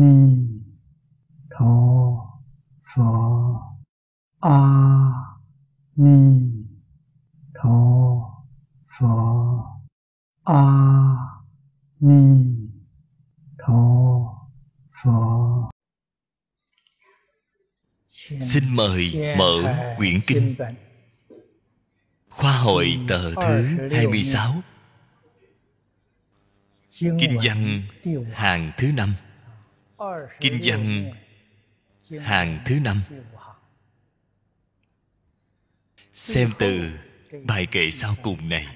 [0.00, 0.48] ni
[1.50, 1.74] tho
[2.94, 3.04] phở
[4.40, 4.60] a
[5.96, 6.40] ni
[7.54, 7.78] tho
[8.98, 9.06] phở
[10.44, 10.64] a
[12.00, 12.44] ni
[13.58, 13.82] tho
[15.02, 15.68] phở
[18.40, 20.54] Xin mời mở quyển kinh.
[22.30, 24.54] Khoa hội tờ thứ 26
[27.00, 27.82] Kinh văn
[28.32, 29.14] hàng thứ năm
[30.40, 31.10] Kinh văn
[32.20, 33.02] hàng thứ năm.
[36.12, 36.98] Xem từ
[37.44, 38.66] bài kệ sau cùng này.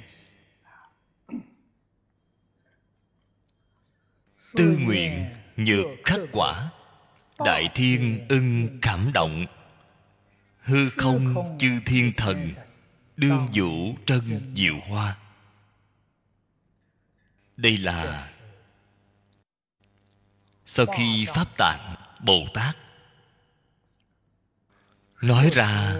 [4.54, 6.70] Tư nguyện nhược khắc quả,
[7.38, 9.46] Đại thiên ưng cảm động.
[10.60, 12.50] Hư không chư thiên thần,
[13.16, 15.18] Đương vũ trân diệu hoa.
[17.56, 18.31] Đây là
[20.74, 22.76] sau khi Pháp Tạng, Bồ Tát
[25.22, 25.96] Nói ra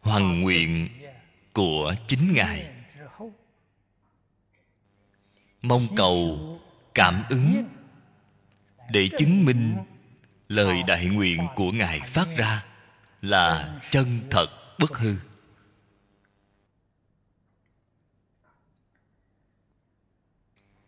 [0.00, 0.88] Hoàng nguyện
[1.52, 2.74] của chính Ngài,
[5.62, 6.38] Mong cầu
[6.94, 7.68] cảm ứng
[8.90, 9.76] Để chứng minh
[10.48, 12.64] lời đại nguyện của ngài phát ra
[13.22, 14.46] là chân thật
[14.78, 15.16] bất hư.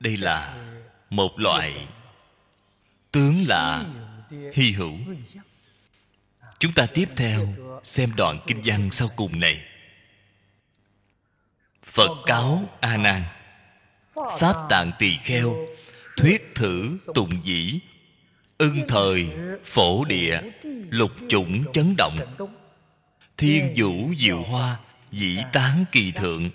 [0.00, 0.64] Đây là
[1.10, 1.88] một loại
[3.14, 3.84] tướng là
[4.52, 4.98] hy hữu.
[6.58, 9.62] Chúng ta tiếp theo xem đoạn kinh văn sau cùng này.
[11.84, 13.22] Phật cáo a nan.
[14.38, 15.66] Pháp tạng tỳ kheo,
[16.16, 17.78] thuyết thử tùng dĩ,
[18.58, 19.28] ưng thời,
[19.64, 20.40] phổ địa,
[20.90, 22.18] lục chủng chấn động.
[23.36, 24.76] Thiên vũ diệu hoa,
[25.12, 26.50] dĩ tán kỳ thượng,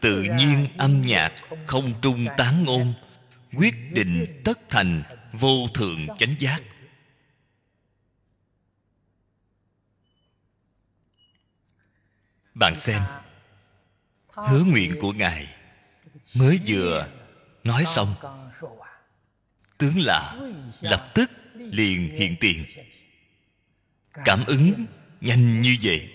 [0.00, 1.32] tự nhiên âm nhạc,
[1.66, 2.92] không trung tán ngôn
[3.56, 5.02] quyết định tất thành
[5.40, 6.62] vô thượng chánh giác.
[12.54, 13.02] Bạn xem,
[14.28, 15.54] hứa nguyện của ngài
[16.34, 17.08] mới vừa
[17.64, 18.14] nói xong.
[19.78, 20.36] Tướng là
[20.80, 22.64] lập tức liền hiện tiền.
[24.24, 24.86] Cảm ứng
[25.20, 26.10] nhanh như vậy.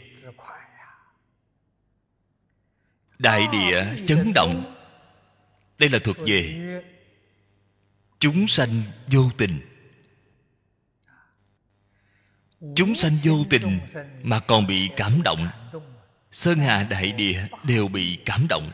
[3.20, 4.76] Đại địa chấn động.
[5.78, 6.60] Đây là thuộc về
[8.20, 9.62] chúng sanh vô tình.
[12.76, 13.80] Chúng sanh vô tình
[14.24, 15.50] mà còn bị cảm động.
[16.32, 18.72] Sơn hà đại địa đều bị cảm động.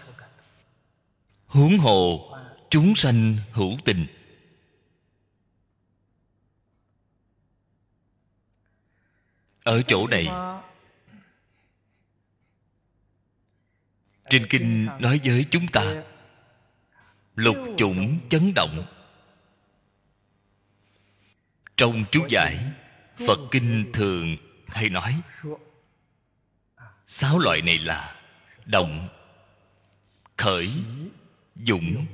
[1.46, 2.32] Huống hồ
[2.70, 4.06] chúng sanh hữu tình.
[9.64, 10.28] Ở chỗ này,
[14.30, 16.04] trên kinh nói với chúng ta,
[17.36, 18.95] lục chủng chấn động
[21.78, 22.60] trong chú giải,
[23.28, 24.38] phật kinh thường
[24.68, 25.22] hay nói,
[27.08, 28.16] sáu loại này là
[28.66, 29.08] động,
[30.38, 30.70] khởi,
[31.56, 32.06] dụng,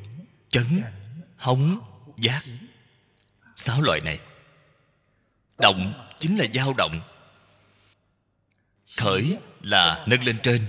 [0.49, 0.83] chấn,
[1.37, 1.79] hống,
[2.17, 2.41] giác.
[3.55, 4.19] Sáu loại này.
[5.57, 7.01] Động chính là dao động.
[8.97, 10.65] Khởi là nâng lên trên.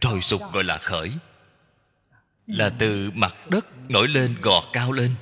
[0.00, 1.12] Trồi sụp gọi là khởi.
[2.46, 5.14] Là từ mặt đất nổi lên, gò cao lên.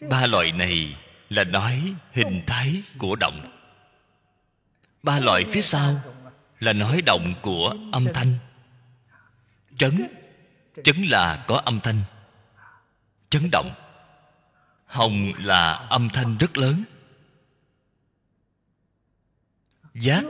[0.00, 0.96] Ba loại này
[1.28, 3.58] là nói hình thái của động.
[5.02, 6.00] Ba loại phía sau
[6.60, 8.34] là nói động của âm thanh.
[9.78, 10.06] Trấn
[10.84, 12.02] chấn là có âm thanh.
[13.30, 13.70] Chấn động
[14.86, 16.82] hồng là âm thanh rất lớn.
[19.94, 20.24] Giác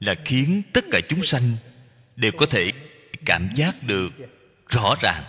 [0.00, 1.56] là khiến tất cả chúng sanh
[2.16, 2.72] đều có thể
[3.24, 4.10] cảm giác được
[4.68, 5.24] rõ ràng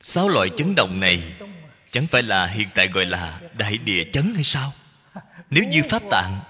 [0.00, 1.34] sáu loại chấn động này
[1.90, 4.72] chẳng phải là hiện tại gọi là đại địa chấn hay sao?
[5.50, 6.40] Nếu như pháp tạng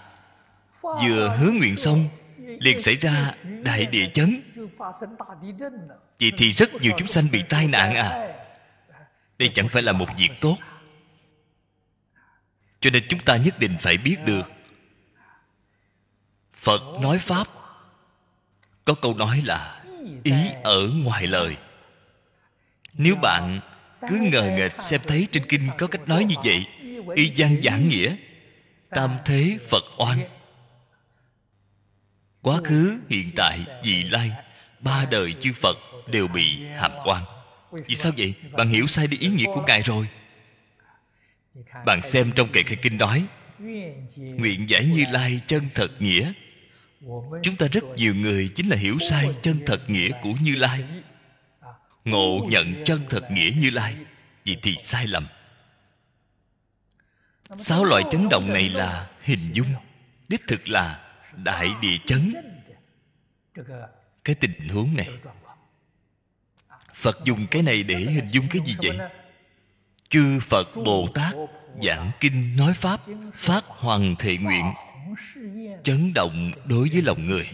[0.83, 4.43] vừa hứa nguyện xong, liền xảy ra đại địa chấn.
[6.21, 8.35] Vậy thì rất nhiều chúng sanh bị tai nạn à?
[9.39, 10.57] Đây chẳng phải là một việc tốt.
[12.81, 14.43] Cho nên chúng ta nhất định phải biết được.
[16.55, 17.49] Phật nói pháp,
[18.85, 19.85] có câu nói là
[20.25, 20.35] ý
[20.65, 21.57] ở ngoài lời
[22.99, 23.61] nếu bạn
[24.09, 26.67] cứ ngờ nghệch xem thấy trên kinh có cách nói như vậy,
[27.15, 28.17] y văn giảng nghĩa,
[28.91, 30.19] tam thế phật oan.
[32.43, 34.33] Quá khứ, hiện tại, vị lai,
[34.81, 35.77] ba đời chư phật
[36.11, 37.23] đều bị hàm quan
[37.87, 38.35] vì sao vậy?
[38.53, 40.09] Bạn hiểu sai đi ý nghĩa của ngài rồi.
[41.85, 43.25] Bạn xem trong kệ khai kinh nói,
[44.17, 46.33] nguyện giải như lai chân thật nghĩa.
[47.43, 50.85] Chúng ta rất nhiều người chính là hiểu sai chân thật nghĩa của như lai
[52.07, 53.97] ngộ nhận chân thật nghĩa như lai
[54.47, 55.27] vậy thì sai lầm.
[57.59, 59.67] Sáu loại chấn động này là hình dung,
[60.29, 62.35] đích thực là đại địa chấn.
[64.25, 65.09] Cái tình huống này,
[66.95, 68.99] phật dùng cái này để hình dung cái gì vậy?
[70.09, 71.35] Chư phật bồ tát
[71.83, 73.01] giảng kinh nói pháp,
[73.35, 74.73] phát hoàng thệ nguyện,
[75.85, 77.51] chấn động đối với lòng người.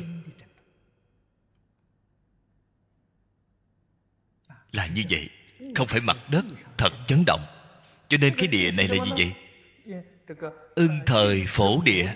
[4.72, 5.30] Là như vậy.
[5.74, 6.44] Không phải mặt đất
[6.78, 7.44] thật chấn động.
[8.08, 9.32] Cho nên cái địa này là gì vậy?
[10.74, 12.12] Ưng thời phổ địa.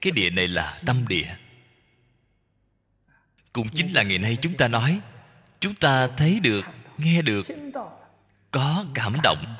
[0.00, 1.36] Cái địa này là tâm địa.
[3.52, 5.00] Cũng chính là ngày nay chúng ta nói,
[5.60, 6.64] chúng ta thấy được,
[6.98, 7.46] nghe được,
[8.50, 9.56] có cảm động.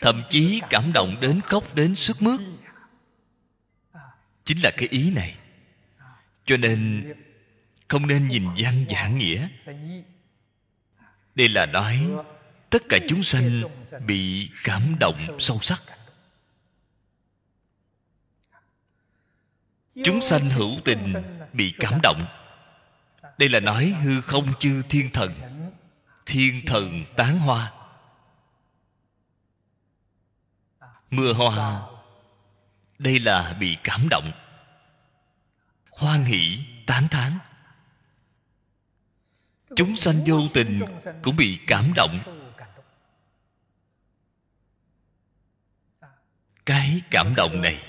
[0.00, 2.40] Thậm chí cảm động đến khóc đến sức mướt.
[4.44, 5.34] Chính là cái ý này.
[6.46, 7.12] Cho nên
[7.88, 9.48] không nên nhìn văn giảng nghĩa
[11.34, 12.08] đây là nói,
[12.70, 13.62] tất cả chúng sanh
[14.06, 15.82] bị cảm động sâu sắc.
[20.04, 21.14] Chúng sanh hữu tình
[21.52, 22.26] bị cảm động.
[23.38, 25.34] Đây là nói hư không chư thiên thần
[26.26, 27.72] thiên thần tán hoa.
[31.10, 31.82] Mưa hoa,
[32.98, 34.32] đây là bị cảm động.
[35.90, 37.38] Hoan hỷ tán thán
[39.76, 40.80] chúng sanh vô tình
[41.22, 42.20] cũng bị cảm động.
[46.66, 47.82] Cái cảm động này,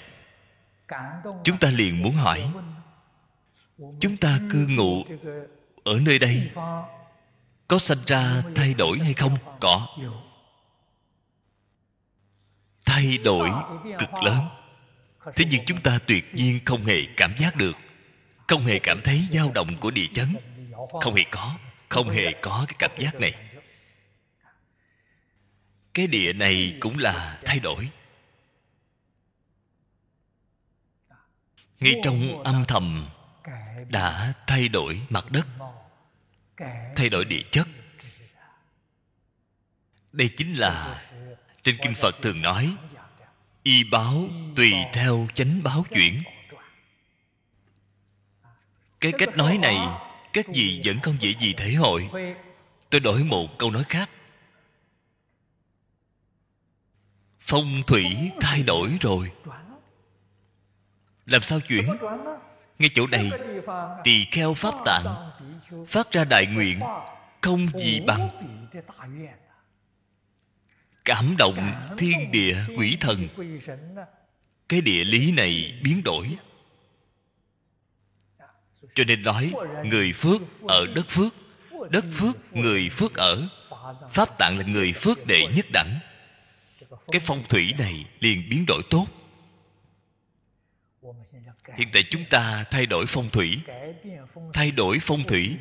[1.44, 2.52] chúng ta liền muốn hỏi,
[4.00, 5.04] chúng ta cư ngụ
[5.84, 6.52] ở nơi đây,
[7.68, 9.38] có sanh ra thay đổi hay không?
[9.60, 9.88] Có.
[12.86, 13.52] Thay đổi
[14.00, 14.46] cực lớn.
[15.36, 17.76] Thế nhưng chúng ta tuyệt nhiên không hề cảm giác được,
[18.48, 20.36] không hề cảm thấy dao động của địa chấn.
[21.02, 21.58] Không hề có
[21.90, 23.34] không hề có cái cảm giác này.
[25.94, 27.90] Cái địa này cũng là thay đổi.
[31.80, 33.08] Ngay trong âm thầm
[33.90, 35.46] đã thay đổi mặt đất,
[36.96, 37.68] thay đổi địa chất.
[40.12, 41.06] Đây chính là
[41.64, 42.76] trên kinh phật thường nói,
[43.64, 46.24] y báo tùy theo chánh báo chuyển.
[49.00, 49.78] Cái cách nói này
[50.36, 52.10] các vị vẫn không dễ gì thể hội.
[52.90, 54.10] Tôi đổi một câu nói khác.
[57.40, 59.32] Phong thủy thay đổi rồi.
[61.26, 61.88] Làm sao chuyển?
[62.80, 63.32] Ngay chỗ này,
[64.04, 65.32] tỳ kheo pháp tạng
[65.88, 66.80] phát ra đại nguyện
[67.42, 68.30] không gì bằng.
[71.06, 73.28] Cảm động thiên địa quỷ thần.
[74.70, 76.38] Cái địa lý này biến đổi
[78.96, 79.54] cho nên nói,
[79.84, 81.34] người phước ở đất phước
[81.90, 83.48] đất phước, người phước ở.
[84.12, 86.00] Pháp tạng là người phước đệ nhất đẳng.
[87.12, 89.08] Cái phong thủy này liền biến đổi tốt.
[91.78, 93.62] Hiện tại chúng ta thay đổi phong thủy.
[94.54, 95.58] Thay đổi phong thủy,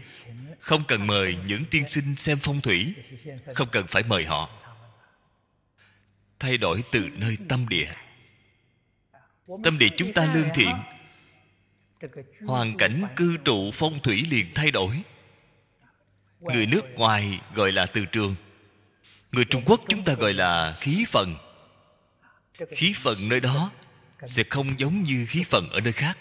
[0.60, 2.94] không cần mời những tiên sinh xem phong thủy,
[3.54, 4.50] không cần phải mời họ.
[6.38, 7.92] Thay đổi từ nơi tâm địa.
[9.64, 10.76] Tâm địa chúng ta lương thiện
[12.46, 15.02] hoàn cảnh cư trụ phong thủy liền thay đổi.
[16.40, 18.34] Người nước ngoài gọi là từ trường.
[19.32, 21.36] Người trung quốc chúng ta gọi là khí phần.
[22.70, 23.72] Khí phần nơi đó
[24.26, 26.18] sẽ không giống như khí phần ở nơi khác.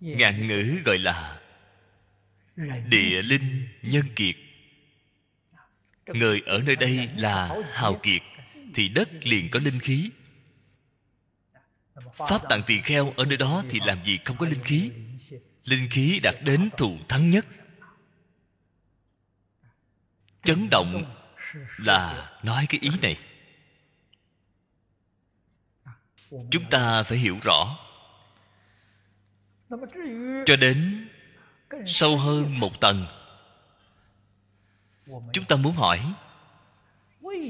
[0.00, 1.40] Ngạn ngữ gọi là
[2.88, 4.36] địa linh nhân kiệt.
[6.06, 8.22] Người ở nơi đây là hào kiệt,
[8.74, 10.10] thì đất liền có linh khí
[12.16, 14.90] pháp tạng tỳ kheo ở nơi đó thì làm gì không có linh khí?
[15.64, 17.46] Linh khí đạt đến thù thắng nhất.
[20.42, 21.14] Chấn động
[21.78, 23.16] là nói cái ý này.
[26.50, 27.78] Chúng ta phải hiểu rõ.
[30.46, 31.08] Cho đến
[31.86, 33.06] sâu hơn một tầng,
[35.06, 36.14] chúng ta muốn hỏi,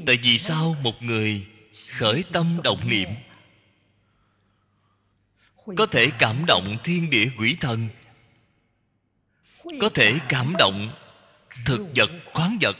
[0.06, 1.48] tại vì sao một người
[1.90, 3.08] khởi tâm động niệm
[5.76, 7.88] có thể cảm động thiên địa quỷ thần.
[9.80, 10.90] Có thể cảm động
[11.66, 12.76] thực vật, khoáng vật.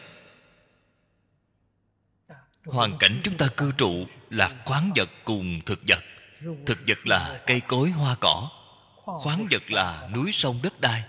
[2.64, 6.02] Hoàn cảnh chúng ta cư trụ là khoáng vật cùng thực vật.
[6.66, 8.50] Thực vật là cây cối, hoa cỏ.
[9.04, 11.04] Khoáng vật là núi, sông, đất đai.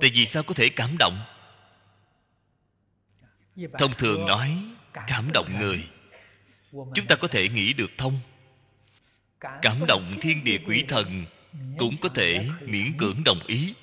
[0.00, 1.24] Tại vì sao có thể cảm động?
[3.78, 5.88] Thông thường nói, cảm động người.
[6.72, 8.20] Chúng ta có thể nghĩ được thông
[9.62, 11.26] cảm động thiên địa quỷ thần
[11.78, 13.74] cũng có thể miễn cưỡng đồng ý.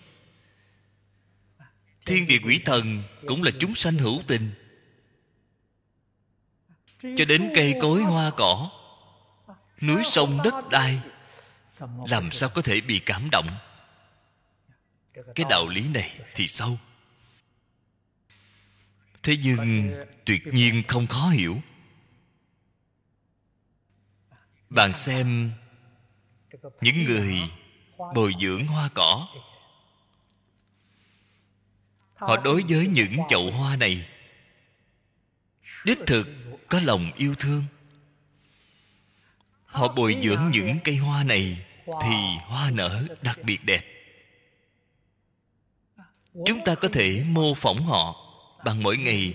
[2.06, 4.52] Thiên địa quỷ thần cũng là chúng sanh hữu tình.
[7.02, 8.72] Cho đến cây cối hoa cỏ
[9.82, 11.00] núi sông đất đai
[12.08, 13.48] làm sao có thể bị cảm động?
[15.36, 16.78] Cái đạo lý này thì sâu
[19.24, 19.94] thế nhưng
[20.26, 21.62] tuyệt nhiên không khó hiểu
[24.72, 25.52] bạn xem
[26.82, 27.40] những người
[28.16, 29.28] bồi dưỡng hoa cỏ.
[32.16, 34.08] Họ đối với những chậu hoa này,
[35.86, 36.28] đích thực
[36.70, 37.64] có lòng yêu thương.
[39.66, 43.82] Họ bồi dưỡng những cây hoa này thì hoa nở đặc biệt đẹp.
[46.46, 48.16] Chúng ta có thể mô phỏng họ
[48.66, 49.34] bằng mỗi ngày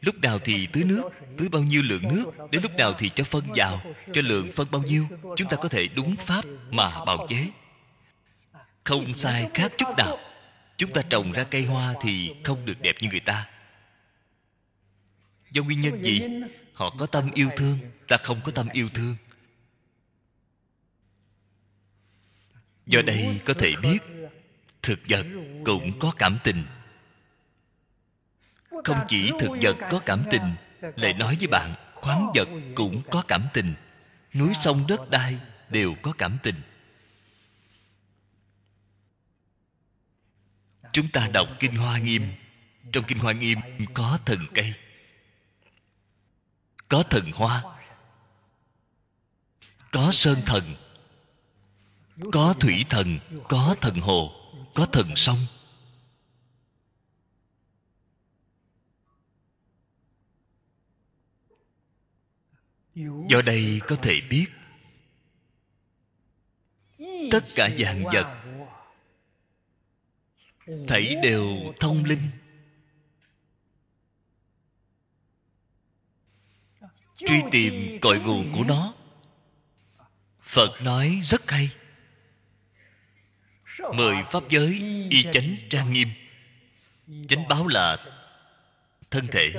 [0.00, 3.24] lúc nào thì tưới nước, tưới bao nhiêu lượng nước, đến lúc nào thì cho
[3.24, 7.26] phân vào, cho lượng phân bao nhiêu, chúng ta có thể đúng pháp mà bào
[7.28, 7.46] chế.
[8.84, 10.18] Không sai khác chút nào.
[10.76, 13.48] Chúng ta trồng ra cây hoa thì không được đẹp như người ta.
[15.50, 16.22] Do nguyên nhân gì?
[16.74, 17.78] Họ có tâm yêu thương,
[18.08, 19.16] ta không có tâm yêu thương.
[22.86, 23.98] Do đây có thể biết,
[24.82, 25.26] thực vật
[25.64, 26.64] cũng có cảm tình
[28.84, 33.22] không chỉ thực vật có cảm tình lại nói với bạn khoáng vật cũng có
[33.28, 33.74] cảm tình.
[34.34, 36.54] núi sông đất đai đều có cảm tình.
[40.92, 42.28] Chúng ta đọc kinh hoa nghiêm.
[42.92, 43.58] Trong kinh hoa nghiêm
[43.94, 44.74] có thần cây
[46.88, 47.62] có thần hoa
[49.90, 50.76] có sơn thần
[52.32, 53.18] có thủy thần
[53.48, 54.32] có thần hồ
[54.74, 55.46] có thần sông
[63.28, 64.46] do đây có thể biết,
[67.30, 68.44] tất cả dạng vật
[70.88, 71.46] thảy đều
[71.80, 72.22] thông linh.
[77.16, 78.94] Truy tìm cội nguồn của nó.
[80.40, 81.70] Phật nói rất hay.
[83.94, 84.72] Mười pháp giới
[85.10, 86.08] y chánh trang nghiêm,
[87.28, 87.96] chánh báo là
[89.10, 89.52] thân thể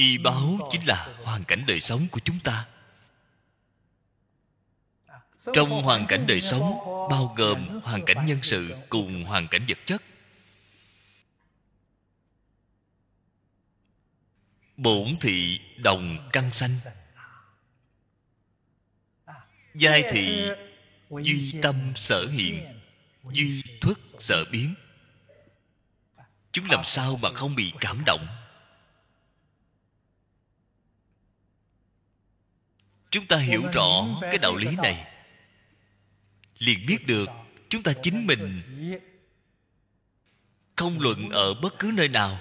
[0.00, 2.68] y báo chính là hoàn cảnh đời sống của chúng ta.
[5.52, 6.78] Trong hoàn cảnh đời sống
[7.10, 10.02] bao gồm hoàn cảnh nhân sự cùng hoàn cảnh vật chất.
[14.76, 16.76] Bổn thị đồng căn sanh.
[19.74, 20.48] Giai thị
[21.10, 22.80] duy tâm sở hiện
[23.32, 24.74] duy thuất sở biến.
[26.52, 28.26] Chúng làm sao mà không bị cảm động
[33.10, 35.06] chúng ta hiểu rõ cái đạo lý này.
[36.58, 37.28] Liền biết được
[37.68, 38.62] chúng ta chính mình
[40.76, 42.40] không luận ở bất cứ nơi nào.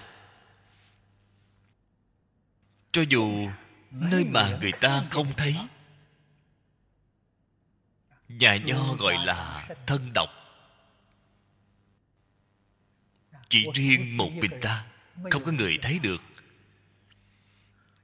[2.92, 3.50] Cho dù
[3.92, 5.56] nơi mà người ta không thấy,
[8.28, 10.30] nhà nho gọi là thân độc.
[13.50, 14.86] Chỉ riêng một mình ta,
[15.32, 16.22] không có người thấy được.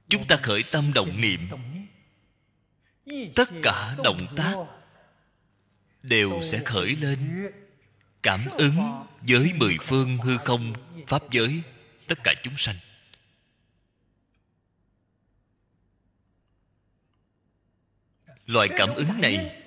[0.08, 1.48] Chúng ta khởi tâm đồng niệm
[3.34, 4.54] tất cả động tác
[6.02, 7.50] đều sẽ khởi lên.
[8.22, 10.72] cảm ứng với mười phương hư không
[11.06, 11.62] pháp giới
[12.08, 12.76] tất cả chúng sanh.
[18.46, 19.62] Loại cảm ứng này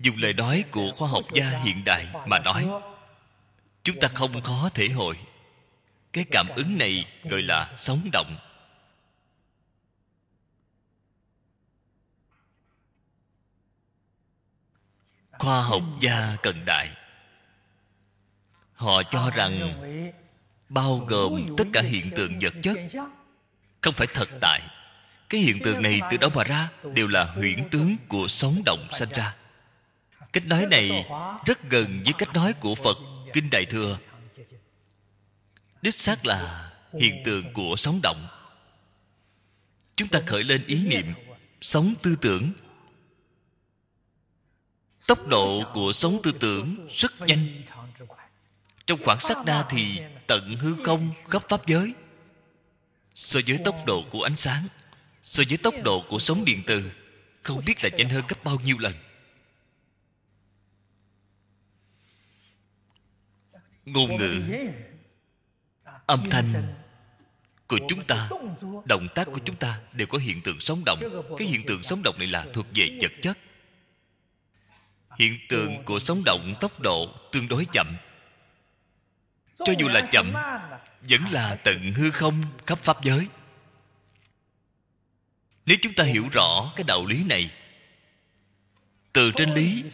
[0.00, 2.68] dùng lời nói của khoa học gia hiện đại mà nói
[3.82, 5.16] chúng ta không khó thể hội
[6.12, 8.36] cái cảm ứng này gọi là sống động
[15.38, 16.90] khoa học gia cận đại.
[18.74, 19.72] Họ cho rằng
[20.68, 22.78] bao gồm tất cả hiện tượng vật chất
[23.80, 24.62] không phải thật tại.
[25.28, 28.88] Cái hiện tượng này từ đâu mà ra đều là huyễn tướng của sống động
[28.92, 29.36] sanh ra.
[30.32, 31.06] Cách nói này
[31.46, 32.96] rất gần với cách nói của phật
[33.32, 33.98] kinh đại thừa.
[35.82, 38.26] Đích xác là hiện tượng của sống động.
[39.96, 41.14] Chúng ta khởi lên ý niệm
[41.60, 42.52] sống tư tưởng
[45.06, 47.62] tốc độ của sống tư tưởng rất nhanh.
[48.86, 51.92] Trong khoảng sát na thì tận hư không khắp pháp giới.
[53.14, 54.62] So với tốc độ của ánh sáng,
[55.22, 56.90] so với tốc độ của sóng điện từ,
[57.42, 58.94] không biết là nhanh hơn gấp bao nhiêu lần.
[63.84, 64.42] Ngôn ngữ,
[66.06, 66.74] âm thanh
[67.66, 68.30] của chúng ta,
[68.84, 70.98] động tác của chúng ta đều có hiện tượng sống động.
[71.38, 73.38] Cái hiện tượng sống động này là thuộc về vật chất
[75.18, 77.96] hiện tượng của sống động tốc độ tương đối chậm.
[79.58, 80.32] Cho dù là chậm,
[81.08, 83.26] vẫn là tận hư không khắp pháp giới.
[85.66, 87.50] Nếu chúng ta hiểu rõ cái đạo lý này,
[89.12, 89.84] từ trên lý,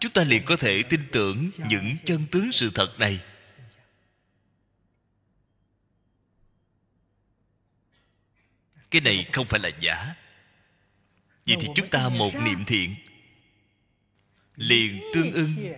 [0.00, 3.20] chúng ta liền có thể tin tưởng những chân tướng sự thật này.
[8.90, 10.14] Cái này không phải là giả.
[11.46, 12.94] Vậy thì chúng ta một niệm thiện
[14.58, 15.74] liền tương ưng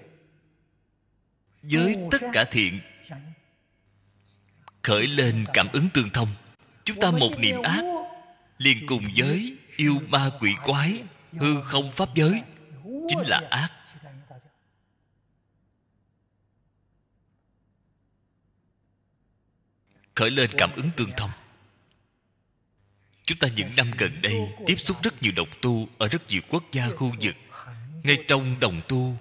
[1.63, 2.81] với tất cả thiện.
[4.83, 6.29] Khởi lên cảm ứng tương thông.
[6.85, 7.85] Chúng ta một niệm ác,
[8.59, 12.43] liền cùng với yêu ma quỷ quái, hư không pháp giới.
[13.09, 13.71] Chính là ác.
[20.15, 21.31] Khởi lên cảm ứng tương thông.
[23.25, 26.41] Chúng ta những năm gần đây tiếp xúc rất nhiều đồng tu ở rất nhiều
[26.49, 27.35] quốc gia khu vực
[28.03, 29.17] ngay trong đồng tu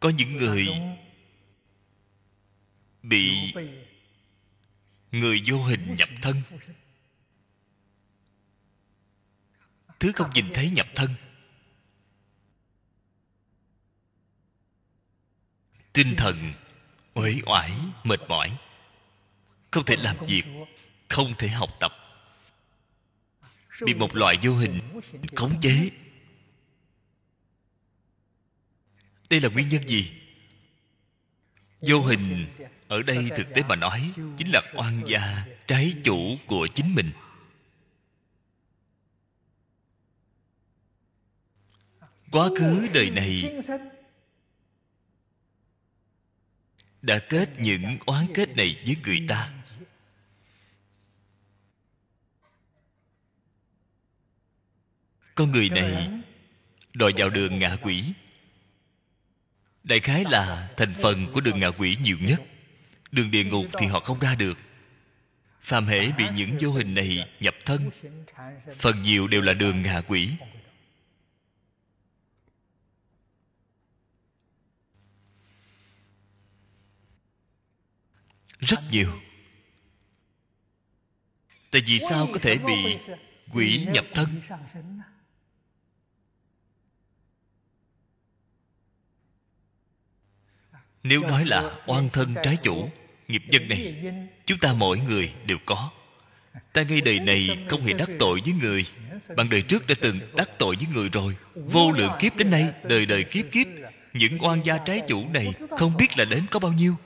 [0.00, 0.68] có những người
[3.02, 3.52] bị
[5.12, 6.42] người vô hình nhập thân
[10.00, 11.10] thứ không nhìn thấy nhập thân
[15.92, 16.52] tinh thần
[17.14, 17.72] uể oải
[18.04, 18.58] mệt mỏi
[19.70, 20.44] không thể làm việc
[21.08, 21.92] không thể học tập
[23.80, 25.00] bị một loại vô hình
[25.36, 25.90] khống chế
[29.30, 30.12] đây là nguyên nhân gì?
[31.80, 32.46] Vô hình,
[32.88, 37.10] ở đây thực tế mà nói, chính là oan gia trái chủ của chính mình.
[42.30, 43.60] Quá khứ đời này
[47.02, 49.52] đã kết những oán kết này với người ta.
[55.34, 56.08] Con người này
[56.94, 58.12] đòi vào đường ngạ quỷ
[59.88, 62.42] đại khái là thành phần của đường ngạ quỷ nhiều nhất.
[63.12, 64.58] Đường địa ngục thì họ không ra được.
[65.62, 67.90] Phàm hễ bị những vô hình này nhập thân,
[68.78, 70.30] phần nhiều đều là đường ngạ quỷ.
[78.58, 79.20] Rất nhiều.
[81.70, 82.98] Tại vì sao có thể bị
[83.52, 84.40] quỷ nhập thân?
[91.08, 92.90] Nếu nói là oan thân trái chủ
[93.28, 93.94] nghiệp nhân này
[94.46, 95.90] chúng ta mỗi người đều có.
[96.72, 98.86] Ta ngay đời này không hề đắc tội với người.
[99.36, 101.36] Bạn đời trước đã từng đắc tội với người rồi.
[101.54, 103.66] Vô lượng kiếp đến nay đời đời kiếp kiếp
[104.12, 106.96] những oan gia trái chủ này không biết là đến có bao nhiêu.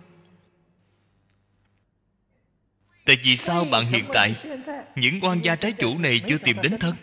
[3.04, 4.34] Tại vì sao bạn hiện tại
[4.96, 6.96] những quan gia trái chủ này chưa tìm đến thân?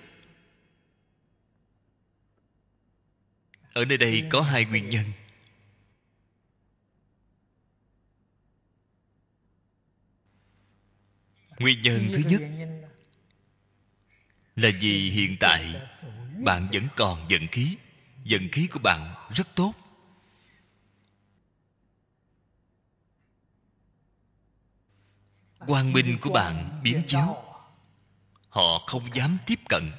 [3.74, 5.06] Ở nơi đây có hai nguyên nhân
[11.60, 12.42] nguyên nhân thứ nhất
[14.56, 15.82] là vì hiện tại
[16.44, 17.78] bạn vẫn còn giận khí.
[18.24, 19.74] Giận khí của bạn rất tốt.
[25.68, 27.38] Quang minh của bạn biến chiếu.
[28.50, 29.92] Họ không dám tiếp cận.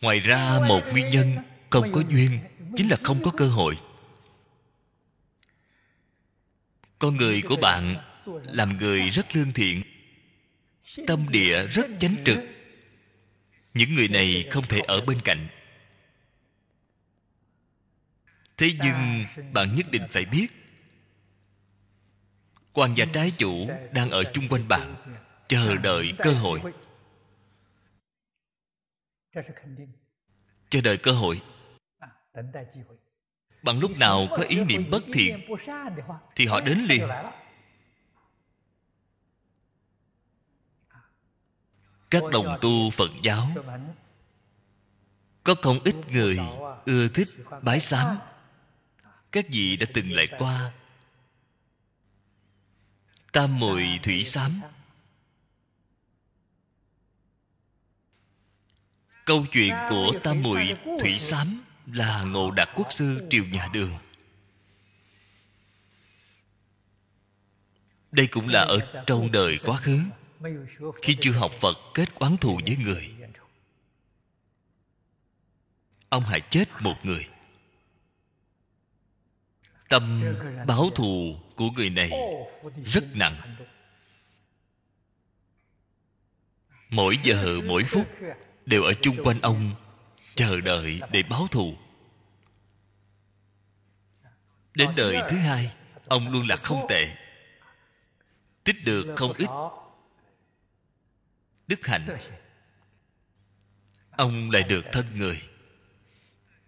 [0.00, 1.36] Ngoài ra, một nguyên nhân
[1.70, 2.40] không có duyên
[2.76, 3.78] chính là không có cơ hội.
[6.98, 8.07] Con người của bạn
[8.44, 9.82] làm người rất lương thiện,
[11.06, 12.38] tâm địa rất chánh trực.
[13.74, 15.48] Những người này không thể ở bên cạnh.
[18.56, 20.46] Thế nhưng bạn nhất định phải biết,
[22.72, 24.94] quan gia trái chủ đang ở chung quanh bạn,
[25.48, 26.60] chờ đợi cơ hội.
[30.70, 31.40] Chờ đợi cơ hội.
[33.62, 35.48] Bằng lúc nào có ý niệm bất thiện,
[36.36, 37.08] thì họ đến liền.
[42.10, 43.48] Các đồng tu phật giáo.
[45.44, 46.38] Có không ít người
[46.84, 47.28] ưa thích
[47.62, 48.18] bái sám.
[49.32, 50.72] Các vị đã từng lại qua.
[53.32, 54.60] Tam mùi thủy sám.
[59.24, 63.92] Câu chuyện của tam mùi thủy sám là ngộ đạt quốc sư triều nhà đường.
[68.12, 69.98] Đây cũng là ở trong đời quá khứ
[71.02, 73.14] khi chưa học phật, kết quán thù với người.
[76.08, 77.28] Ông hại chết một người.
[79.88, 80.22] Tâm
[80.66, 82.10] báo thù của người này
[82.84, 83.56] rất nặng.
[86.90, 88.06] Mỗi giờ, mỗi phút
[88.66, 89.74] đều ở chung quanh ông,
[90.34, 91.76] chờ đợi để báo thù.
[94.74, 95.72] Đến đời thứ hai,
[96.06, 97.16] ông luôn là không tệ.
[98.64, 99.48] Tích được không ít
[101.68, 102.18] đức hạnh.
[104.10, 105.42] Ông lại được thân người.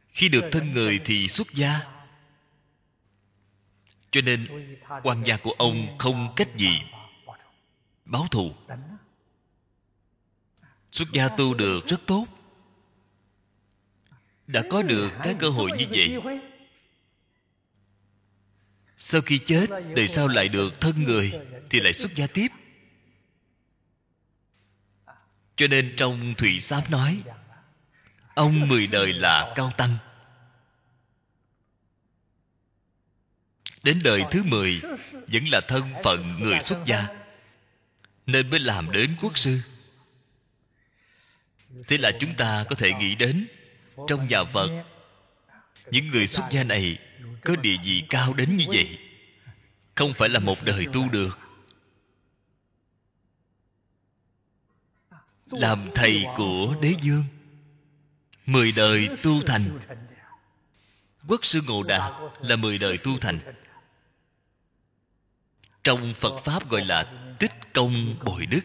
[0.08, 1.80] Khi được thân người thì xuất gia.
[4.10, 4.46] Cho nên,
[5.02, 6.80] quan gia của ông không cách gì
[8.04, 8.52] báo thù.
[10.90, 12.26] Xuất gia tu được rất tốt.
[14.46, 16.40] Đã có được cái cơ hội như vậy.
[18.96, 21.32] Sau khi chết, đời sau lại được thân người
[21.70, 22.48] thì lại xuất gia tiếp
[25.60, 27.22] cho nên trong thủy sáp nói,
[28.34, 29.96] ông mười đời là cao tăng.
[33.82, 34.80] Đến đời thứ mười,
[35.26, 37.06] vẫn là thân phận người xuất gia,
[38.26, 39.60] nên mới làm đến quốc sư.
[41.88, 43.46] Thế là chúng ta có thể nghĩ đến,
[44.08, 44.84] trong nhà phật,
[45.90, 46.98] những người xuất gia này
[47.44, 48.98] có địa vị cao đến như vậy.
[49.94, 51.38] Không phải là một đời tu được
[55.50, 57.24] làm thầy của đế dương
[58.46, 59.80] mười đời tu thành.
[61.28, 63.40] Quốc sư ngộ đạt là mười đời tu thành.
[65.84, 68.60] Trong phật pháp gọi là tích công bồi đức.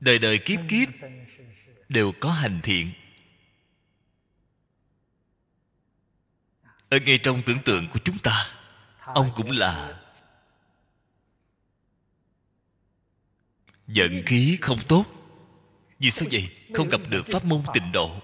[0.00, 0.88] Đời đời kiếp kiếp
[1.88, 2.92] đều có hành thiện.
[6.88, 8.54] Ở ngay trong tưởng tượng của chúng ta,
[8.98, 10.00] ông cũng là
[13.86, 15.21] giận khí không tốt
[16.02, 16.48] vì sao vậy?
[16.74, 18.20] Không gặp được pháp môn tịnh độ.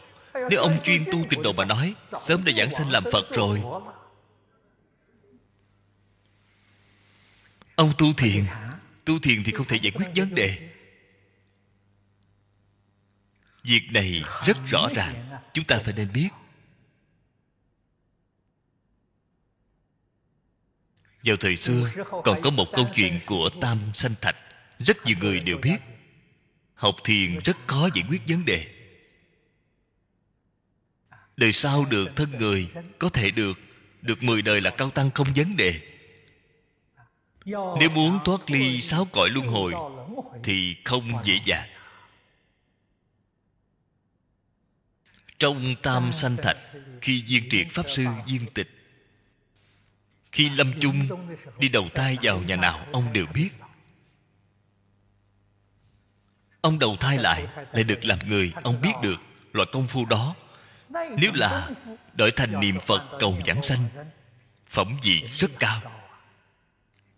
[0.50, 3.62] Nếu ông chuyên tu tịnh độ mà nói, sớm đã giảng sanh làm phật rồi.
[7.74, 8.44] Ông tu thiền.
[9.04, 10.70] Tu thiền thì không thể giải quyết vấn đề.
[13.62, 15.30] Việc này rất rõ ràng.
[15.52, 16.28] Chúng ta phải nên biết.
[21.22, 21.90] Vào thời xưa,
[22.24, 24.36] còn có một câu chuyện của tam sanh thạch.
[24.78, 25.78] Rất nhiều người đều biết
[26.78, 28.66] học thiền rất khó giải quyết vấn đề.
[31.36, 33.58] Đời sau được thân người, có thể được
[34.02, 35.80] được mười đời là cao tăng không vấn đề.
[37.80, 39.74] Nếu muốn thoát ly sáu cõi luân hồi,
[40.44, 41.68] thì không dễ dàng.
[45.38, 46.58] Trong tam sanh thạch,
[47.00, 48.70] khi viên triệt pháp sư viên tịch,
[50.32, 51.08] khi lâm chung,
[51.58, 53.50] đi đầu thai vào nhà nào, ông đều biết
[56.60, 59.16] ông đầu thai lại lại được làm người, ông biết được
[59.52, 60.34] loại công phu đó.
[60.90, 61.70] Nếu là
[62.14, 63.88] đổi thành niệm phật cầu giảng sanh,
[64.68, 65.80] phẩm vị rất cao.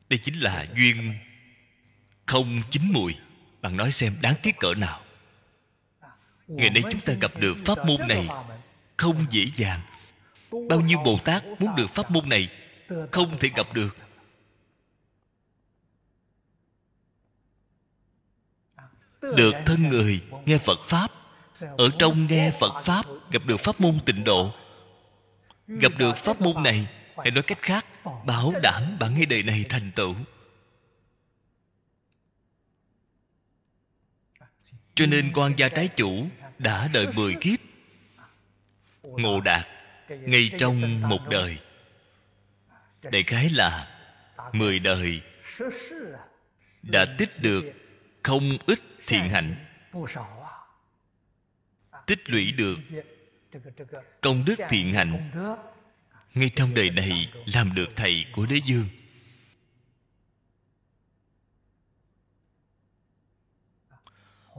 [0.08, 1.14] Đây chính là duyên
[2.26, 3.16] không chín mùi.
[3.62, 5.00] Bạn nói xem đáng tiếc cỡ nào.
[6.48, 8.28] Ngày nay chúng ta gặp được pháp môn này
[8.96, 9.80] không dễ dàng.
[10.68, 12.48] Bao nhiêu bồ tát muốn được pháp môn này
[13.12, 13.96] không thể gặp được.
[19.36, 21.10] Được thân người, nghe phật pháp.
[21.78, 24.54] Ở trong nghe phật pháp, gặp được pháp môn tịnh độ.
[25.68, 27.86] Gặp được pháp môn này hay nói cách khác,
[28.26, 30.14] bảo đảm bạn ngay đời này thành tựu.
[34.94, 36.26] Cho nên quan gia trái chủ
[36.58, 37.58] đã đợi mười kiếp.
[39.02, 39.66] Ngộ đạt,
[40.08, 41.58] ngay trong một đời.
[43.02, 43.88] Đại khái là
[44.52, 45.20] mười đời.
[46.82, 47.64] Đã tích được
[48.22, 49.66] không ít thiện hạnh.
[52.06, 52.78] Tích lũy được
[54.20, 55.30] công đức thiện hạnh
[56.34, 58.86] ngay trong đời này làm được thầy của đế dương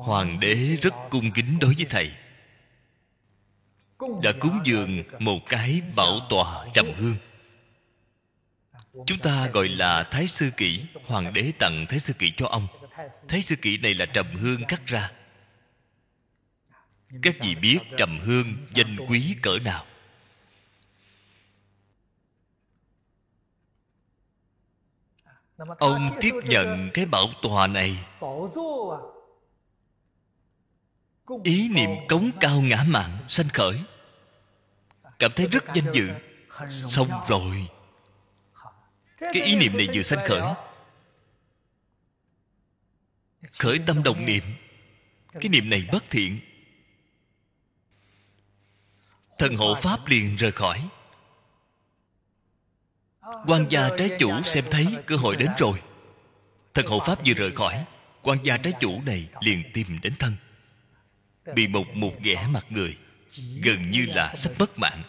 [0.01, 2.11] hoàng đế rất cung kính đối với thầy.
[4.23, 7.15] Đã cúng dường một cái bảo tòa trầm hương.
[9.05, 12.67] Chúng ta gọi là thái sư kỷ, hoàng đế tặng thái sư kỷ cho ông
[13.27, 15.11] thấy sư kỷ này là trầm hương cắt ra.
[17.21, 19.85] Các vị biết trầm hương danh quý cỡ nào?
[25.79, 28.05] Ông tiếp nhận cái bảo tòa này.
[31.43, 33.83] Ý niệm cống cao ngã mạng sanh khởi.
[35.19, 36.09] Cảm thấy rất danh dự.
[36.69, 37.67] Xong rồi.
[39.17, 40.41] Cái ý niệm này vừa sanh khởi
[43.59, 44.43] khởi tâm đồng niệm.
[45.33, 46.39] Cái niệm này bất thiện.
[49.37, 50.89] Thần hộ pháp liền rời khỏi.
[53.21, 55.81] Quan gia trái chủ xem thấy cơ hội đến rồi.
[56.73, 57.85] Thần hộ pháp vừa rời khỏi
[58.21, 60.35] quan gia trái chủ này liền tìm đến thân.
[61.55, 62.97] Bị một một ghẻ mặt người,
[63.61, 65.03] gần như là sắp mất mạng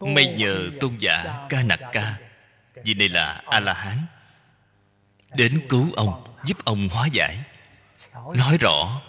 [0.00, 2.18] may nhờ tôn giả ca nặc ca
[2.84, 4.06] vì đây là a la hán
[5.36, 7.44] đến cứu ông, giúp ông hóa giải.
[8.34, 9.02] Nói rõ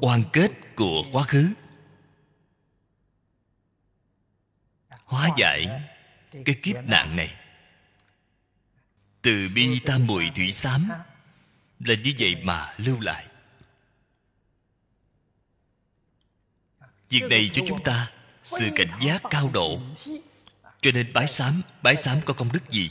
[0.00, 1.52] oan kết của quá khứ.
[5.04, 5.82] Hóa giải
[6.44, 7.34] cái kiếp nạn này.
[9.22, 10.88] Từ bi tam mùi thủy xám
[11.80, 13.26] là như vậy mà lưu lại.
[17.08, 18.10] Việc này cho chúng ta
[18.42, 19.80] sự cảnh giác cao độ
[20.82, 22.90] cho nên bái sám bái sám có công đức gì?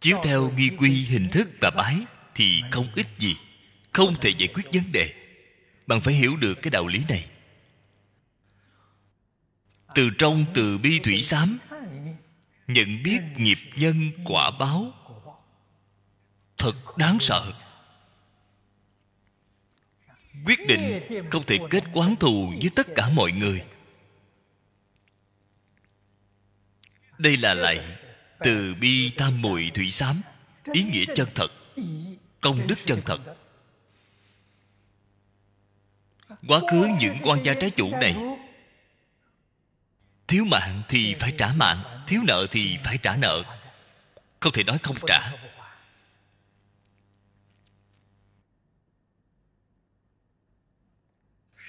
[0.00, 1.98] Chiếu theo nghi quy hình thức và bái
[2.34, 3.36] thì không ít gì,
[3.92, 5.14] không thể giải quyết vấn đề.
[5.86, 7.26] Bạn phải hiểu được cái đạo lý này.
[9.94, 11.58] Từ trong từ bi thủy sám,
[12.66, 14.92] nhận biết nghiệp nhân quả báo,
[16.58, 17.52] thật đáng sợ.
[20.44, 23.64] Quyết định không thể kết quán thù với tất cả mọi người.
[27.18, 27.98] Đây là lại
[28.38, 30.20] từ bi tam muội thủy xám
[30.72, 31.50] ý nghĩa chân thật
[32.40, 33.20] công đức chân thật.
[36.48, 38.16] quá khứ những quan gia trái chủ này.
[40.26, 43.42] thiếu mạng thì phải trả mạng thiếu nợ thì phải trả nợ.
[44.40, 45.32] Không thể nói không trả.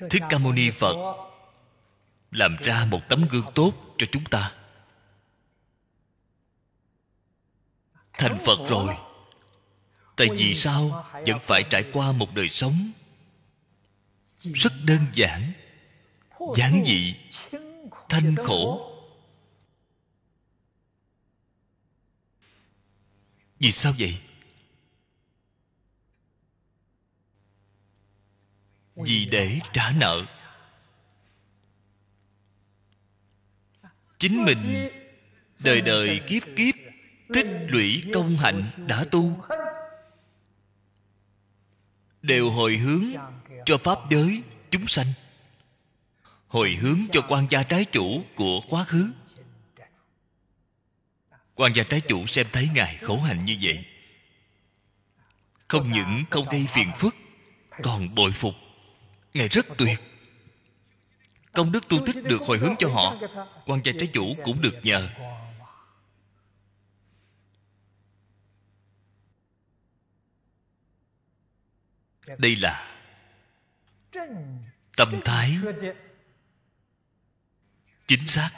[0.10, 0.96] thích ca mâu ni phật.
[2.32, 4.59] làm ra một tấm gương tốt cho chúng ta
[8.20, 8.96] thành phật rồi.
[10.16, 11.06] Tại vì sao?
[11.28, 12.92] vẫn phải trải qua một đời sống
[14.54, 15.52] rất đơn giản
[16.56, 17.16] giản dị
[18.10, 18.86] thanh khổ.
[23.60, 24.20] vì sao vậy?
[28.96, 30.26] Vì để trả nợ.
[34.20, 34.90] Chính mình
[35.64, 36.89] đời đời kiếp kiếp
[37.34, 39.44] tích lũy công hạnh đã tu.
[42.22, 43.04] Đều hồi hướng
[43.66, 45.08] cho pháp giới chúng sanh.
[46.48, 49.12] Hồi hướng cho quan gia trái chủ của quá khứ.
[51.56, 53.86] Quan gia trái chủ xem thấy ngài khổ hạnh như vậy.
[55.68, 57.16] Không những không gây phiền phức,
[57.84, 58.54] còn bội phục.
[59.34, 60.00] Ngài rất tuyệt.
[61.54, 63.16] Công đức tu tích được hồi hướng cho họ,
[63.66, 65.10] quan gia trái chủ cũng được nhờ.
[72.38, 72.96] Đây là
[74.98, 75.58] tâm thái
[78.08, 78.50] chính xác.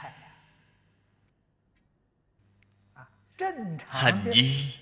[3.87, 4.73] Hành vi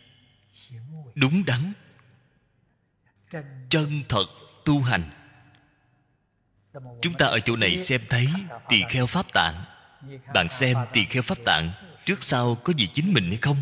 [1.15, 1.73] đúng đắn,
[3.69, 4.25] chân thật
[4.65, 5.09] tu hành.
[7.01, 8.27] Chúng ta ở chỗ này xem thấy
[8.69, 9.65] tỳ kheo pháp tạng.
[10.33, 11.71] Bạn xem tỳ kheo pháp tạng
[12.05, 13.61] trước sau có gì chính mình hay không?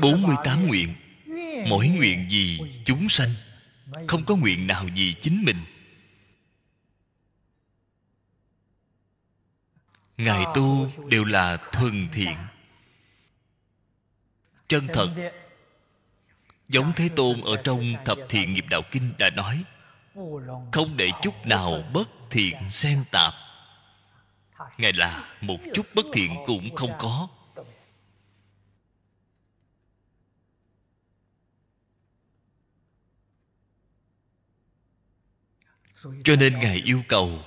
[0.00, 0.94] 48 nguyện.
[1.68, 3.30] Mỗi nguyện gì chúng sanh.
[4.08, 5.64] Không có nguyện nào gì chính mình.
[10.16, 12.36] Ngài tu đều là thuần thiện.
[14.68, 15.32] Chân thật.
[16.68, 19.64] Giống Thế Tôn ở trong Thập Thiện Nghiệp Đạo Kinh đã nói
[20.72, 23.34] Không để chút nào bất thiện xen tạp.
[24.78, 27.28] Ngài là một chút bất thiện cũng không có
[36.24, 37.42] cho nên ngài yêu cầu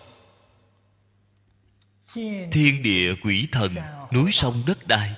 [2.52, 3.76] thiên địa quỷ thần
[4.14, 5.16] núi sông đất đai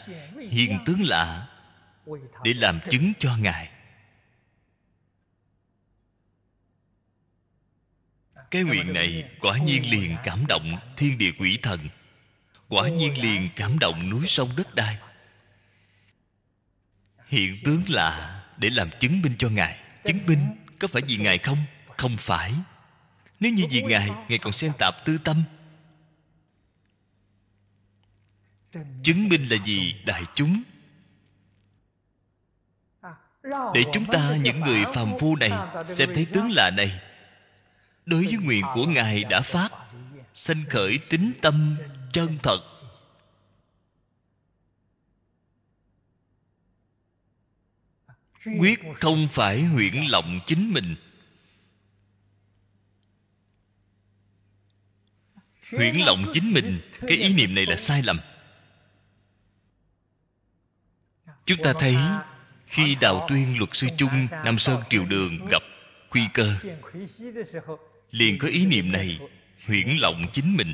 [0.50, 1.48] hiền tướng lạ
[2.44, 3.70] để làm chứng cho ngài.
[8.52, 11.90] Cái nguyện này quả nhiên liền cảm động thiên địa quỷ thần,
[12.70, 14.98] quả nhiên liền cảm động núi sông đất đai.
[17.28, 19.80] Hiện tướng lạ để làm chứng minh cho ngài.
[20.04, 21.58] Chứng minh có phải vì ngài không?
[21.98, 22.54] Không phải
[23.44, 25.44] nếu như vì ngài ngài còn xen tạp tư tâm.
[29.04, 30.64] Chứng minh là gì đại chúng.
[33.74, 35.52] Để chúng ta những người phàm phu này
[35.86, 37.02] xem thấy tướng lạ này.
[38.06, 39.70] Đối với nguyện của ngài đã phát
[40.34, 41.78] sanh khởi tính tâm
[42.14, 42.60] chân thật.
[48.60, 50.96] quyết không phải huyễn lộng chính mình
[55.72, 56.82] huyễn lộng chính mình.
[57.08, 58.20] Cái ý niệm này là sai lầm.
[61.46, 61.96] Chúng ta thấy,
[62.68, 65.64] khi đào tuyên luật sư chung, nam sơn triều đường gặp
[66.10, 66.56] khuy cơ,
[68.12, 69.20] liền có ý niệm này
[69.68, 70.74] huyễn lộng chính mình.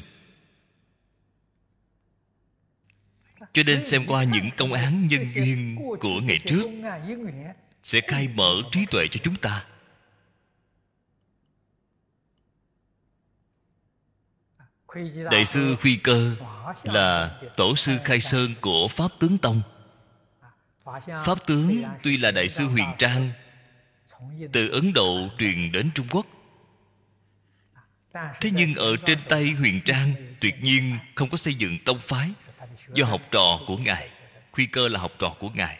[3.53, 6.63] Cho nên xem qua những công án nhân duyên của ngày trước,
[7.83, 9.65] sẽ khai mở trí tuệ cho chúng ta.
[15.31, 16.35] Đại sư khuy cơ
[16.83, 19.61] là tổ sư khai sơn của pháp tướng tông.
[21.25, 23.31] Pháp tướng tuy là đại sư huyền trang,
[24.51, 26.25] từ ấn độ truyền đến trung quốc.
[28.13, 32.29] Thế nhưng ở trên tay huyền trang tuyệt nhiên không có xây dựng tông phái
[32.93, 34.09] do học trò của ngài.
[34.51, 35.79] Khuy cơ là học trò của ngài.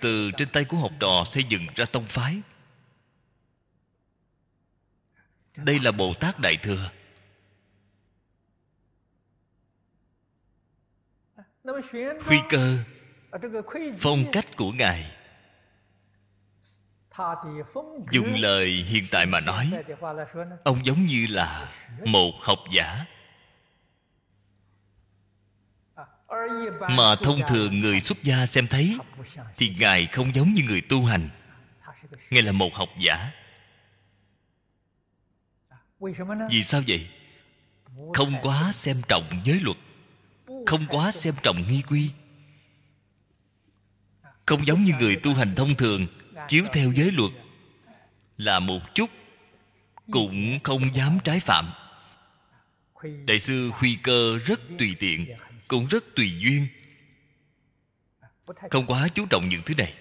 [0.00, 2.40] Từ trên tay của học trò xây dựng ra tông phái.
[5.56, 6.90] Đây là bồ tát đại thừa.
[12.26, 12.76] Khuy cơ
[13.98, 15.12] phong cách của ngài.
[18.10, 19.70] Dùng lời hiện tại mà nói
[20.64, 21.72] ông giống như là
[22.04, 23.04] một học giả.
[26.90, 28.98] Mà thông thường người xuất gia xem thấy
[29.56, 31.28] thì ngài không giống như người tu hành.
[32.30, 33.30] Ngài là một học giả.
[36.50, 37.08] Vì sao vậy?
[38.14, 39.76] Không quá xem trọng giới luật
[40.66, 42.10] không quá xem trọng nghi quy.
[44.46, 46.06] Không giống như người tu hành thông thường,
[46.48, 47.32] chiếu theo giới luật,
[48.36, 49.10] là một chút
[50.10, 51.70] cũng không dám trái phạm.
[53.26, 55.26] Đại sư huy cơ rất tùy tiện,
[55.68, 56.68] cũng rất tùy duyên.
[58.70, 59.94] Không quá chú trọng những thứ này.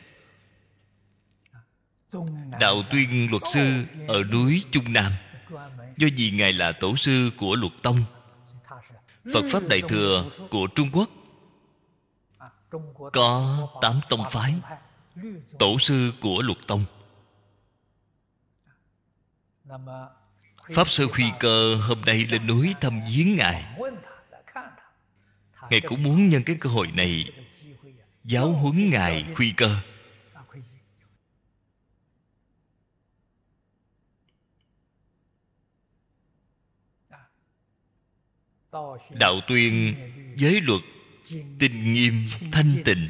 [2.59, 5.11] Đạo tuyên luật sư ở núi trung nam.
[5.97, 8.05] Do vì ngài là tổ sư của luật tông
[9.33, 11.09] phật pháp đại thừa của trung quốc.
[13.13, 14.53] Có tám tông phái.
[15.59, 16.85] Tổ sư của luật tông.
[20.73, 23.65] Pháp sư Huy cơ hôm nay lên núi thăm viếng ngài.
[25.69, 27.33] Ngài cũng muốn nhân cái cơ hội này
[28.23, 29.75] giáo huấn ngài Huy cơ.
[39.09, 39.95] Đạo tuyên
[40.35, 40.81] giới luật
[41.59, 43.09] tinh nghiêm thanh tịnh.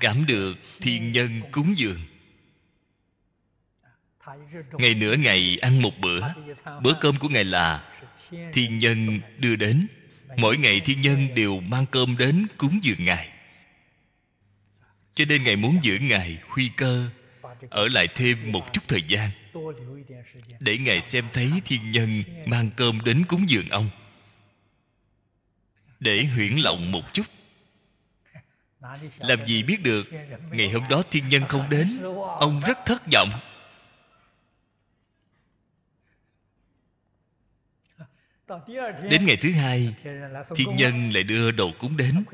[0.00, 2.00] Cảm được thiên nhân cúng dường.
[4.72, 6.20] Ngày nửa ngày ăn một bữa
[6.82, 7.94] bữa cơm của ngài là
[8.52, 9.86] thiên nhân đưa đến.
[10.36, 13.28] Mỗi ngày thiên nhân đều mang cơm đến cúng dường ngài.
[15.14, 17.08] Cho nên ngài muốn giữ ngài huy cơ
[17.70, 19.30] ở lại thêm một chút thời gian,
[20.60, 23.90] để ngài xem thấy thiên nhân mang cơm đến cúng dường ông.
[26.00, 27.26] Để huyễn lộng một chút.
[29.18, 30.06] Làm gì biết được,
[30.50, 32.02] ngày hôm đó thiên nhân không đến,
[32.38, 33.30] ông rất thất vọng.
[39.10, 39.94] Đến ngày thứ hai,
[40.56, 42.24] thiên nhân lại đưa đồ cúng đến.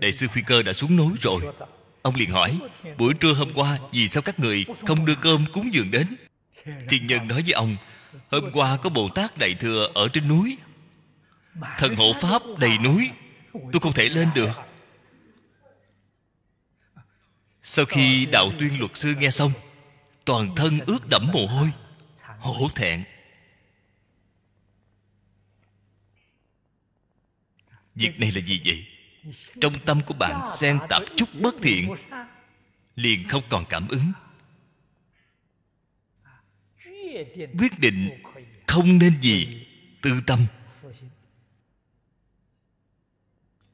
[0.00, 1.42] Đại sư khuy cơ đã xuống núi rồi
[2.06, 2.58] ông liền hỏi,
[2.98, 6.16] buổi trưa hôm qua, vì sao các người không đưa cơm cúng dường đến?
[6.88, 7.76] Thiên nhân nói với ông,
[8.30, 10.56] hôm qua có bồ tát đại thừa ở trên núi.
[11.78, 13.10] Thần hộ pháp đầy núi.
[13.52, 14.50] Tôi không thể lên được.
[17.62, 19.52] Sau khi đạo tuyên luật sư nghe xong,
[20.24, 21.70] toàn thân ướt đẫm mồ hôi,
[22.38, 23.04] hổ thẹn.
[27.94, 28.86] Việc này là gì vậy?
[29.60, 31.94] Trong tâm của bạn xen tạp chút bất thiện,
[32.96, 34.12] liền không còn cảm ứng.
[37.58, 38.22] Quyết định
[38.66, 39.66] không nên gì,
[40.02, 40.46] tư tâm.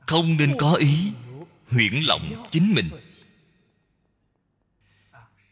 [0.01, 1.13] Không nên có ý,
[1.69, 2.89] huyễn lộng chính mình.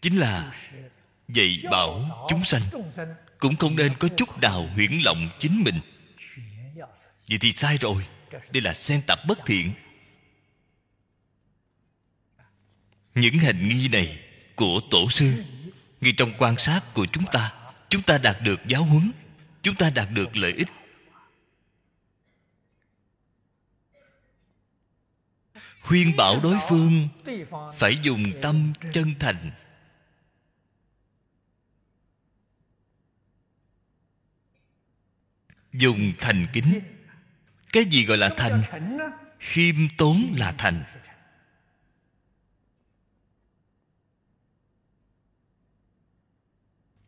[0.00, 0.54] Chính là
[1.28, 2.62] dạy bảo chúng sanh,
[3.38, 5.80] cũng không nên có chút nào huyễn lộng chính mình.
[7.28, 8.06] Vậy thì sai rồi,
[8.52, 9.72] đây là xen tạp bất thiện.
[13.14, 14.20] Những hành nghi này
[14.56, 15.44] của tổ sư
[16.00, 17.52] ngay trong quan sát của chúng ta
[17.90, 19.12] chúng ta đạt được giáo huấn,
[19.62, 20.68] chúng ta đạt được lợi ích.
[25.80, 27.08] Khuyên bảo đối phương
[27.78, 29.50] phải dùng tâm chân thành.
[35.72, 36.80] Dùng thành kính.
[37.72, 38.62] Cái gì gọi là thành?
[39.38, 40.84] Khiêm tốn là thành.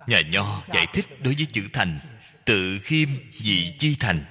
[0.06, 1.98] Nhà nho giải thích đối với chữ thành,
[2.44, 4.24] tự khiêm dị chi thành.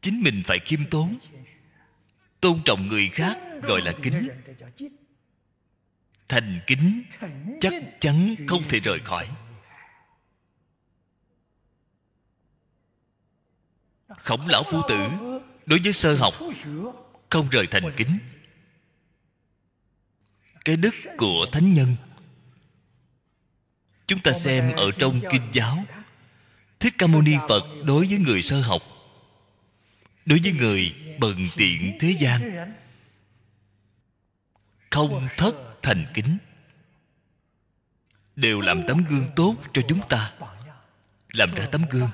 [0.00, 1.18] Chính mình phải khiêm tốn,
[2.40, 4.28] tôn trọng người khác gọi là kính.
[6.28, 7.02] Thành kính
[7.60, 9.28] chắc chắn không thể rời khỏi.
[14.08, 15.08] Khổng lão phu tử,
[15.66, 16.34] đối với sơ học,
[17.30, 18.18] không rời thành kính.
[20.64, 21.96] Cái đức của thánh nhân
[24.06, 25.84] chúng ta xem ở trong kinh giáo.
[26.80, 28.82] thích ca mâu ni phật đối với người sơ học.
[30.26, 32.72] Đối với người bần tiện thế gian.
[34.90, 36.38] Không thất thành kính.
[38.36, 40.32] Đều làm tấm gương tốt cho chúng ta.
[41.32, 42.10] Làm ra tấm gương.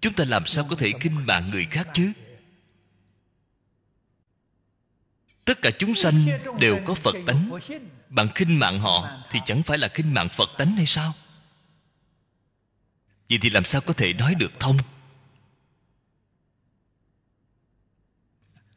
[0.00, 2.12] Chúng ta làm sao có thể kinh mạng người khác chứ
[5.48, 6.26] tất cả chúng sanh
[6.60, 7.50] đều có phật tánh.
[8.08, 11.14] Bạn khinh mạng họ thì chẳng phải là khinh mạng phật tánh hay sao?
[13.28, 14.78] Vậy thì làm sao có thể nói được thông?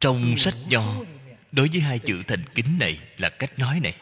[0.00, 0.96] Trong sách nho
[1.52, 3.96] đối với hai chữ thành kính này là cách nói này.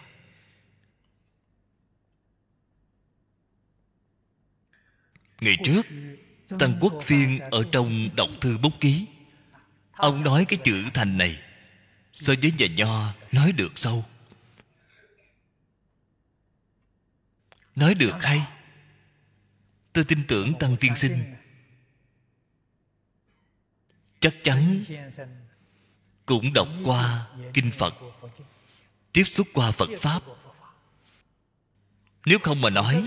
[5.40, 5.86] Ngày trước,
[6.58, 9.06] tăng quốc phiên ở trong đọc thư bút ký,
[9.92, 11.42] ông nói cái chữ thành này
[12.12, 14.04] so với nhà nho nói được sâu.
[17.76, 18.46] Nói được hay.
[19.92, 21.34] Tôi tin tưởng tăng tiên sinh.
[24.20, 24.84] Chắc chắn
[26.26, 27.94] cũng đọc qua kinh phật,
[29.12, 30.22] tiếp xúc qua phật pháp.
[32.26, 33.04] Nếu không mà nói,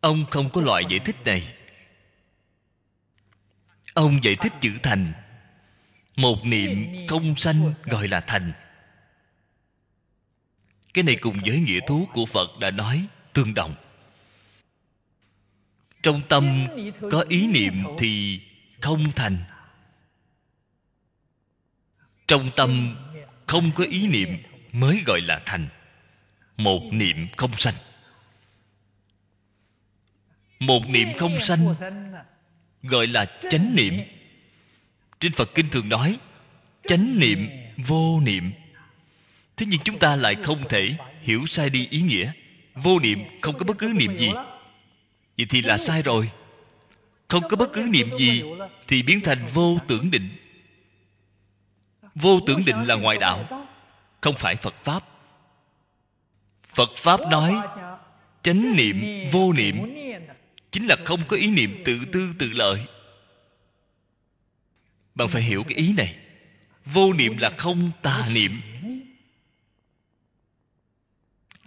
[0.00, 1.56] ông không có loại giải thích này.
[3.94, 5.12] Ông giải thích chữ thành
[6.16, 8.52] một niệm không sanh gọi là thành.
[10.94, 13.74] Cái này cùng với nghĩa thú của phật đã nói tương đồng.
[16.02, 16.66] Trong tâm
[17.10, 18.40] có ý niệm thì
[18.80, 19.38] không thành.
[22.28, 22.96] Trong tâm
[23.46, 24.38] không có ý niệm
[24.72, 25.68] mới gọi là thành.
[26.56, 27.74] Một niệm không sanh.
[30.58, 31.74] Một niệm không sanh
[32.82, 33.94] gọi là chánh niệm
[35.20, 36.18] trên phật kinh thường nói,
[36.86, 38.52] chánh niệm vô niệm.
[39.56, 42.32] Thế nhưng chúng ta lại không thể hiểu sai đi ý nghĩa.
[42.74, 44.30] Vô niệm không có bất cứ niệm gì.
[45.38, 46.30] Vậy thì là sai rồi.
[47.28, 48.42] Không có bất cứ niệm gì
[48.88, 50.28] thì biến thành vô tưởng định.
[52.14, 53.66] Vô tưởng định là ngoại đạo,
[54.20, 55.04] không phải phật pháp.
[56.74, 57.54] Phật pháp nói,
[58.42, 59.94] chánh niệm vô niệm
[60.70, 62.86] chính là không có ý niệm tự tư tự lợi
[65.16, 66.18] bạn phải hiểu cái ý này.
[66.84, 68.60] Vô niệm là không tà niệm.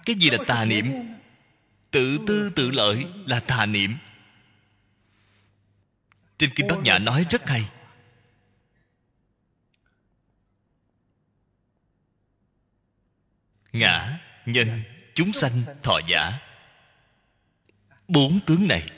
[0.05, 0.93] Cái gì là tà niệm?
[1.91, 3.97] Tự tư tự lợi là tà niệm.
[6.37, 7.69] Trên kinh bát nhã nói rất hay.
[13.71, 14.83] Ngã, nhân,
[15.15, 16.39] chúng sanh, thọ giả.
[18.07, 18.89] Bốn tướng này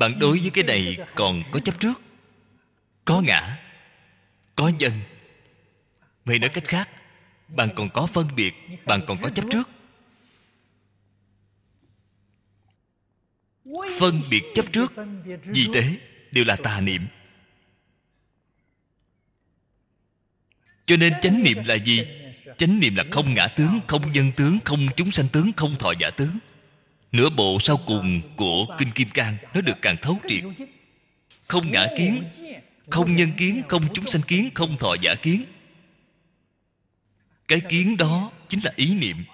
[0.00, 2.00] bạn đối với cái này còn có chấp trước,
[3.04, 3.58] có ngã,
[4.56, 4.92] có nhân.
[6.24, 6.88] Vậy nói cách khác,
[7.48, 9.68] bạn còn có phân biệt, bạn còn có chấp trước.
[13.98, 14.92] Phân biệt chấp trước,
[15.44, 15.98] vì thế
[16.30, 17.06] đều là tà niệm.
[20.86, 22.06] Cho nên chánh niệm là gì?
[22.56, 25.92] Chánh niệm là không ngã tướng, không nhân tướng, không chúng sanh tướng, không thọ
[26.00, 26.38] giả tướng
[27.12, 30.44] nửa bộ sau cùng của kinh kim cang, nó được càng thấu triệt.
[31.48, 32.24] Không ngã kiến,
[32.90, 35.44] không nhân kiến, không chúng sanh kiến, không thọ giả kiến.
[37.48, 39.24] Cái kiến đó chính là ý niệm.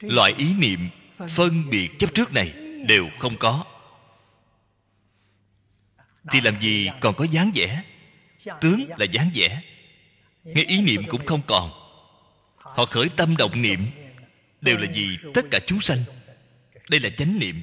[0.00, 0.88] Loại ý niệm
[1.28, 2.52] phân biệt chấp trước này
[2.86, 3.64] đều không có.
[6.30, 7.82] Thì làm gì còn có dáng vẻ?
[8.60, 9.62] Tướng là dáng vẻ.
[10.44, 11.70] Ngay ý niệm cũng không còn.
[12.56, 13.86] Họ khởi tâm động niệm
[14.60, 15.98] đều là gì tất cả chúng sanh.
[16.90, 17.62] Đây là chánh niệm.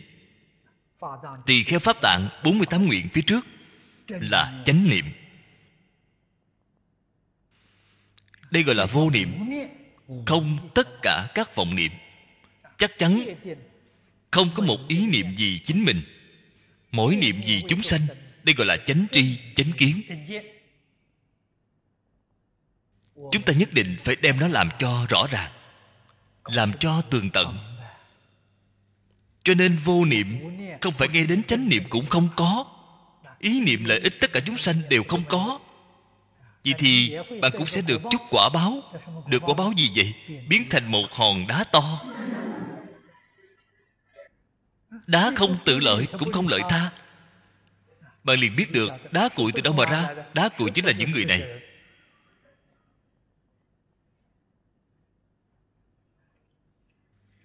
[1.45, 3.45] Tỳ kheo pháp tạng 48 nguyện phía trước
[4.07, 5.05] là chánh niệm.
[8.51, 9.49] Đây gọi là vô niệm.
[10.25, 11.91] Không tất cả các vọng niệm.
[12.77, 13.35] Chắc chắn
[14.31, 16.01] không có một ý niệm gì chính mình.
[16.91, 18.01] Mỗi niệm gì chúng sanh,
[18.43, 20.01] đây gọi là chánh tri, chánh kiến.
[23.15, 25.51] Chúng ta nhất định phải đem nó làm cho rõ ràng
[26.47, 27.57] làm cho tường tận.
[29.43, 30.39] Cho nên vô niệm
[30.81, 32.65] không phải nghe đến chánh niệm cũng không có.
[33.39, 35.59] Ý niệm lợi ích tất cả chúng sanh đều không có.
[36.65, 38.81] Vậy thì bạn cũng sẽ được chút quả báo.
[39.27, 40.13] Được quả báo gì vậy?
[40.49, 42.01] Biến thành một hòn đá to.
[45.07, 46.91] Đá không tự lợi, cũng không lợi tha.
[48.23, 50.15] Bạn liền biết được, đá cuội từ đâu mà ra?
[50.33, 51.43] Đá cuội chính là những người này.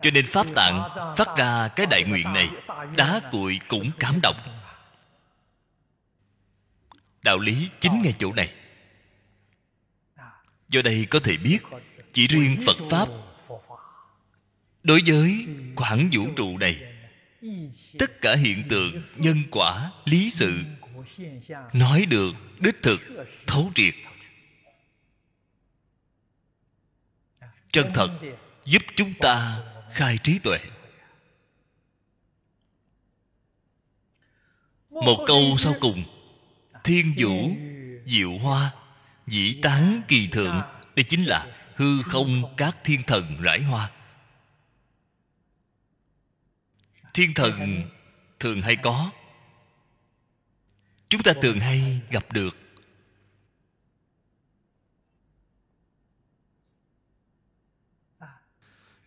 [0.03, 2.51] Cho nên pháp tạng phát ra cái đại nguyện này,
[2.97, 4.37] đá cuội cũng cảm động.
[7.23, 8.53] Đạo lý chính ngay chỗ này.
[10.69, 11.59] Do đây có thể biết,
[12.13, 13.09] chỉ riêng phật pháp,
[14.83, 15.47] đối với
[15.77, 16.83] khoảng vũ trụ này,
[17.99, 20.61] tất cả hiện tượng, nhân quả, lý sự,
[21.73, 23.01] nói được, đích thực,
[23.47, 23.95] thấu triệt.
[27.73, 28.11] Chân thật
[28.65, 30.59] giúp chúng ta khai trí tuệ.
[34.91, 36.05] Một câu sau cùng.
[36.85, 37.51] Thiên vũ,
[38.07, 38.75] diệu hoa,
[39.27, 40.63] dĩ tán kỳ thượng,
[40.97, 43.91] đây chính là hư không các thiên thần rải hoa.
[47.15, 47.83] Thiên thần
[48.41, 49.11] thường hay có.
[51.09, 52.62] Chúng ta thường hay gặp được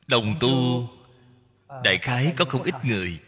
[0.07, 0.87] đồng tu,
[1.83, 3.19] đại khái có không ít người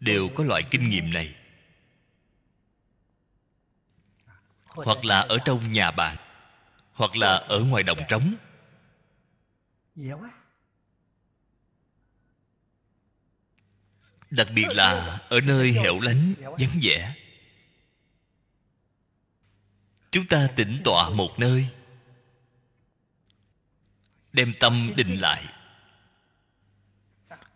[0.00, 1.34] đều có loại kinh nghiệm này.
[4.64, 6.16] Hoặc là ở trong nhà bạn
[6.92, 8.34] hoặc là ở ngoài đồng trống.
[14.30, 17.14] Đặc biệt là ở nơi hẻo lánh, vắng vẻ.
[20.10, 21.66] Chúng ta tĩnh tọa một nơi,
[24.32, 25.51] đem tâm định lại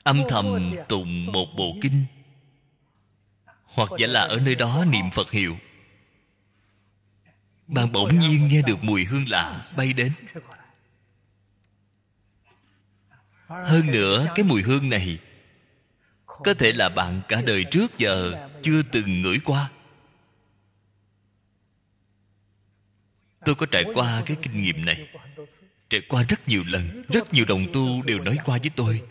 [0.06, 2.04] âm thầm tụng một bộ kinh.
[3.64, 5.56] Hoặc giả là ở nơi đó niệm phật hiệu.
[7.66, 10.12] Bạn bỗng nhiên nghe được mùi hương lạ bay đến.
[13.46, 15.18] hơn nữa cái mùi hương này
[16.26, 19.70] có thể là bạn cả đời trước giờ chưa từng ngửi qua.
[23.44, 25.08] Tôi có trải qua cái kinh nghiệm này.
[25.88, 29.02] trải qua rất nhiều lần rất nhiều đồng tu đều nói qua với tôi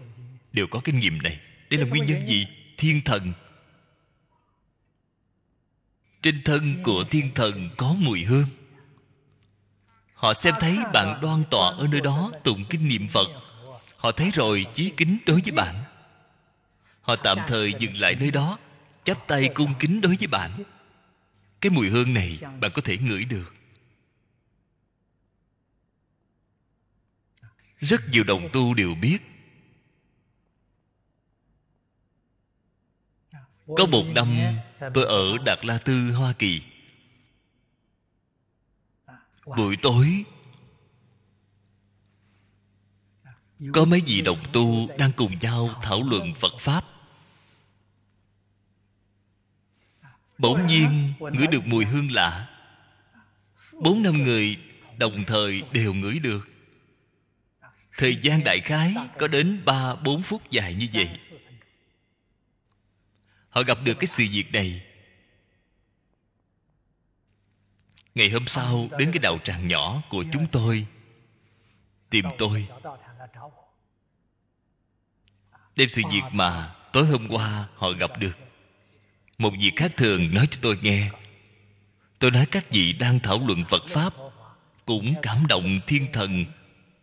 [0.56, 1.40] đều có kinh nghiệm này.
[1.70, 2.48] Đây là nguyên nhân gì.
[2.78, 3.34] thiên thần.
[6.22, 8.46] Trên thân của thiên thần có mùi hương.
[10.14, 13.28] Họ xem thấy bạn đoan tọa ở nơi đó tụng kinh niệm phật.
[13.98, 15.84] Họ thấy rồi chí kính đối với bạn.
[17.02, 18.60] Họ tạm thời dừng lại nơi đó
[19.04, 20.52] chắp tay cung kính đối với bạn.
[21.62, 23.56] Cái mùi hương này bạn có thể ngửi được.
[27.80, 29.35] Rất nhiều đồng tu đều biết
[33.68, 34.38] có một năm
[34.94, 36.62] tôi ở đạt la tư, hoa kỳ.
[39.46, 40.24] Buổi tối,
[43.74, 46.86] có mấy vị đồng tu đang cùng nhau thảo luận phật pháp.
[50.38, 52.50] Bỗng nhiên, ngửi được mùi hương lạ.
[53.82, 54.58] Bốn năm người
[54.98, 56.50] đồng thời đều ngửi được.
[57.98, 61.20] Thời gian đại khái có đến ba bốn phút dài như vậy
[63.56, 64.82] họ gặp được cái sự việc này.
[68.16, 70.88] Ngày hôm sau, đến cái đạo tràng nhỏ của chúng tôi,
[72.10, 72.68] tìm tôi.
[75.76, 78.38] Đem sự việc mà tối hôm qua họ gặp được.
[79.38, 81.10] Một việc khác thường nói cho tôi nghe.
[82.20, 84.14] Tôi nói các vị đang thảo luận phật pháp
[84.86, 86.46] cũng cảm động thiên thần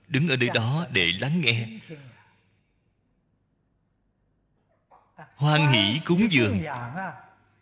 [0.09, 1.67] đứng ở nơi đó để lắng nghe.
[5.43, 6.63] Hoan hỷ cúng dường.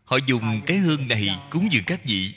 [0.04, 2.34] Họ dùng cái hương này cúng dường các vị.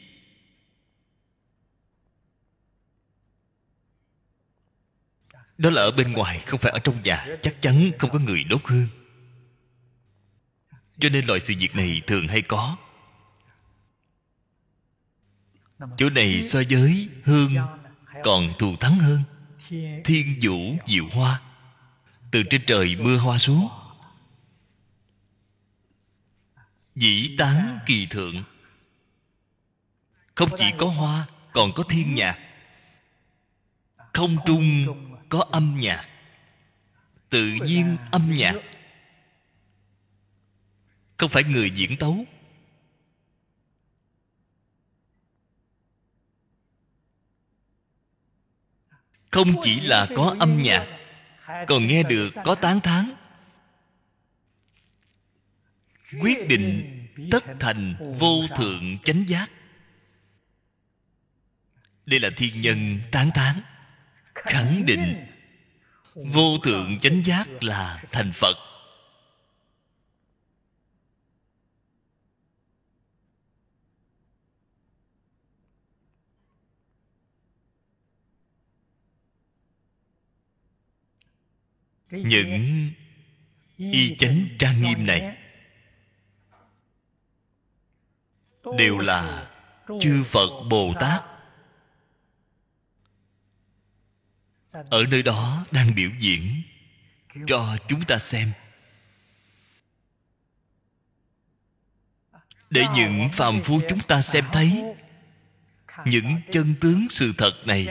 [5.58, 7.28] Đó là ở bên ngoài, không phải ở trong nhà.
[7.42, 8.88] Chắc chắn không có người đốt hương.
[11.00, 12.78] Cho nên loại sự việc này thường hay có.
[15.98, 17.56] Chỗ này so với hương
[18.24, 19.22] còn thù thắng hơn.
[20.06, 21.42] Thiên vũ diệu hoa.
[22.32, 23.70] Từ trên trời mưa hoa xuống.
[26.96, 28.44] Dĩ tán kỳ thượng.
[30.36, 32.40] Không chỉ có hoa, còn có thiên nhạc.
[34.14, 34.86] Không trung
[35.30, 36.10] có âm nhạc.
[37.30, 38.56] Tự nhiên âm nhạc.
[41.18, 42.26] Không phải người diễn tấu.
[49.32, 50.88] Không chỉ là có âm nhạc,
[51.68, 53.14] còn nghe được, có tán thán
[56.22, 57.00] quyết định
[57.32, 59.52] tất thành vô thượng chánh giác.
[62.06, 63.62] Đây là thiên nhân tán tán,
[64.34, 65.26] khẳng định
[66.16, 68.58] vô thượng chánh giác là thành phật.
[82.12, 82.92] Những
[83.78, 85.43] y chánh trang nghiêm này
[88.78, 89.52] đều là
[90.02, 91.24] chư phật bồ tát.
[94.72, 96.62] Ở nơi đó đang biểu diễn
[97.48, 98.52] cho chúng ta xem.
[102.70, 104.84] Để những phàm phu chúng ta xem thấy
[106.06, 107.88] những chân tướng sự thật này,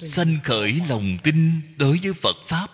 [0.00, 2.66] sanh khởi lòng tin đối với phật pháp.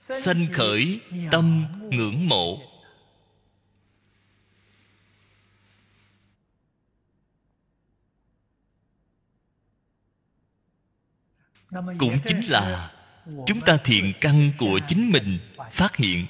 [0.00, 1.00] Sanh khởi
[1.30, 2.73] tâm ngưỡng mộ.
[11.98, 12.92] Cũng chính là
[13.46, 15.38] chúng ta thiện căn của chính mình
[15.72, 16.26] phát hiện.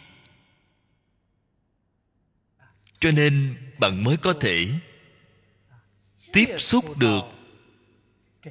[2.99, 4.69] Cho nên bạn mới có thể
[6.33, 7.21] tiếp xúc được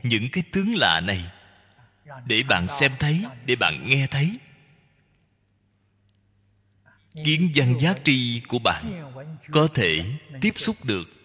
[0.03, 1.31] những cái tướng lạ này
[2.25, 4.37] để bạn xem thấy để bạn nghe thấy.
[7.25, 9.11] Kiến văn giá tri của bạn
[9.51, 10.05] có thể
[10.41, 11.22] tiếp xúc được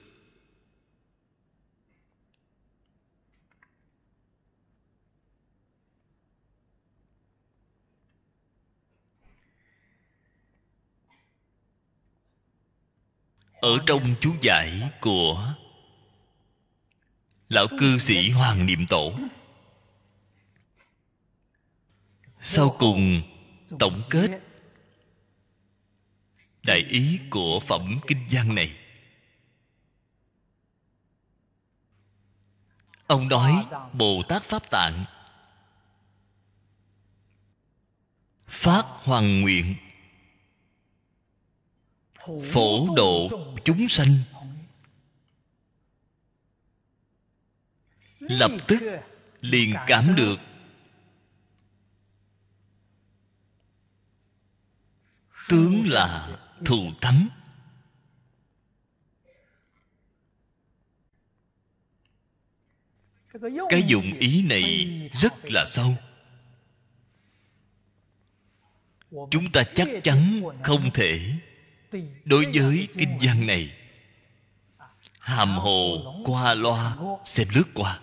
[13.61, 15.55] ở trong chú giải của
[17.49, 19.13] lão cư sĩ hoàng niệm tổ.
[22.41, 23.23] Sau cùng,
[23.79, 24.41] tổng kết
[26.63, 28.77] đại ý của phẩm kinh văn này.
[33.07, 35.05] Ông nói, bồ tát pháp tạng,
[38.47, 39.75] phát hoàng nguyện
[42.27, 43.29] phổ độ
[43.65, 44.19] chúng sanh.
[48.19, 48.83] Lập tức
[49.41, 50.37] liền cảm được.
[55.49, 57.29] Tướng là thù thắng.
[63.69, 65.95] Cái dụng ý này rất là sâu.
[69.11, 71.39] Chúng ta chắc chắn không thể
[72.25, 73.75] đối với kinh văn này,
[75.19, 78.01] hàm hồ qua loa xem lướt qua.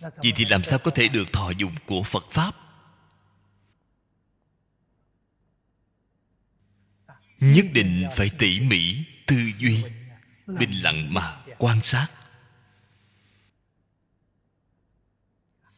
[0.00, 2.56] Vậy thì làm sao có thể được thọ dụng của phật pháp?
[7.40, 9.84] Nhất định phải tỉ mỉ, tư duy,
[10.46, 12.06] bình lặng mà quan sát.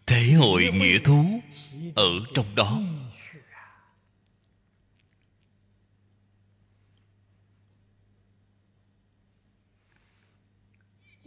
[0.06, 1.40] Thể hội nghĩa thú
[1.96, 2.80] ở trong đó.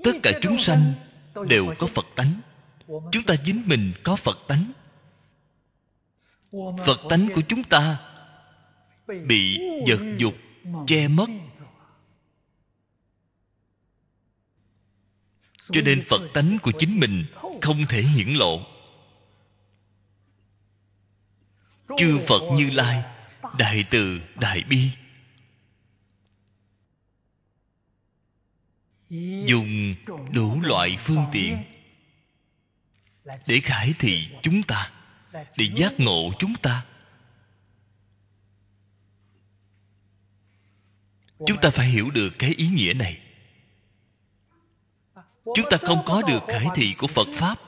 [0.07, 0.93] Tất cả chúng sanh
[1.47, 2.41] đều có phật tánh.
[2.87, 4.71] Chúng ta chính mình có phật tánh.
[6.85, 7.99] Phật tánh của chúng ta
[9.07, 10.33] bị vật dục
[10.87, 11.29] che mất.
[15.71, 17.25] Cho nên phật tánh của chính mình
[17.61, 18.59] không thể hiển lộ.
[21.97, 23.03] Chư phật như lai,
[23.57, 24.89] đại từ, đại bi
[29.45, 29.95] dùng
[30.31, 31.63] đủ loại phương tiện
[33.47, 34.91] để khải thị chúng ta,
[35.33, 36.85] để giác ngộ chúng ta.
[41.45, 43.21] Chúng ta phải hiểu được cái ý nghĩa này.
[45.45, 47.59] Chúng ta không có được khải thị của phật pháp.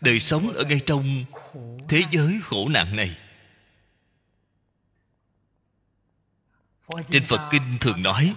[0.00, 1.24] Đời sống ở ngay trong
[1.88, 3.18] thế giới khổ nạn này.
[7.10, 8.34] Trên phật kinh thường nói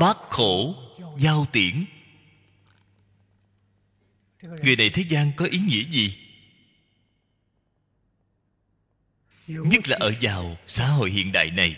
[0.00, 0.74] bát khổ,
[1.18, 1.84] giao tiễn.
[4.42, 6.18] Người này thế gian có ý nghĩa gì?
[9.46, 11.76] Nhất là ở vào xã hội hiện đại này.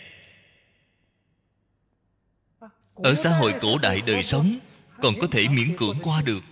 [2.94, 4.58] Ở xã hội cổ đại đời sống,
[5.02, 6.42] còn có thể miễn cưỡng qua được.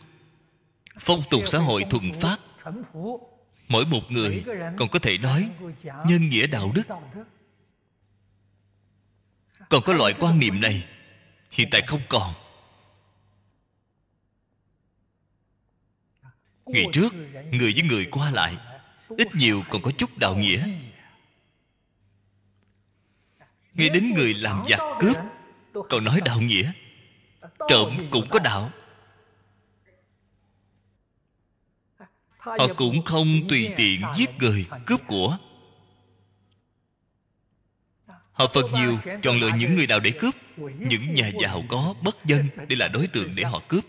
[1.01, 2.39] Phong tục xã hội thuần phát.
[3.69, 4.45] Mỗi một người
[4.77, 5.51] còn có thể nói
[5.85, 6.83] nhân nghĩa đạo đức.
[9.69, 10.85] Còn có loại quan niệm này
[11.51, 12.35] hiện tại không còn.
[16.67, 17.13] Ngày trước
[17.53, 18.57] người với người qua lại
[19.09, 20.69] ít nhiều còn có chút đạo nghĩa.
[23.75, 25.17] nghe đến người làm giặc cướp
[25.89, 26.73] còn nói đạo nghĩa.
[27.69, 28.71] trộm cũng có đạo.
[32.39, 35.39] Họ cũng không tùy tiện giết người cướp của
[38.39, 40.35] họ phần nhiều, chọn lựa những người nào để cướp.
[40.79, 43.85] Những nhà giàu có bất dân để là đối tượng để họ cướp.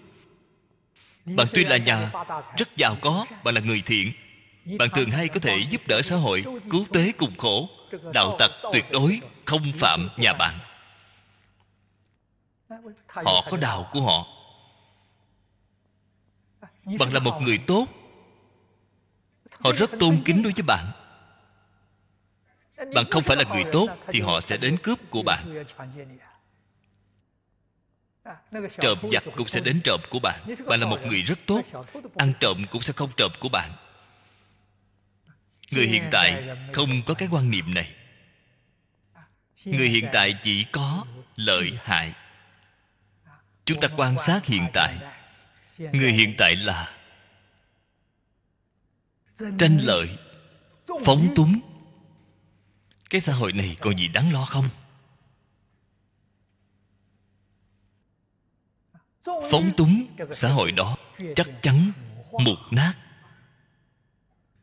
[1.26, 2.12] Bạn tuy là nhà,
[2.58, 4.14] rất giàu có, bạn là người thiện.
[4.80, 7.70] Bạn thường hay có thể giúp đỡ xã hội, cứu tế cùng khổ.
[8.14, 10.60] Đạo tặc tuyệt đối không phạm nhà bạn.
[13.08, 14.28] Họ có đạo của họ.
[17.00, 17.88] Bạn là một người tốt.
[19.60, 20.86] Họ rất tôn kính đối với bạn
[22.94, 25.64] bạn không phải là người tốt thì họ sẽ đến cướp của bạn.
[28.80, 30.56] Trộm giặc cũng sẽ đến trộm của bạn.
[30.66, 31.62] Bạn là một người rất tốt.
[32.16, 33.72] Ăn trộm cũng sẽ không trộm của bạn.
[35.72, 37.94] Người hiện tại không có cái quan niệm này.
[39.66, 41.06] Người hiện tại chỉ có
[41.36, 42.14] lợi hại.
[43.66, 44.98] Chúng ta quan sát hiện tại.
[45.78, 46.98] Người hiện tại là
[49.58, 50.18] tranh lợi,
[51.06, 51.60] phóng túng
[53.10, 54.70] cái xã hội này còn gì đáng lo không?
[59.26, 60.98] Phóng túng xã hội đó
[61.36, 61.92] chắc chắn
[62.32, 62.94] mục nát,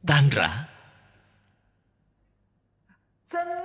[0.06, 0.68] tan rã.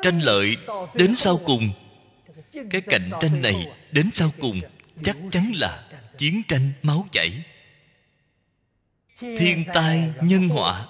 [0.02, 0.58] Tranh lợi
[0.94, 1.74] đến sau cùng.
[2.70, 4.62] Cái cạnh tranh này đến sau cùng
[5.04, 7.44] chắc chắn là chiến tranh máu chảy.
[9.20, 10.88] Thiên tai nhân họa,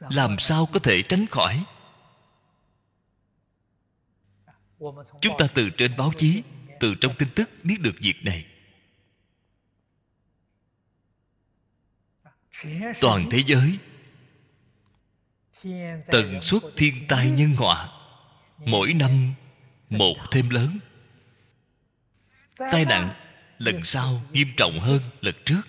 [0.00, 1.64] làm sao có thể tránh khỏi?
[5.20, 6.42] Chúng ta từ trên báo chí,
[6.80, 8.46] từ trong tin tức biết được việc này.
[13.00, 13.78] Toàn thế giới,
[16.06, 17.88] tần suất thiên tai nhân họa
[18.58, 19.34] mỗi năm
[19.90, 20.78] một thêm lớn.
[22.56, 23.14] Tai nạn
[23.58, 25.60] lần sau nghiêm trọng hơn lần trước.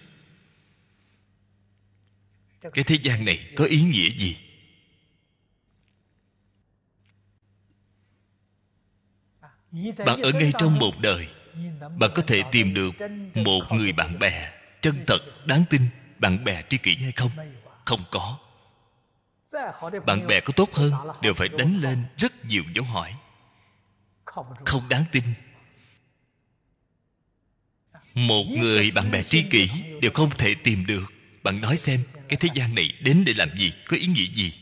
[2.62, 4.38] Cái thế gian này có ý nghĩa gì?
[10.05, 11.28] Bạn ở ngay trong một đời
[11.97, 12.95] bạn có thể tìm được
[13.36, 14.51] một người bạn bè
[14.82, 15.82] chân thật đáng tin
[16.20, 17.32] bạn bè tri kỷ hay không?
[17.86, 18.38] Không có.
[20.05, 23.15] Bạn bè có tốt hơn đều phải đánh lên rất nhiều dấu hỏi.
[24.65, 25.24] Không đáng tin.
[28.13, 29.70] Một người bạn bè tri kỷ
[30.01, 31.03] đều không thể tìm được.
[31.43, 34.53] Bạn nói xem cái thế gian này đến để làm gì có ý nghĩa gì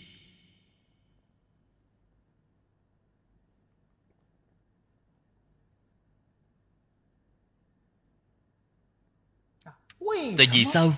[10.38, 10.94] tại vì sao?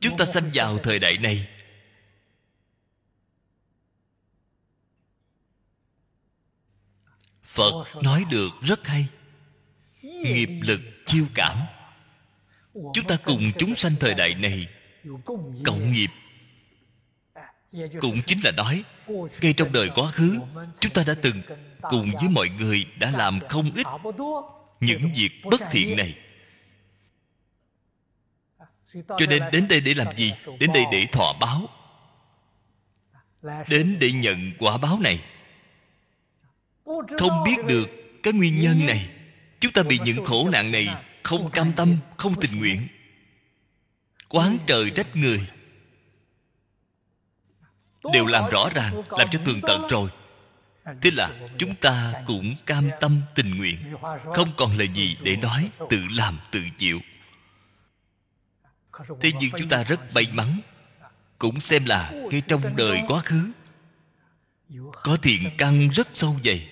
[0.00, 1.48] Chúng ta sanh vào thời đại này.
[7.42, 9.06] Phật nói được rất hay.
[10.02, 11.58] Nghiệp lực, chiêu cảm.
[12.74, 14.68] Chúng ta cùng chúng sanh thời đại này.
[15.64, 16.10] Cộng nghiệp.
[18.00, 18.84] Cũng chính là nói,
[19.40, 20.38] ngay trong đời quá khứ,
[20.80, 21.42] chúng ta đã từng
[21.80, 23.86] cùng với mọi người đã làm không ít
[24.80, 26.14] những việc bất thiện này
[28.94, 30.32] cho nên đến đây để làm gì?
[30.58, 31.68] Đến đây để thọ báo.
[33.68, 35.20] Đến để nhận quả báo này.
[37.18, 37.88] Không biết được
[38.22, 39.10] cái nguyên nhân này.
[39.60, 40.88] Chúng ta bị những khổ nạn này
[41.22, 42.88] không cam tâm, không tình nguyện.
[44.28, 45.46] Quán trời trách người.
[48.12, 50.10] Đều làm rõ ràng, làm cho tường tận rồi.
[51.02, 53.78] Thế là chúng ta cũng cam tâm tình nguyện.
[54.34, 57.00] Không còn lời gì để nói, tự làm, tự chịu
[59.20, 60.60] thế nhưng chúng ta rất may mắn,
[61.38, 63.52] cũng xem là ngay trong đời quá khứ
[64.92, 66.68] có thiện căn rất sâu dày.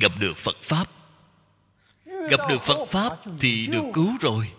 [0.00, 0.90] Gặp được phật pháp.
[2.04, 4.52] Gặp được phật pháp thì được cứu rồi.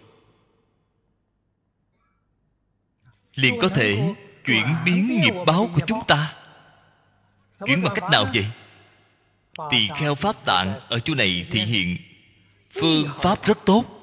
[3.36, 6.36] Liền có thể chuyển biến nghiệp báo của chúng ta.
[7.66, 8.45] Chuyển bằng cách nào vậy?
[9.72, 11.97] Tỳ kheo pháp tạng ở chỗ này thị hiện
[12.70, 14.03] phương pháp rất tốt.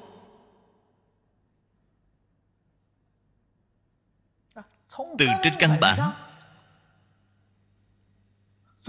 [4.97, 6.13] Từ trên căn bản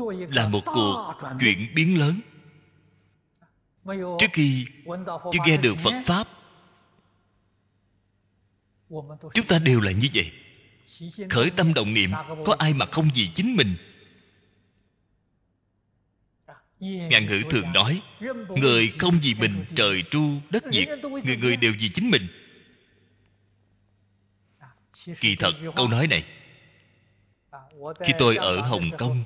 [0.09, 2.21] là một cuộc chuyển biến lớn.
[4.19, 4.67] Trước khi
[5.33, 6.29] chưa nghe được phật pháp
[9.35, 10.33] chúng ta đều là như vậy.
[11.31, 12.11] Khởi tâm động niệm
[12.45, 13.77] có ai mà không vì chính mình?
[16.81, 18.03] Ngạn ngữ thường nói
[18.49, 20.89] người không vì mình trời tru đất diệt
[21.25, 22.29] người người đều vì chính mình
[25.21, 26.25] kỳ thật câu nói này.
[28.01, 29.25] Khi tôi ở hồng kông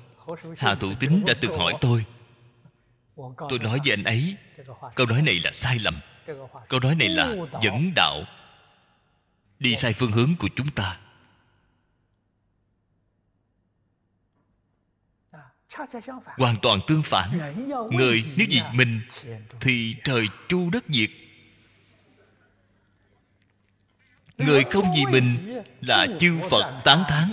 [0.58, 2.04] hà thủ tính đã từng hỏi tôi.
[3.16, 4.36] Tôi nói với anh ấy
[4.94, 6.00] câu nói này là sai lầm.
[6.68, 8.24] Câu nói này là dẫn đạo.
[9.58, 10.98] Đi sai phương hướng của chúng ta.
[16.36, 17.54] Hoàn toàn tương phản.
[17.90, 19.00] Người nếu vì mình
[19.60, 21.10] thì trời tru đất diệt
[24.38, 27.32] người không vì mình là chư phật tán thán.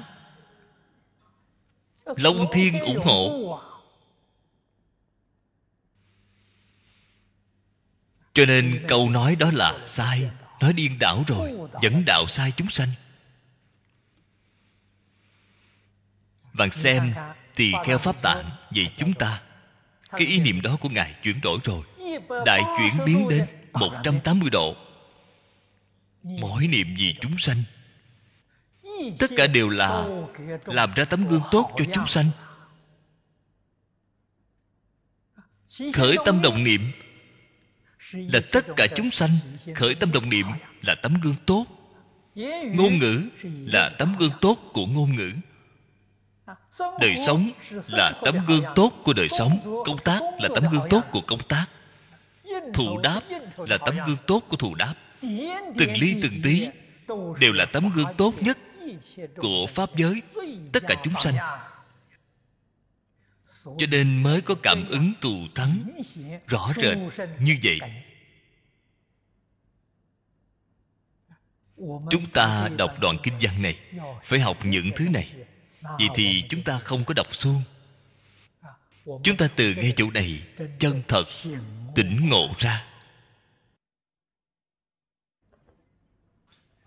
[2.06, 3.60] Long thiên ủng hộ.
[8.34, 10.32] Cho nên câu nói đó là sai.
[10.60, 12.90] Nói điên đảo rồi, dẫn đạo sai chúng sanh.
[16.54, 17.14] Bạn xem
[17.56, 19.42] tỳ kheo pháp tạng về chúng ta.
[20.10, 21.84] Cái ý niệm đó của ngài chuyển đổi rồi.
[22.46, 24.76] Đại chuyển biến đến 180 độ
[26.24, 27.64] mỗi niệm vì chúng sanh.
[29.20, 30.08] Tất cả đều là
[30.66, 32.26] làm ra tấm gương tốt cho chúng sanh.
[35.94, 36.92] Khởi tâm đồng niệm
[38.14, 39.30] là tất cả chúng sanh.
[39.76, 40.46] Khởi tâm đồng niệm
[40.82, 41.66] là tấm gương tốt.
[42.76, 45.32] Ngôn ngữ là tấm gương tốt của ngôn ngữ.
[46.80, 47.52] Đời sống
[47.92, 49.84] là tấm gương tốt của đời sống.
[49.86, 51.66] công tác là tấm gương tốt của công tác.
[52.74, 53.22] Thù đáp
[53.58, 54.96] là tấm gương tốt của thù đáp
[55.78, 56.68] từng ly từng tí
[57.40, 58.58] đều là tấm gương tốt nhất
[59.36, 60.22] của pháp giới,
[60.74, 61.36] tất cả chúng sanh.
[63.64, 65.90] Cho nên mới có cảm ứng tù thắng
[66.48, 66.98] rõ rệt
[67.40, 67.80] như vậy.
[72.10, 73.80] Chúng ta đọc đoạn kinh văn này,
[74.24, 75.34] phải học những thứ này
[75.82, 77.62] vậy thì chúng ta không có đọc xuông
[79.24, 80.42] chúng ta từ ngay chỗ này,
[80.80, 81.26] chân thật,
[81.96, 82.86] tỉnh ngộ ra.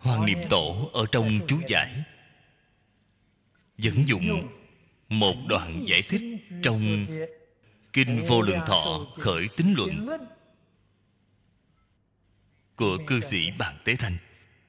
[0.07, 2.05] Hoàng niệm tổ ở trong chú giải.
[3.79, 4.49] Dẫn dụng
[5.09, 6.23] một đoạn giải thích
[6.63, 7.07] trong
[7.93, 10.09] kinh vô lượng thọ khởi tính luận
[12.77, 14.17] của cư sĩ bàn tế thanh.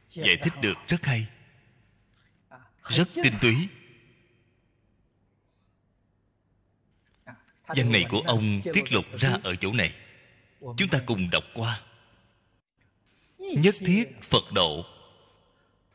[0.09, 1.27] Giải thích được rất hay,
[2.83, 3.67] rất tinh túy.
[7.67, 9.93] Văn này của ông tiết lục ra ở chỗ này.
[10.59, 11.81] Chúng ta cùng đọc qua.
[13.37, 14.85] Nhất thiết phật độ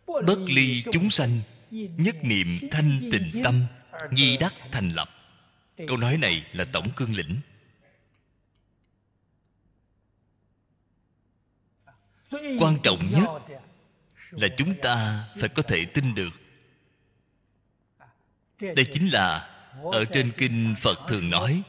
[0.07, 1.41] bất ly chúng sanh,
[1.71, 3.67] nhất niệm thanh tịnh tâm
[4.11, 5.11] nhi đắc thành lập.
[5.89, 7.41] Câu nói này là tổng cương lĩnh.
[12.31, 13.29] Quan trọng nhất
[14.31, 16.31] là chúng ta phải có thể tin được.
[18.61, 19.49] Đây chính là
[19.93, 21.63] ở trên kinh phật thường nói.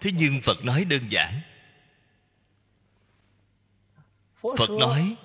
[0.00, 1.40] Thế nhưng phật nói đơn giản.
[4.42, 5.16] Phật nói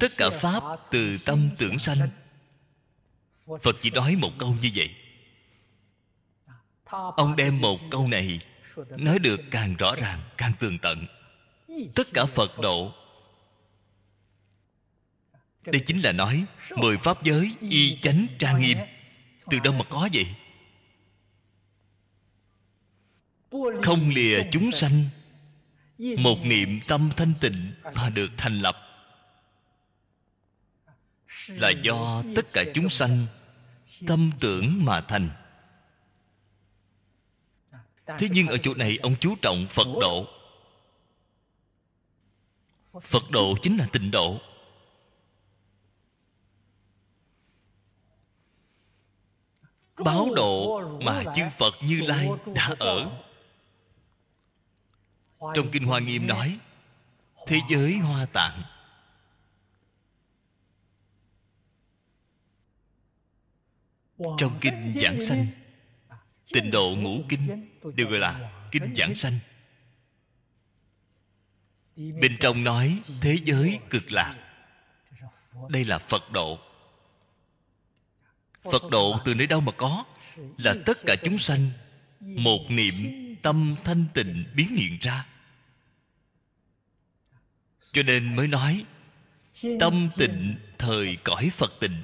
[0.00, 1.98] tất cả pháp từ tâm tưởng sanh.
[3.62, 4.90] Phật chỉ nói một câu như vậy.
[7.16, 8.40] Ông đem một câu này
[8.98, 11.06] nói được càng rõ ràng, càng tường tận.
[11.94, 12.92] Tất cả phật độ.
[15.64, 16.44] Đây chính là nói
[16.76, 18.78] mười pháp giới y chánh trang nghiêm.
[19.50, 20.26] Từ đâu mà có vậy?
[23.82, 25.04] Không lìa chúng sanh.
[25.98, 28.76] Một niệm tâm thanh tịnh mà được thành lập
[31.46, 33.26] là do tất cả chúng sanh
[34.06, 35.30] tâm tưởng mà thành.
[38.06, 40.26] Thế nhưng ở chỗ này ông chú trọng phật độ.
[43.02, 44.40] Phật độ chính là tịnh độ.
[49.98, 53.10] Báo độ mà chư phật như lai đã ở.
[55.54, 56.58] Trong kinh hoa nghiêm nói
[57.46, 58.62] thế giới hoa tạng
[64.18, 65.46] trong kinh giảng sanh
[66.52, 69.38] tịnh độ ngũ kinh đều gọi là kinh giảng sanh.
[71.96, 74.36] Bên trong nói thế giới cực lạc.
[75.68, 76.58] đây là phật độ.
[78.62, 80.04] Phật độ từ nơi đâu mà có?
[80.58, 81.70] là tất cả chúng sanh
[82.20, 82.94] một niệm
[83.42, 85.26] tâm thanh tịnh biến hiện ra.
[87.92, 88.84] Cho nên mới nói
[89.80, 92.02] tâm tịnh thời cõi phật tịnh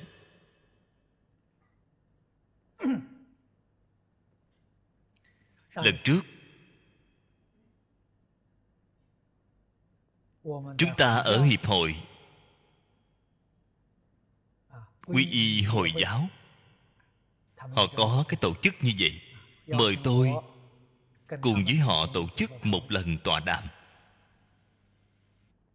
[5.85, 6.21] lần trước.
[10.79, 12.03] Chúng ta ở hiệp hội.
[15.07, 16.29] Quy y hồi giáo.
[17.57, 19.21] Họ có cái tổ chức như vậy.
[19.67, 20.31] Mời tôi
[21.41, 23.65] cùng với họ tổ chức một lần tọa đàm.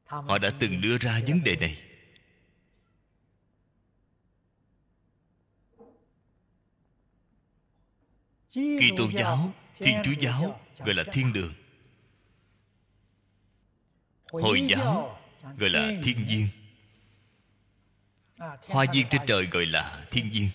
[0.05, 1.81] Họ đã từng đưa ra vấn đề này.
[8.53, 11.53] Kỳ tôn giáo thiên chúa giáo, gọi là thiên đường.
[14.31, 15.19] Hồi giáo,
[15.57, 16.47] gọi là thiên viên
[18.67, 20.49] hoa viên trên trời gọi là thiên viên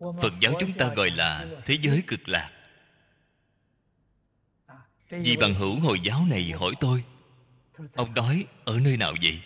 [0.00, 2.50] phật giáo chúng ta gọi là thế giới cực lạc.
[5.10, 7.04] Vì bằng hữu hồi giáo này hỏi tôi,
[7.94, 9.42] ông nói ở nơi nào vậy?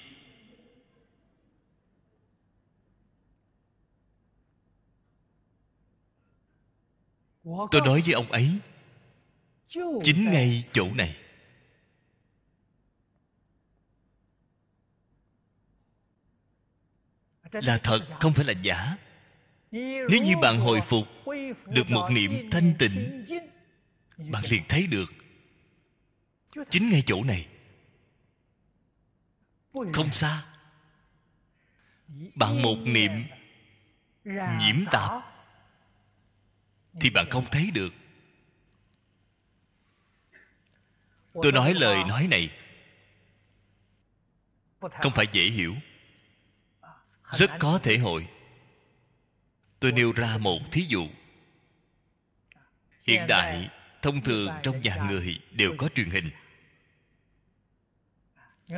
[7.44, 8.58] Tôi nói với ông ấy.
[10.04, 11.16] Chính ngay chỗ này.
[17.52, 18.96] Là thật không phải là giả.
[19.70, 21.06] Nếu như bạn hồi phục
[21.66, 23.24] được một niệm thanh tịnh
[24.16, 25.12] bạn liền thấy được.
[26.70, 27.48] Chính ngay chỗ này.
[29.72, 30.44] Không xa.
[32.34, 33.10] Bạn một niệm
[34.24, 35.31] nhiễm tạp
[37.00, 37.94] thì bạn không thấy được.
[41.32, 42.50] Tôi nói lời nói này.
[44.80, 45.74] Không phải dễ hiểu.
[47.24, 48.28] Rất có thể hội.
[49.80, 51.08] Tôi nêu ra một thí dụ.
[53.06, 53.70] Hiện đại
[54.02, 56.30] thông thường trong nhà người đều có truyền hình.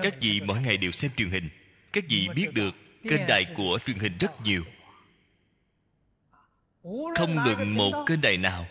[0.02, 1.48] Các vị mỗi ngày đều xem truyền hình.
[1.92, 4.64] Các vị biết được kênh đài của truyền hình rất nhiều
[7.16, 8.66] không luận một kênh đài nào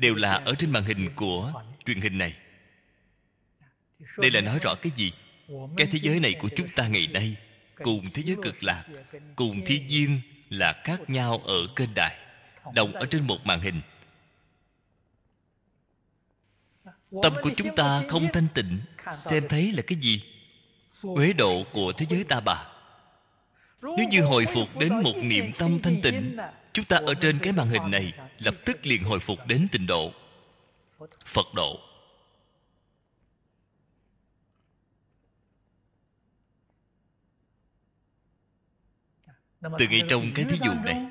[0.00, 2.36] đều là ở trên màn hình của truyền hình này.
[4.18, 5.12] Đây là nói rõ cái gì?
[5.76, 7.36] Cái thế giới này của chúng ta ngày nay
[7.74, 8.84] cùng thế giới cực lạc
[9.36, 12.16] cùng thiên nhiên là khác nhau ở kênh đài
[12.74, 13.80] đồng ở trên một màn hình.
[17.22, 18.78] Tâm của chúng ta không thanh tịnh
[19.12, 20.22] xem thấy là cái gì?
[21.02, 22.66] Uế độ của thế giới ta bà.
[23.82, 26.36] Nếu như hồi phục đến một niệm tâm thanh tịnh
[26.76, 29.86] chúng ta ở trên cái màn hình này, lập tức liền hồi phục đến tình
[29.86, 30.12] độ.
[31.24, 31.80] Phật độ.
[39.78, 41.06] Từ ngay trong cái thí dụ này,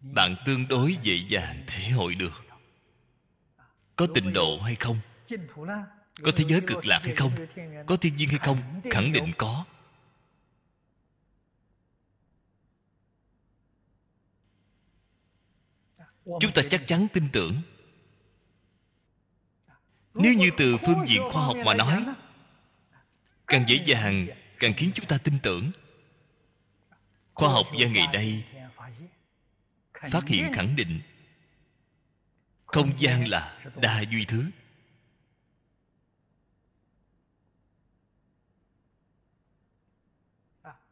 [0.00, 2.32] bạn tương đối dễ dàng thể hội được.
[3.96, 5.00] Có tình độ hay không?
[6.22, 7.32] Có thế giới cực lạc hay không?
[7.86, 8.80] Có thiên nhiên hay không?
[8.90, 9.64] Khẳng định có.
[16.40, 17.62] Chúng ta chắc chắn tin tưởng.
[20.14, 22.04] Nếu như từ phương diện khoa học mà nói,
[23.46, 24.26] càng dễ dàng,
[24.58, 25.70] càng khiến chúng ta tin tưởng.
[27.34, 28.44] Khoa học gia ngày đây
[30.10, 31.00] phát hiện khẳng định
[32.66, 34.44] không gian là đa duy thứ.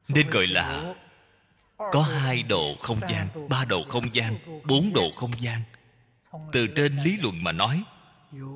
[0.09, 0.95] Nên gọi là
[1.77, 5.62] có hai độ không gian, ba độ không gian, bốn độ không gian.
[6.53, 7.83] Từ trên lý luận mà nói,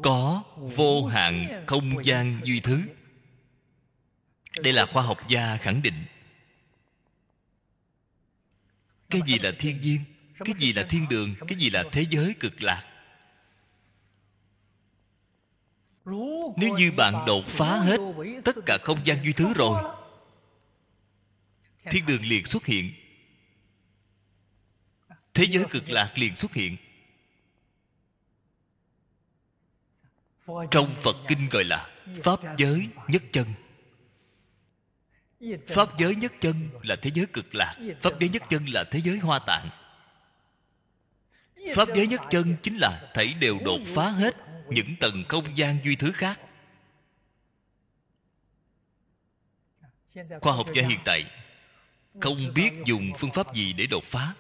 [0.03, 2.81] có vô hạn không gian duy thứ.
[4.63, 6.05] Đây là khoa học gia khẳng định.
[9.11, 10.01] Cái gì là thiên nhiên?
[10.39, 11.35] Cái gì là thiên đường?
[11.49, 12.87] Cái gì là thế giới cực lạc?
[16.57, 17.99] Nếu như bạn đột phá hết
[18.45, 19.83] tất cả không gian duy thứ rồi,
[21.91, 22.93] thiên đường liền xuất hiện
[25.35, 26.77] thế giới cực lạc liền xuất hiện.
[30.71, 31.91] Trong phật kinh gọi là
[32.23, 33.47] pháp giới nhất chân.
[35.69, 39.01] Pháp giới nhất chân là thế giới cực lạc, pháp giới nhất chân là thế
[39.05, 39.69] giới hoa tạng.
[41.75, 44.37] Pháp giới nhất chân chính là thảy đều đột phá hết
[44.69, 46.41] những tầng không gian duy thứ khác.
[50.41, 51.31] Khoa học gia hiện tại
[52.21, 54.35] không biết dùng phương pháp gì để đột phá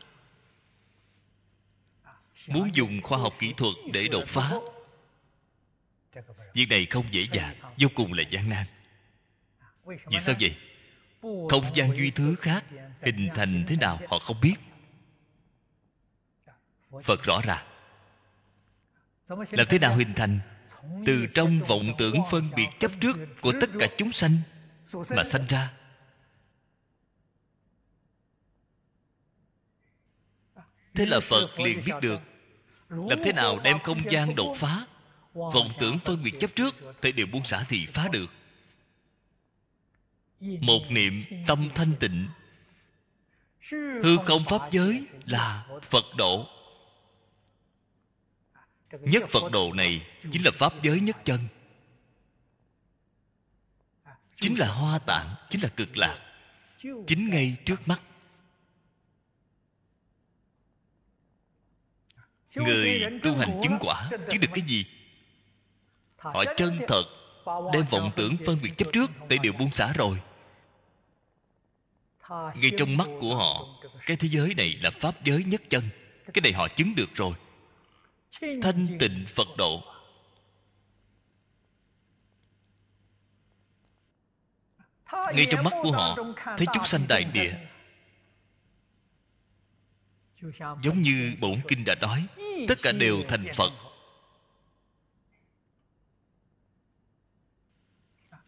[2.46, 4.52] muốn dùng khoa học kỹ thuật để đột phá.
[6.54, 8.66] Việc này không dễ dàng, vô cùng là gian nan.
[9.84, 10.56] Vì sao vậy?
[11.22, 12.64] Không gian duy thứ khác
[13.02, 14.54] hình thành thế nào họ không biết.
[17.04, 17.66] Phật rõ ràng.
[19.28, 20.40] Làm thế nào hình thành?
[21.06, 24.36] Từ trong vọng tưởng phân biệt chấp trước của tất cả chúng sanh
[24.92, 25.72] mà sanh ra.
[30.94, 32.20] Thế là phật liền biết được
[32.90, 34.86] làm thế nào đem không gian đột phá?
[35.32, 38.30] Vọng tưởng phân biệt chấp trước, thì đều buông xả thì phá được.
[40.40, 42.28] Một niệm tâm thanh tịnh.
[44.02, 46.46] Hư không pháp giới là phật độ.
[49.00, 51.40] Nhất phật độ này chính là pháp giới nhất chân.
[54.36, 56.18] Chính là hoa tạng, chính là cực lạc.
[57.06, 58.00] Chính ngay trước mắt.
[62.54, 64.84] Người tu hành chứng quả chứng được cái gì?
[66.16, 67.04] Họ chân thật
[67.72, 70.20] đem vọng tưởng phân biệt chấp trước để đều buông xả rồi.
[72.30, 73.66] Ngay trong mắt của họ
[74.06, 75.88] cái thế giới này là pháp giới nhất chân.
[76.34, 77.32] Cái này họ chứng được rồi.
[78.62, 79.82] Thanh tịnh phật độ.
[85.12, 86.16] Ngay trong mắt của họ
[86.56, 87.52] thấy chúng sanh đại địa
[90.82, 92.26] giống như bổn kinh đã nói,
[92.68, 93.72] tất cả đều thành phật.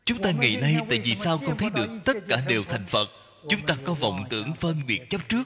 [0.05, 3.09] Chúng ta ngày nay, tại vì sao không thấy được tất cả đều thành phật?
[3.49, 5.43] Chúng ta có vọng tưởng phân biệt chấp trước.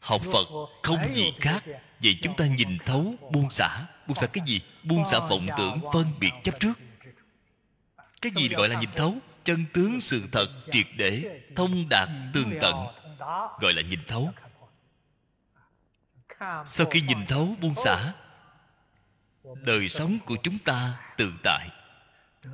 [0.00, 0.46] Học phật
[0.82, 1.64] không gì khác,
[2.02, 3.86] vậy chúng ta nhìn thấu buông xả.
[4.06, 4.60] Buông xả cái gì?
[4.84, 6.72] Buông xả vọng tưởng phân biệt chấp trước.
[8.20, 9.14] Cái gì gọi là nhìn thấu?
[9.48, 12.74] Chân tướng sự thật triệt để, thông đạt tường tận,
[13.60, 14.32] gọi là nhìn thấu.
[16.66, 18.14] Sau khi nhìn thấu buông xả,
[19.54, 21.70] đời sống của chúng ta tự tại,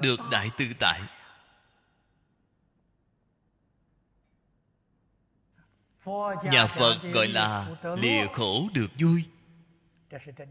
[0.00, 1.00] được đại tự tại.
[6.44, 9.24] Nhà phật gọi là lìa khổ được vui.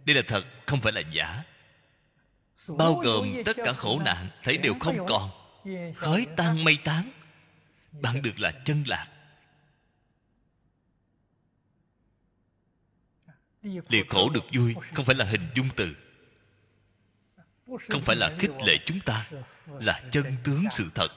[0.06, 1.44] Đây là thật, không phải là giả.
[2.68, 5.43] Bao gồm tất cả khổ nạn, thấy đều không còn
[5.96, 7.12] khói tan mây tán
[7.92, 9.10] bạn được là chân lạc.
[13.62, 15.96] Lìa khổ được vui, không phải là hình dung từ.
[17.90, 19.30] Không phải là khích lệ chúng ta,
[19.68, 21.08] là chân tướng sự thật.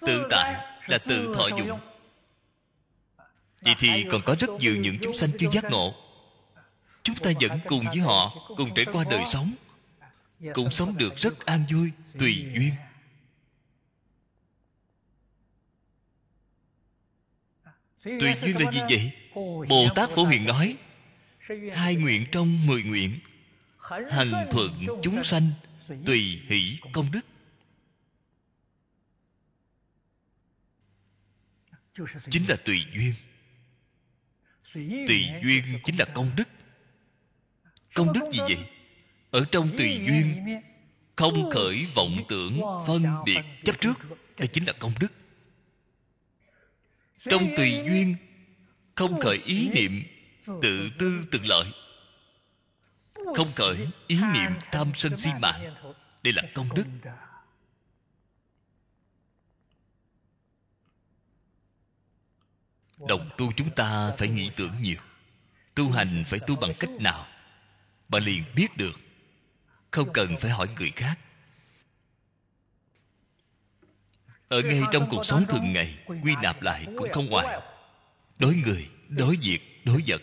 [0.00, 1.80] Tự tại là tự thọ dụng.
[3.60, 6.07] Vậy thì còn có rất nhiều những chúng sanh chưa giác ngộ
[7.08, 9.54] chúng ta vẫn cùng với họ, cùng trải qua đời sống.
[10.54, 12.72] Cũng sống được rất an vui, tùy duyên.
[18.04, 19.12] Tùy duyên là gì vậy?
[19.68, 20.76] Bồ tát phổ hiền nói,
[21.74, 23.18] hai nguyện trong mười nguyện,
[24.10, 25.50] hành thuận chúng sanh,
[26.06, 27.20] tùy hỷ công đức.
[32.30, 33.14] Chính là tùy duyên.
[35.06, 36.48] Tùy duyên chính là công đức
[37.94, 38.58] công đức gì vậy?
[39.30, 40.60] Ở trong tùy duyên,
[41.16, 43.94] không khởi vọng tưởng phân biệt chấp trước
[44.38, 45.12] đây chính là công đức.
[47.30, 48.16] Trong tùy duyên,
[48.94, 50.02] không khởi ý niệm,
[50.62, 51.66] tự tư tự lợi.
[53.34, 55.74] Không khởi ý niệm tham sân si mạng
[56.22, 56.84] đây là công đức.
[63.08, 64.98] Đồng tu chúng ta phải nghĩ tưởng nhiều,
[65.74, 67.27] tu hành phải tu bằng cách nào?
[68.08, 68.96] Bạn liền biết được.
[69.90, 71.18] Không cần phải hỏi người khác.
[74.48, 77.60] Ở ngay trong cuộc sống thường ngày, quy nạp lại cũng không ngoài.
[78.38, 80.22] Đối người, đối việc, đối vật.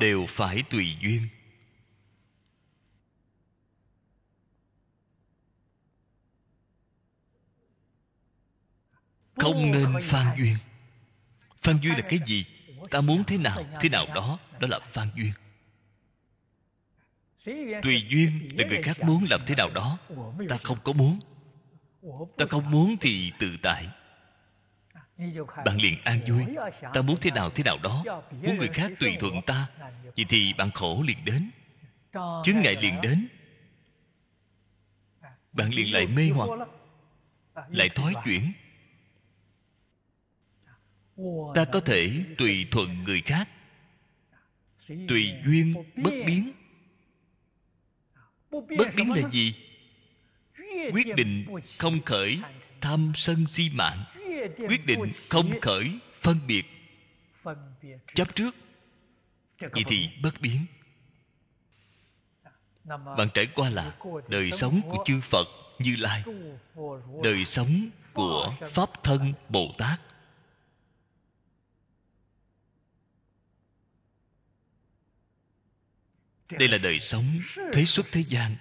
[0.00, 1.28] Đều phải tùy duyên.
[9.36, 10.56] Không nên phan duyên.
[11.62, 12.53] Phan duyên là cái gì?
[12.90, 15.32] Ta muốn thế nào thế nào đó đó là phan duyên.
[17.82, 19.98] Tùy duyên là người khác muốn làm thế nào đó,
[20.48, 21.18] ta không có muốn.
[22.36, 23.88] Ta không muốn thì tự tại.
[25.64, 26.44] Bạn liền an vui.
[26.94, 28.04] Ta muốn thế nào thế nào đó,
[28.42, 29.66] muốn người khác tùy thuận ta
[30.16, 31.50] vậy thì bạn khổ liền đến.
[32.44, 33.28] Chứng ngại liền đến.
[35.52, 36.68] Bạn liền lại mê hoặc,
[37.68, 38.52] lại thói chuyển
[41.54, 43.48] ta có thể tùy thuận người khác,
[45.08, 46.52] tùy duyên bất biến.
[48.50, 49.54] Bất biến là gì?
[50.92, 51.46] Quyết định
[51.78, 52.40] không khởi
[52.80, 54.04] tham sân si mạng.
[54.68, 56.66] Quyết định không khởi phân biệt.
[58.14, 58.56] Chấp trước,
[59.60, 60.66] vậy thì bất biến.
[63.16, 63.96] Bạn trải qua là
[64.28, 66.24] đời sống của chư phật như lai,
[67.22, 70.00] đời sống của pháp thân bồ tát.
[76.50, 77.40] Đây là đời sống
[77.72, 78.56] thế xuất thế gian,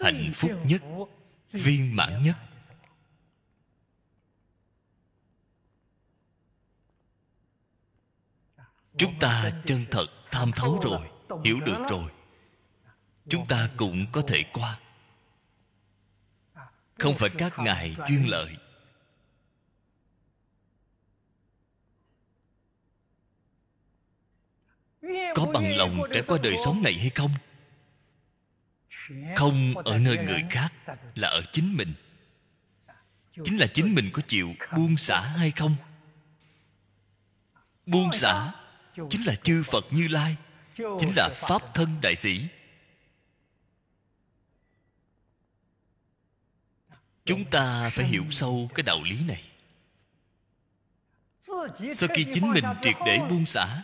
[0.00, 0.82] hạnh phúc nhất,
[1.52, 2.36] viên mãn nhất.
[8.98, 11.10] Chúng ta chân thật tham thấu rồi,
[11.44, 12.10] hiểu được rồi.
[13.28, 14.80] Chúng ta cũng có thể qua.
[16.98, 18.56] Không phải các ngài duyên lợi.
[25.34, 27.30] Có bằng lòng trải qua đời sống này hay không?
[29.36, 30.72] Không ở nơi người khác
[31.14, 31.94] là ở chính mình.
[33.44, 35.76] Chính là chính mình có chịu buông xả hay không?
[37.86, 38.52] Buông xả
[39.10, 40.36] chính là chư phật như lai
[40.76, 42.48] chính là pháp thân đại sĩ.
[47.24, 49.44] Chúng ta phải hiểu sâu cái đạo lý này.
[51.92, 53.82] Sau khi chính mình triệt để buông xả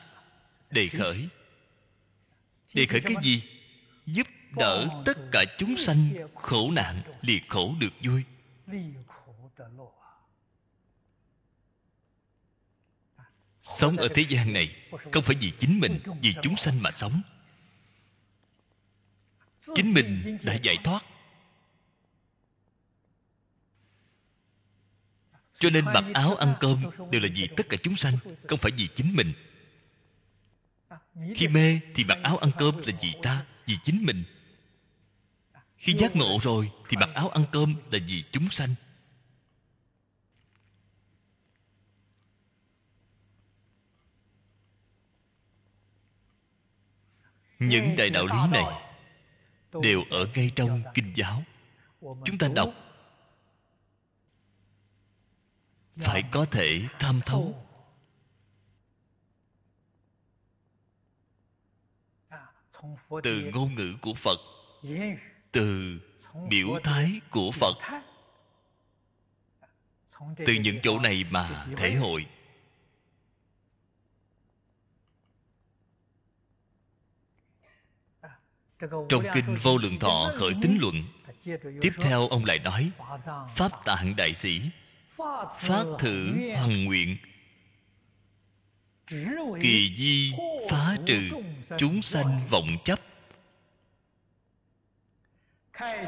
[0.73, 1.29] đề khởi.
[2.75, 3.43] đề khởi cái gì?
[4.07, 4.27] Giúp
[4.57, 8.25] đỡ tất cả chúng sanh khổ nạn liệt khổ được vui.
[13.61, 14.77] Sống ở thế gian này
[15.13, 17.23] không phải vì chính mình vì chúng sanh mà sống.
[19.75, 21.05] Chính mình đã giải thoát.
[25.59, 28.17] Cho nên mặc áo ăn cơm đều là vì tất cả chúng sanh
[28.49, 29.33] không phải vì chính mình
[31.35, 34.25] khi mê thì mặc áo ăn cơm là vì ta vì chính mình.
[35.77, 38.75] Khi giác ngộ rồi thì mặc áo ăn cơm là vì chúng sanh.
[47.59, 48.65] Những đại đạo lý này
[49.83, 51.43] đều ở ngay trong kinh giáo.
[52.01, 52.75] Chúng ta đọc.
[55.97, 57.62] Phải có thể tham thấu
[63.23, 64.39] từ ngôn ngữ của phật.
[65.53, 65.99] Từ
[66.49, 67.75] biểu thái của phật.
[70.37, 72.27] từ những chỗ này mà thể hội.
[79.09, 81.05] Trong kinh vô lượng thọ khởi tính luận
[81.81, 82.91] tiếp theo ông lại nói
[83.57, 84.61] pháp tạng đại sĩ
[85.61, 87.17] phát thử hằng nguyện.
[89.61, 90.33] Kỳ di
[90.71, 91.29] phá trừ
[91.79, 93.01] chúng sanh vọng chấp.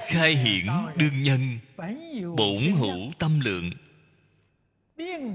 [0.09, 0.67] Khai hiển
[0.97, 1.59] đương nhân
[2.37, 3.71] bổn hữu tâm lượng.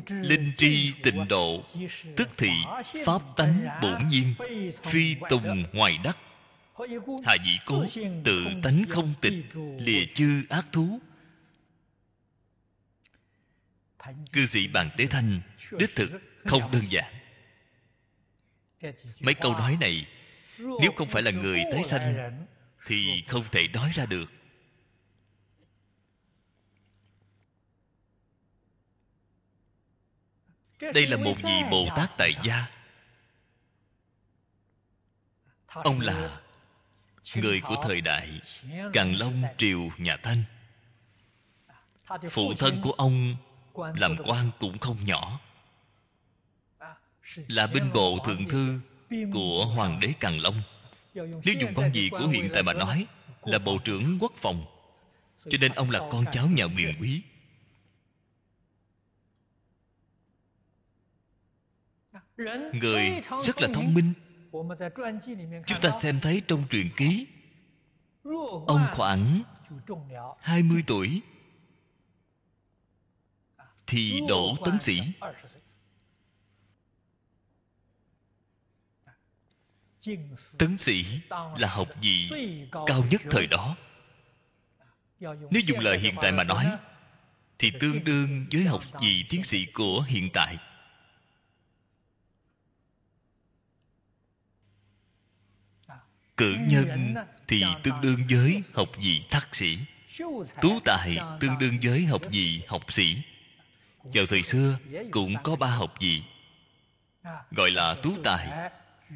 [0.08, 1.64] Linh tri tịnh độ
[2.18, 2.52] tức thị
[3.06, 4.34] pháp tánh bổn nhiên
[4.84, 6.18] phi tùng ngoài đắc
[7.26, 7.86] hạ dĩ cố
[8.24, 9.34] tự tánh không tịch
[9.78, 11.00] lìa chư ác thú.
[14.34, 15.41] Cư sĩ bàn tế thanh
[15.72, 16.10] đích thực
[16.46, 17.19] không đơn giản
[19.20, 20.08] mấy câu nói này,
[20.58, 22.38] nếu không phải là người tái sanh,
[22.86, 24.32] thì không thể nói ra được.
[30.94, 32.68] Đây là một vị bồ tát tại gia.
[35.68, 36.42] Ông là
[37.36, 38.42] người của thời đại
[38.94, 40.44] càn long triều nhà thanh.
[42.30, 43.36] Phụ thân của ông
[43.76, 45.40] làm quan cũng không nhỏ
[47.36, 48.80] là binh bộ thượng thư
[49.34, 50.62] của hoàng đế càn long.
[51.14, 53.08] Nếu dùng quan gì của hiện tại mà nói,
[53.44, 54.66] là bộ trưởng quốc phòng.
[55.50, 57.22] Cho nên ông là con cháu nhà quyền quý.
[62.74, 63.12] Người
[63.44, 64.14] rất là thông minh.
[65.66, 67.28] Chúng ta xem thấy trong truyền ký,
[68.68, 69.42] ông khoảng
[70.40, 71.22] 20 tuổi,
[73.88, 75.02] thì đổ tấn sĩ.
[80.57, 81.06] Tấn sĩ
[81.57, 82.30] là học vị
[82.86, 83.76] cao nhất thời đó.
[85.19, 86.65] Nếu dùng lời hiện tại mà nói,
[87.60, 90.57] thì tương đương với học vị tiến sĩ của hiện tại.
[96.38, 97.15] Cử nhân
[97.48, 99.77] thì tương đương với học vị thạc sĩ.
[100.61, 103.18] Tú tài tương đương với học vị học sĩ.
[104.03, 104.77] Vào thời xưa
[105.11, 106.23] cũng có ba học vị,
[107.52, 108.72] gọi là tú tài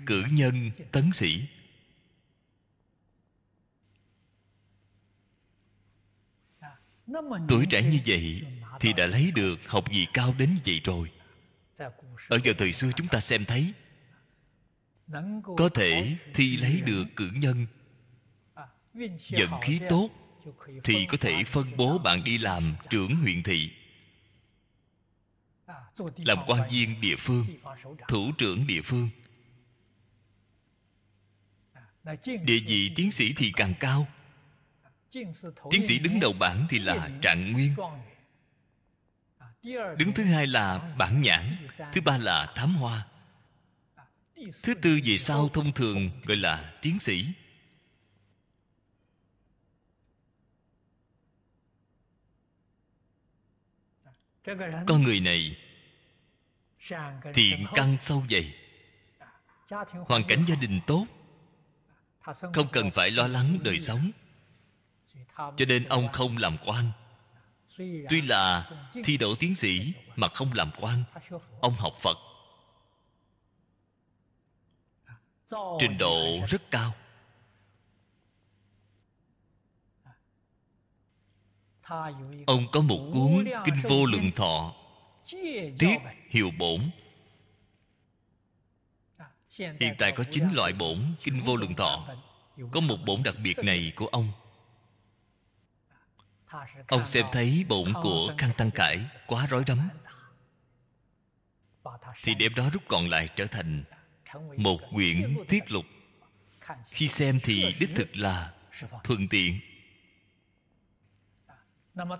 [0.05, 1.47] cử nhân tấn sĩ.
[7.47, 8.41] Tuổi trẻ như vậy
[8.79, 11.11] thì đã lấy được học vị cao đến vậy rồi.
[12.27, 13.73] Ở vào thời xưa chúng ta xem thấy,
[15.57, 17.65] có thể thi lấy được cử nhân.
[19.29, 20.09] Vận khí tốt
[20.83, 23.71] thì có thể phân bố bạn đi làm trưởng huyện thị,
[26.17, 27.45] làm quan viên địa phương,
[28.07, 29.09] thủ trưởng địa phương
[32.23, 34.07] địa vị tiến sĩ thì càng cao.
[35.71, 37.75] Tiến sĩ đứng đầu bảng thì là trạng nguyên.
[39.97, 43.07] đứng thứ hai là bản nhãn thứ ba là thám hoa.
[44.63, 47.27] Thứ tư về sau thông thường gọi là tiến sĩ.
[54.87, 55.57] Con người này
[57.33, 58.55] thiện căn sâu dày.
[60.07, 61.07] Hoàn cảnh gia đình tốt
[62.53, 64.11] không cần phải lo lắng đời sống.
[65.37, 66.91] Cho nên ông không làm quan.
[68.09, 68.71] Tuy là
[69.03, 71.03] thi đậu tiến sĩ mà không làm quan,
[71.61, 72.17] ông học phật.
[75.79, 76.93] Trình độ rất cao.
[82.45, 84.75] Ông có một cuốn kinh vô lượng thọ,
[85.79, 85.97] tiết
[86.29, 86.89] hiệu bổn
[89.57, 92.07] hiện tại có chín loại bổn kinh vô lượng thọ.
[92.71, 94.31] Có một bổn đặc biệt này của ông.
[96.87, 99.89] Ông xem thấy bổn của Khang tăng cải quá rối rắm.
[102.23, 103.83] Thì đem đó rút còn lại trở thành
[104.57, 105.85] một quyển tiết lục.
[106.89, 108.53] Khi xem thì đích thực là
[109.03, 109.59] thuận tiện.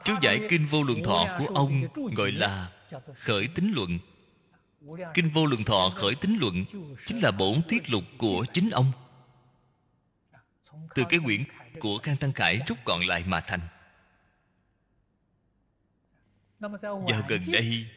[0.04, 2.72] Chú giải kinh vô lượng thọ của ông gọi là
[3.16, 4.00] khởi tính luận
[5.14, 6.66] kinh vô lượng thọ khởi tính luận
[7.06, 8.92] chính là bổn tiết lục của chính ông.
[10.96, 11.44] Từ cái quyển
[11.80, 13.60] của khang tăng khải, rút gọn lại mà thành.
[16.60, 17.88] Vào gần đây,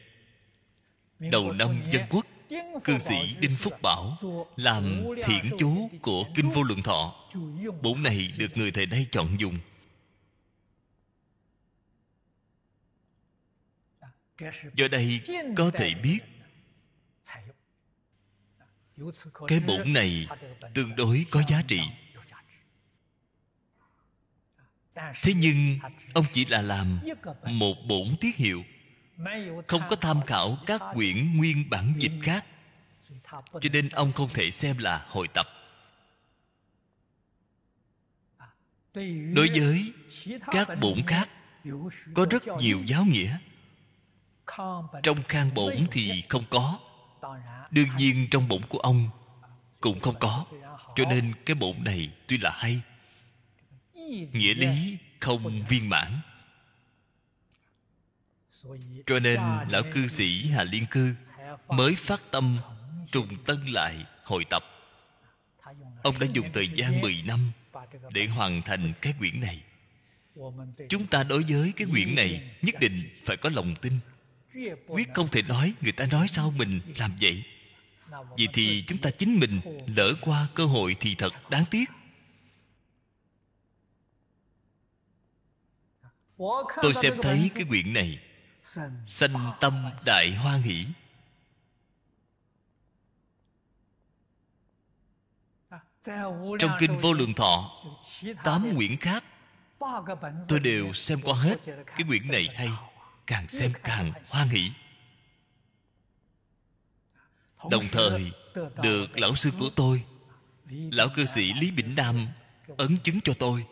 [1.19, 2.25] đầu năm dân quốc,
[2.83, 4.17] cư sĩ đinh phúc bảo
[4.55, 7.29] làm thiện chú của kinh vô lượng thọ.
[7.81, 9.59] Bổn này được người thầy đây chọn dùng.
[14.73, 15.21] Do đây
[15.57, 16.19] có thể biết
[19.47, 20.27] cái bổn này
[20.73, 21.81] tương đối có giá trị.
[24.95, 25.79] Thế nhưng
[26.13, 26.99] ông chỉ là làm
[27.43, 28.63] một bổn tiết hiệu
[29.67, 32.45] không có tham khảo các quyển nguyên bản dịch khác.
[33.33, 35.47] Cho nên ông không thể xem là hội tập.
[39.33, 39.93] Đối với
[40.51, 41.29] các bổn khác
[42.13, 43.37] có rất nhiều giáo nghĩa.
[45.03, 46.79] Trong khang bổn thì không có
[47.71, 49.09] đương nhiên trong bụng của ông
[49.79, 50.45] cũng không có,
[50.95, 52.81] cho nên cái bụng này tuy là hay,
[54.31, 56.19] nghĩa lý không viên mãn.
[59.05, 59.39] Cho nên
[59.69, 61.15] lão cư sĩ hà liên cư
[61.67, 62.57] mới phát tâm
[63.11, 64.63] trùng tân lại hội tập.
[66.03, 67.51] Ông đã dùng thời gian 10 năm
[68.11, 69.63] để hoàn thành cái quyển này.
[70.89, 73.93] Chúng ta đối với cái quyển này nhất định phải có lòng tin.
[74.87, 77.43] Quyết không thể nói người ta nói sao mình làm vậy
[78.09, 79.61] vậy thì chúng ta chính mình
[79.95, 81.85] lỡ qua cơ hội thì thật đáng tiếc.
[86.81, 88.19] Tôi xem thấy cái quyển này
[89.05, 90.85] sanh tâm đại hoan hỷ
[96.59, 97.83] trong kinh vô lượng thọ
[98.43, 99.23] tám quyển khác
[100.47, 101.55] tôi đều xem qua hết
[101.85, 102.69] cái quyển này hay
[103.27, 104.71] càng xem càng hoan hỷ
[107.71, 108.31] đồng thời
[108.83, 110.03] được lão sư của tôi
[110.69, 112.27] lão cư sĩ lý bỉnh nam
[112.77, 113.65] ấn chứng cho tôi.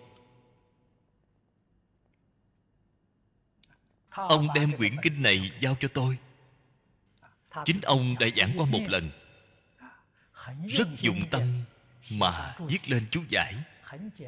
[4.10, 6.18] Ông đem quyển kinh này giao cho tôi.
[7.66, 9.12] Chính ông đã giảng qua một lần.
[10.68, 11.42] Rất dụng tâm
[12.12, 13.56] mà viết lên chú giải.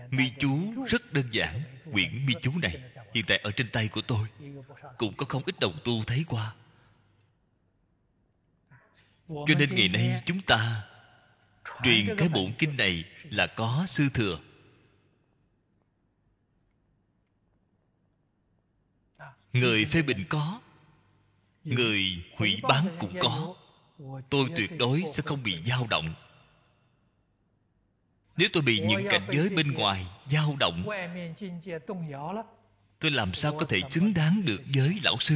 [0.09, 1.61] Mi chú rất đơn giản
[1.91, 2.81] quyển mi chú này
[3.13, 4.27] hiện tại ở trên tay của tôi.
[4.97, 6.53] Cũng có không ít đồng tu thấy qua
[9.27, 10.83] cho nên ngày nay chúng ta
[11.83, 14.39] truyền cái bổn kinh này là có sư thừa.
[19.53, 20.61] Người phê bình có
[21.63, 23.55] người hủy bán cũng có.
[24.29, 26.13] tôi tuyệt đối sẽ không bị dao động.
[28.37, 30.85] Nếu tôi bị những cảnh giới bên ngoài dao động
[32.99, 35.35] tôi làm sao có thể xứng đáng được với lão sư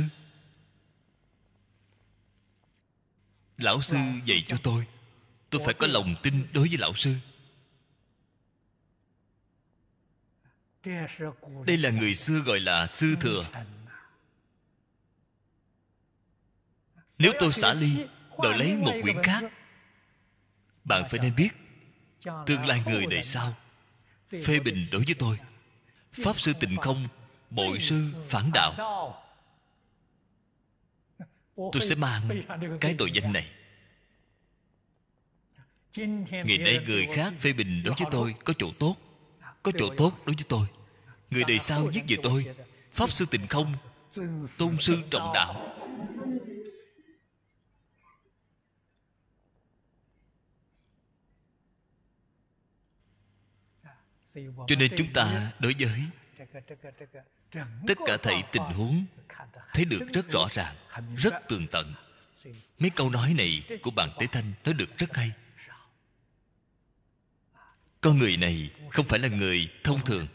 [3.62, 4.86] lão sư dạy cho tôi.
[5.50, 5.62] tôi.
[5.66, 7.16] Phải có lòng tin đối với lão sư.
[11.66, 13.46] Đây là người xưa gọi là sư thừa.
[17.22, 18.06] nếu tôi xả ly
[18.44, 19.44] đổi lấy một quyển khác
[20.84, 21.50] bạn phải nên biết
[22.46, 23.56] tương lai người đời sau
[24.46, 25.40] phê bình đối với tôi.
[26.12, 27.08] Pháp sư tịnh không
[27.50, 28.74] bội sư phản đạo
[31.74, 32.44] tôi sẽ mang
[32.82, 33.52] cái tội danh này.
[36.30, 38.96] Ngày nay người khác phê bình đối với tôi có chỗ tốt
[39.64, 40.68] có chỗ tốt đối với tôi.
[41.30, 42.46] Người đời sau viết về tôi
[42.92, 43.74] pháp sư tịnh không
[44.58, 45.78] tôn sư trọng đạo.
[54.68, 55.90] Cho nên chúng ta đối với
[57.88, 59.06] tất cả thầy tình huống,
[59.74, 60.76] thấy được rất rõ ràng,
[61.18, 61.94] rất tường tận.
[62.80, 65.32] Mấy câu nói này của bạn tế thanh nói được rất hay.
[68.02, 70.28] Con người này không phải là người thông thường.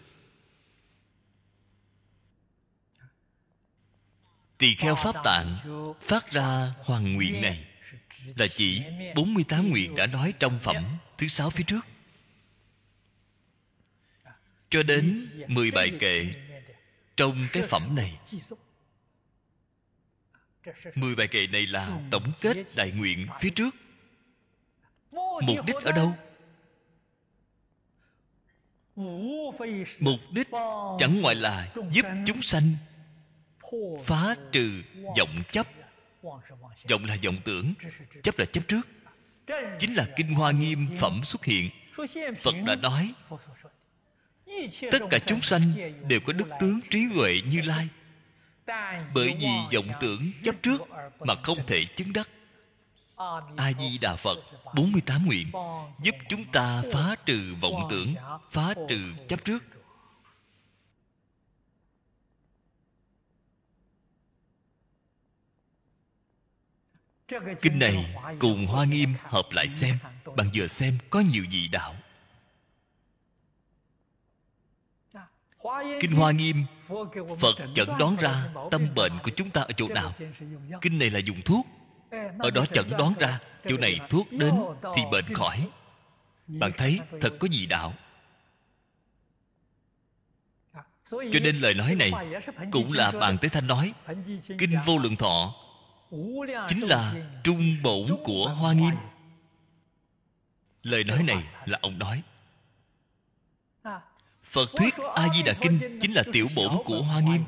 [4.59, 5.57] Tỳ kheo pháp tạng
[6.01, 7.67] phát ra hoàng nguyện này
[8.37, 8.83] là chỉ
[9.15, 10.85] 48 nguyện đã nói trong phẩm
[11.19, 11.87] thứ sáu phía trước.
[14.71, 16.46] Cho đến 10 bài kệ
[17.17, 18.19] trong cái phẩm này.
[20.95, 23.75] 10 bài kệ này là tổng kết đại nguyện phía trước.
[25.43, 26.15] Mục đích ở đâu?
[30.01, 30.49] Mục đích
[30.99, 32.71] chẳng ngoại là giúp chúng sanh
[34.05, 34.83] phá trừ
[35.19, 35.67] vọng chấp.
[36.89, 37.75] Vọng là vọng tưởng,
[38.23, 38.81] chấp là chấp trước.
[39.79, 41.71] Chính là kinh hoa nghiêm phẩm xuất hiện.
[42.43, 43.15] Phật đã nói
[44.91, 45.73] tất cả chúng sanh
[46.09, 47.89] đều có đức tướng trí huệ như lai.
[49.15, 50.83] Bởi vì vọng tưởng chấp trước
[51.21, 52.29] mà không thể chứng đắc.
[53.57, 54.39] A di đà phật
[54.75, 55.47] 48 nguyện,
[56.03, 58.15] giúp chúng ta phá trừ vọng tưởng,
[58.51, 59.65] phá trừ chấp trước.
[67.63, 69.99] Kinh này cùng hoa nghiêm hợp lại xem
[70.37, 71.95] bạn vừa xem có nhiều vị đạo.
[76.01, 76.65] Kinh hoa nghiêm,
[77.39, 80.13] phật chẩn đoán ra tâm bệnh của chúng ta ở chỗ nào.
[80.81, 81.67] Kinh này là dùng thuốc.
[82.39, 83.39] Ở đó chẩn đoán ra,
[83.69, 84.55] chỗ này thuốc đến
[84.97, 85.69] thì bệnh khỏi.
[86.47, 87.93] Bạn thấy thật có gì đạo?
[91.11, 92.13] Cho nên lời nói này
[92.73, 93.93] cũng là bàn tế thanh nói,
[94.59, 95.55] kinh vô lượng thọ
[96.69, 97.15] chính là
[97.45, 98.95] trung bổn của hoa nghiêm.
[100.83, 102.23] Lời nói này là ông nói
[104.57, 107.45] phật thuyết a di đà kinh chính là tiểu bổn của hoa nghiêm.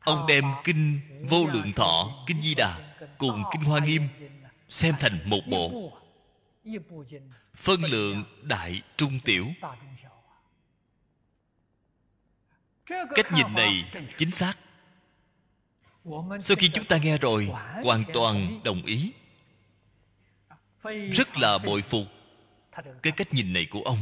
[0.00, 4.02] Ông đem kinh vô lượng thọ, kinh di đà cùng kinh hoa nghiêm
[4.68, 5.92] xem thành một bộ.
[7.56, 9.46] Phân lượng đại trung tiểu.
[12.86, 14.54] Cách nhìn này chính xác.
[16.40, 17.52] Sau khi chúng ta nghe rồi,
[17.84, 19.12] hoàn toàn đồng ý.
[21.12, 22.06] Rất là bội phục
[23.02, 23.98] cái cách nhìn này của ông.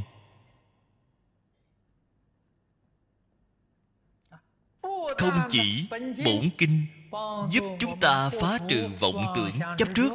[5.18, 5.88] Không chỉ
[6.24, 6.86] bổn kinh
[7.50, 10.12] giúp chúng ta phá trừ vọng tưởng chấp trước,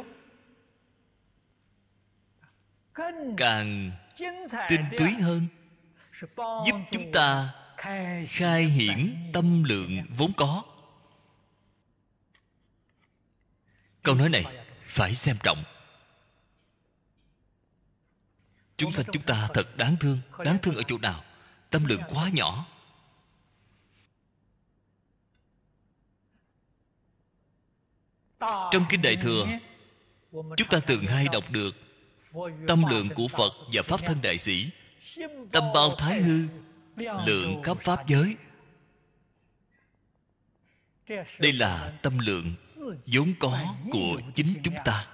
[3.36, 3.92] càng
[4.68, 5.46] tinh túy hơn,
[6.38, 7.54] giúp chúng ta
[8.28, 10.62] khai hiển tâm lượng vốn có.
[14.02, 14.44] Câu nói này
[14.86, 15.64] phải xem trọng.
[18.76, 21.24] Chúng sanh chúng ta thật đáng thương đáng thương ở chỗ nào?
[21.70, 22.66] Tâm lượng quá nhỏ.
[28.70, 29.46] Trong kinh đại thừa,
[30.32, 31.74] chúng ta thường hay đọc được
[32.66, 34.70] tâm lượng của phật và pháp thân đại sĩ,
[35.52, 36.46] tâm bao thái hư,
[36.96, 38.36] lượng khắp pháp giới.
[41.38, 42.54] Đây là tâm lượng
[43.06, 45.06] vốn có của chính chúng ta.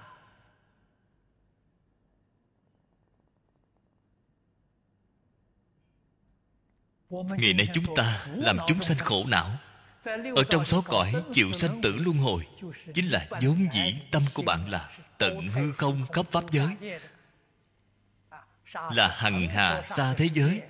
[7.09, 9.57] Ngày nay chúng ta làm chúng sanh khổ não
[10.35, 12.47] ở trong sáu cõi, chịu sanh tử luân hồi,
[12.93, 16.67] chính là vốn dĩ tâm của bạn là tận hư không khắp pháp giới,
[18.73, 20.61] là hằng hà xa thế giới.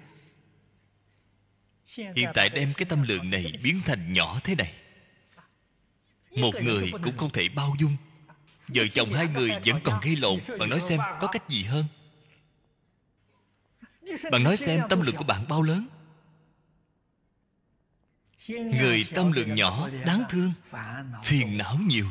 [1.96, 4.74] Hiện tại đem cái tâm lượng này biến thành nhỏ thế này.
[6.32, 7.98] Một người cũng không thể bao dung.
[8.68, 10.40] Vợ chồng hai người vẫn còn gây lộn.
[10.60, 11.86] Bạn nói xem có cách gì hơn?
[14.32, 15.88] Bạn nói xem tâm lượng của bạn bao lớn?
[18.48, 20.52] Người tâm lượng nhỏ đáng thương,
[21.24, 22.07] phiền não nhiều.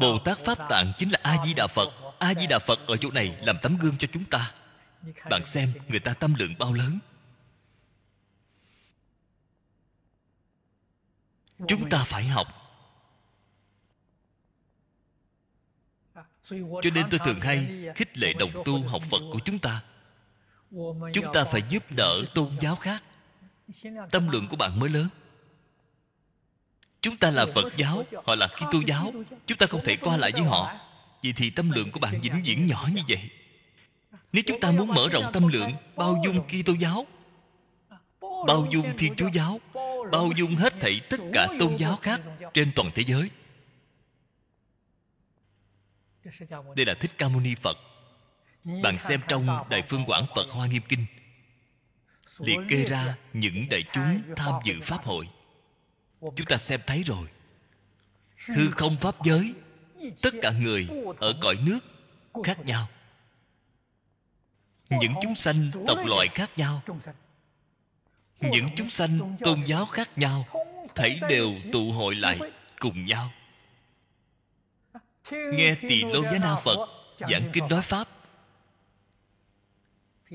[0.00, 1.88] Bồ tát pháp tạng chính là a di đà phật.
[2.18, 4.54] A di đà phật ở chỗ này làm tấm gương cho chúng ta.
[5.30, 6.98] Bạn xem, người ta tâm lượng bao lớn.
[11.68, 12.65] Chúng ta phải học
[16.82, 19.82] cho nên tôi thường hay khích lệ đồng tu học phật của chúng ta.
[21.12, 23.02] Chúng ta phải giúp đỡ tôn giáo khác.
[24.10, 25.08] Tâm lượng của bạn mới lớn.
[27.00, 29.12] Chúng ta là phật giáo họ là kitô giáo.
[29.46, 30.78] Chúng ta không thể qua lại với họ.
[31.22, 33.30] Vậy thì tâm lượng của bạn vĩnh viễn nhỏ như vậy.
[34.32, 37.06] Nếu chúng ta muốn mở rộng tâm lượng bao dung kitô giáo
[38.46, 39.60] bao dung thiên chúa giáo
[40.12, 42.20] bao dung hết thảy tất cả tôn giáo khác
[42.54, 43.30] trên toàn thế giới
[46.76, 47.76] đây là thích ca mâu ni phật.
[48.82, 51.06] Bạn xem trong đại phương quảng phật hoa nghiêm kinh
[52.38, 55.28] liệt kê ra những đại chúng tham dự pháp hội.
[56.20, 57.28] chúng ta xem thấy rồi.
[58.46, 59.54] Hư không pháp giới
[60.22, 60.88] tất cả người
[61.18, 61.78] ở cõi nước
[62.44, 62.88] khác nhau.
[64.90, 66.82] Những chúng sanh tộc loại khác nhau.
[68.40, 70.46] những chúng sanh tôn giáo khác nhau
[70.94, 72.38] thấy đều tụ hội lại
[72.78, 73.32] cùng nhau
[75.30, 76.88] nghe tỳ lô giá na phật
[77.18, 78.08] giảng kinh nói pháp.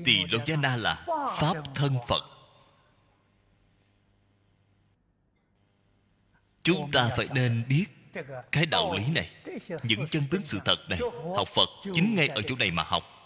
[0.04, 1.06] Tỳ lô giá na là
[1.38, 2.24] pháp thân phật.
[6.62, 7.86] Chúng ta phải nên biết
[8.52, 9.30] cái đạo lý này
[9.82, 10.98] những chân tướng sự thật này
[11.36, 13.21] học phật chính ngay ở chỗ này mà học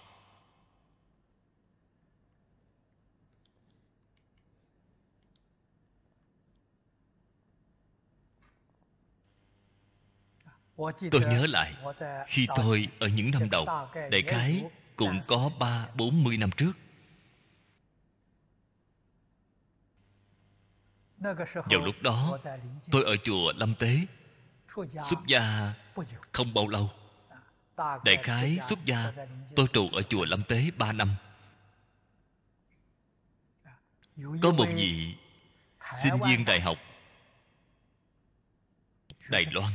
[10.77, 11.75] tôi nhớ lại,
[12.27, 14.65] khi tôi ở những năm đầu, đại khái
[14.97, 16.73] cũng có ba, bốn mươi năm trước.
[21.53, 22.39] Vào lúc đó,
[22.91, 23.99] tôi ở chùa lâm tế,
[25.03, 25.75] xuất gia
[26.33, 26.91] không bao lâu.
[27.77, 29.13] Đại khái xuất gia,
[29.57, 31.09] tôi trụ ở chùa lâm tế ba năm.
[34.43, 35.17] Có một vị
[36.03, 36.79] sinh viên đại học,
[39.29, 39.73] đài loan.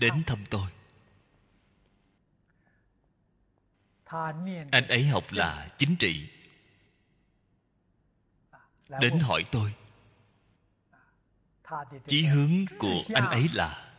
[0.00, 0.70] Đến thăm tôi.
[4.70, 6.28] Anh ấy học là chính trị.
[9.00, 9.74] Đến hỏi tôi.
[12.06, 13.94] Chí hướng của anh ấy là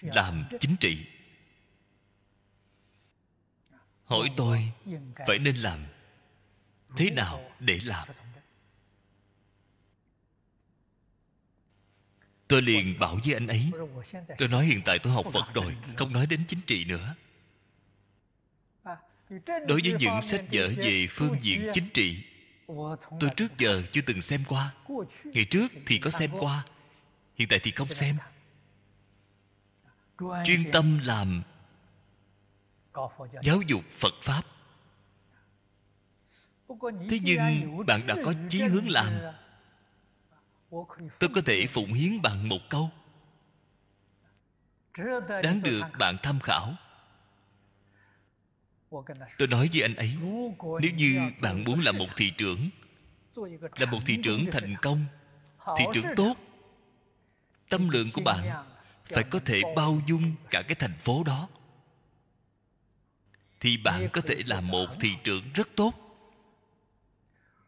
[0.00, 1.06] làm chính trị.
[4.04, 4.72] Hỏi tôi
[5.26, 5.86] phải nên làm
[6.96, 8.08] thế nào để làm
[12.50, 13.70] tôi liền bảo với anh ấy,
[14.38, 17.14] tôi nói hiện tại tôi học phật rồi, không nói đến chính trị nữa.
[19.46, 22.24] Đối với những sách vở về phương diện chính trị,
[23.20, 24.74] tôi trước giờ chưa từng xem qua.
[25.24, 26.64] Ngày trước thì có xem qua,
[27.36, 28.16] hiện tại thì không xem.
[30.44, 31.42] Chuyên tâm làm
[33.42, 34.42] giáo dục phật pháp.
[37.10, 39.12] Thế nhưng bạn đã có chí hướng làm
[41.18, 42.90] tôi có thể phụng hiến bằng một câu.
[45.42, 46.74] Đáng được bạn tham khảo.
[49.38, 50.16] Tôi nói với anh ấy
[50.80, 52.70] nếu như bạn muốn làm một thị trưởng
[53.76, 55.04] là một thị trưởng thành công
[55.78, 56.34] thị trưởng tốt
[57.68, 58.66] tâm lượng của bạn
[59.04, 61.48] phải có thể bao dung cả cái thành phố đó
[63.60, 65.92] thì bạn có thể làm một thị trưởng rất tốt.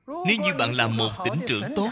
[0.07, 1.91] Nếu như bạn làm một tỉnh trưởng tốt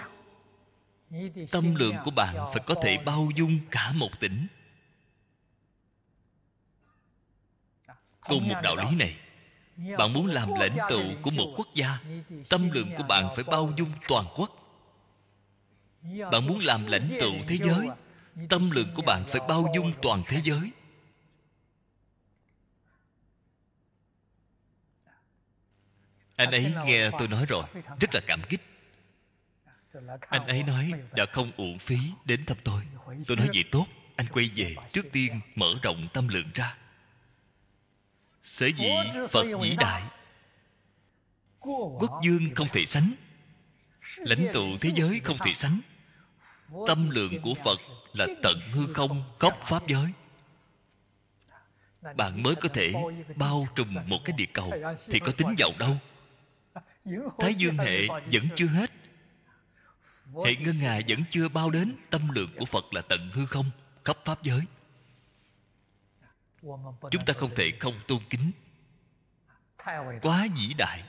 [1.50, 4.46] tâm lượng của bạn phải có thể bao dung cả một tỉnh.
[8.20, 9.16] Cùng một đạo lý này
[9.98, 11.98] bạn muốn làm lãnh tụ của một quốc gia
[12.48, 14.50] tâm lượng của bạn phải bao dung toàn quốc.
[16.02, 17.88] Bạn muốn làm lãnh tụ thế giới
[18.48, 20.70] tâm lượng của bạn phải bao dung toàn thế giới.
[26.36, 27.64] anh ấy nghe tôi nói rồi
[28.00, 28.69] rất là cảm kích
[30.28, 32.82] anh ấy nói đã không uổng phí đến thăm tôi.
[33.26, 33.86] Tôi nói vậy tốt,
[34.16, 36.76] anh quay về trước tiên mở rộng tâm lượng ra.
[38.42, 38.90] Sở dĩ
[39.30, 40.02] phật vĩ đại,
[41.60, 43.12] quốc dương không thể sánh,
[44.16, 45.80] lãnh tụ thế giới không thể sánh.
[46.86, 47.80] Tâm lượng của phật
[48.12, 50.12] là tận hư không cốc pháp giới.
[52.16, 52.92] Bạn mới có thể
[53.36, 54.72] bao trùm một cái địa cầu
[55.06, 55.96] thì có tính giàu đâu.
[57.38, 58.90] Thái dương hệ vẫn chưa hết
[60.46, 63.70] hệ ngân hà vẫn chưa bao đến tâm lượng của phật là tận hư không
[64.04, 64.60] khắp pháp giới.
[67.10, 68.52] Chúng ta không thể không tôn kính.
[70.22, 71.04] Quá vĩ đại.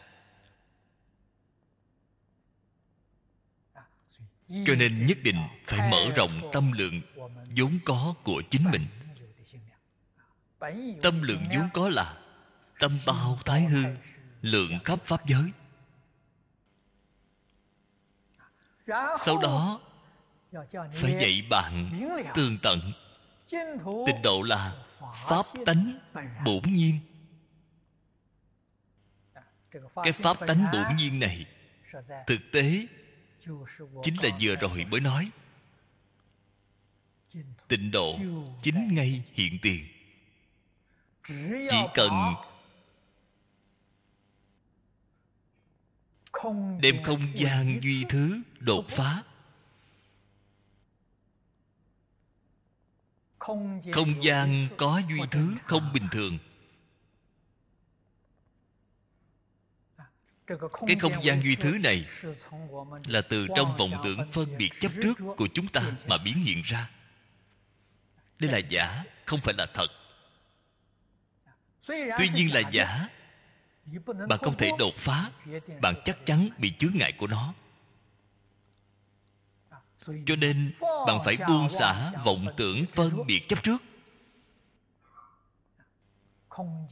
[4.65, 7.01] Cho nên nhất định phải mở rộng tâm lượng
[7.55, 8.87] vốn có của chính mình.
[11.01, 12.17] Tâm lượng vốn có là
[12.79, 13.83] tâm bao thái hư
[14.41, 15.51] lượng khắp pháp giới
[19.19, 19.81] sau đó,
[20.93, 21.89] phải dạy bạn
[22.33, 22.91] tường tận.
[24.07, 24.75] Tịnh độ là
[25.27, 25.99] pháp tánh
[26.45, 26.99] bổn nhiên.
[30.03, 31.45] Cái pháp tánh bổn nhiên này,
[32.27, 32.87] thực tế
[34.03, 35.31] chính là vừa rồi mới nói.
[37.67, 38.19] Tịnh độ
[38.63, 39.87] chính ngay hiện tiền.
[41.69, 42.11] Chỉ cần
[46.79, 49.23] đem không gian duy thứ đột phá.
[53.39, 56.37] Không gian có duy thứ không bình thường.
[60.87, 62.07] Cái không gian duy thứ này
[63.05, 66.61] là từ trong vọng tưởng phân biệt chấp trước của chúng ta mà biến hiện
[66.65, 66.89] ra.
[68.39, 69.87] Đây là giả không phải là thật.
[71.87, 73.07] Tuy nhiên là giả
[74.29, 75.31] bạn không thể đột phá.
[75.81, 77.53] Bạn chắc chắn bị chướng ngại của nó.
[80.25, 83.77] Cho nên, bạn phải buông xả vọng tưởng phân biệt chấp trước.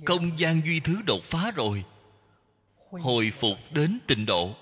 [0.06, 1.86] Không gian duy thứ đột phá rồi.
[2.90, 4.56] Hồi phục đến tịnh độ.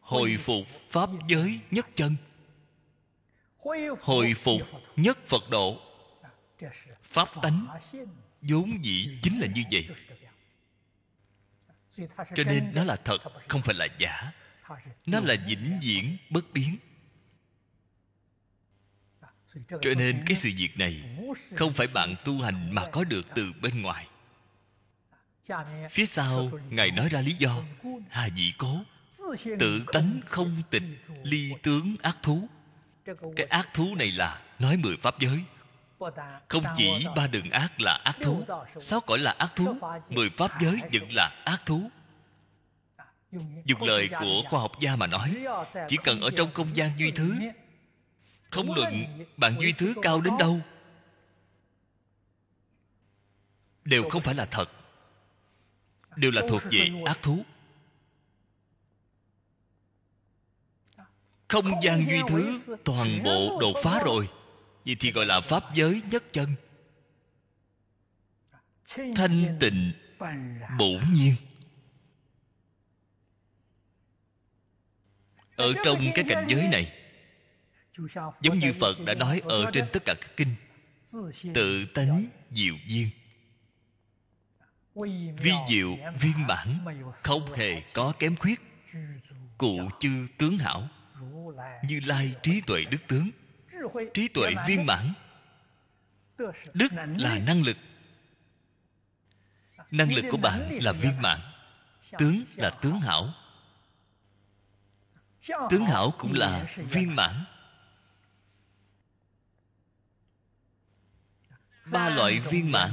[0.00, 2.16] Hồi phục pháp giới nhất chân.
[4.00, 4.60] Hồi phục
[4.96, 5.80] nhất phật độ.
[7.02, 7.66] Pháp tánh
[8.42, 9.88] vốn dĩ chính là như vậy
[12.34, 13.18] cho nên nó là thật,
[13.48, 14.32] không phải là giả.
[15.06, 16.76] Nó là vĩnh viễn bất biến.
[19.68, 21.18] Cho nên cái sự việc này
[21.56, 24.08] không phải bạn tu hành mà có được từ bên ngoài.
[25.90, 27.62] Phía sau, ngài nói ra lý do.
[28.10, 28.80] Hà dị cố,
[29.58, 30.82] tự tánh không tịch,
[31.22, 32.48] ly tướng ác thú.
[33.36, 35.44] Cái ác thú này là nói mười pháp giới
[36.48, 38.44] không chỉ ba đường ác là ác thú
[38.80, 39.76] sáu cõi là ác thú?
[40.08, 41.90] Mười pháp giới vẫn là ác thú.
[43.64, 45.36] Dùng lời của khoa học gia mà nói
[45.88, 47.34] chỉ cần ở trong không gian duy thứ
[48.50, 50.60] không luận bạn duy thứ cao đến đâu
[53.84, 54.70] đều không phải là thật
[56.16, 57.44] đều là thuộc về ác thú.
[61.48, 64.28] Không gian duy thứ toàn bộ đột phá rồi
[64.88, 66.54] vậy thì gọi là pháp giới nhất chân.
[69.16, 69.92] Thanh tịnh
[70.78, 71.34] bổn nhiên.
[75.56, 76.92] Ở trong cái cảnh giới này
[78.40, 80.54] giống như phật đã nói ở trên tất cả các kinh
[81.54, 83.08] tự tánh diệu duyên.
[85.42, 86.84] Vi diệu viên mãn
[87.14, 88.60] không hề có kém khuyết.
[89.58, 90.88] cụ chư tướng hảo
[91.84, 93.30] như lai trí tuệ đức tướng
[94.14, 95.12] trí tuệ viên mãn.
[96.74, 97.76] Đức là năng lực.
[99.90, 101.40] Năng lực của bạn là viên mãn.
[102.18, 103.34] Tướng là tướng hảo.
[105.70, 107.44] Tướng hảo cũng là viên mãn.
[111.92, 112.92] Ba loại viên mãn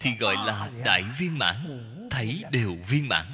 [0.00, 3.26] thì gọi là đại viên mãn thấy đều viên mãn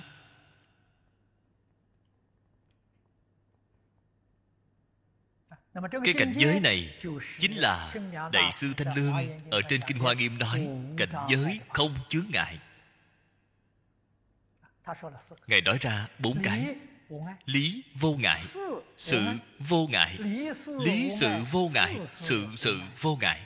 [6.04, 6.94] cái cảnh giới này
[7.38, 7.94] chính là
[8.32, 12.58] đại sư thanh lương ở trên kinh hoa nghiêm nói cảnh giới không chướng ngại.
[15.46, 16.74] Ngài nói ra bốn cái.
[17.44, 18.42] Lý vô ngại
[18.96, 19.22] sự
[19.58, 20.18] vô ngại.
[20.66, 23.40] Lý sự vô ngại sự sự vô ngại.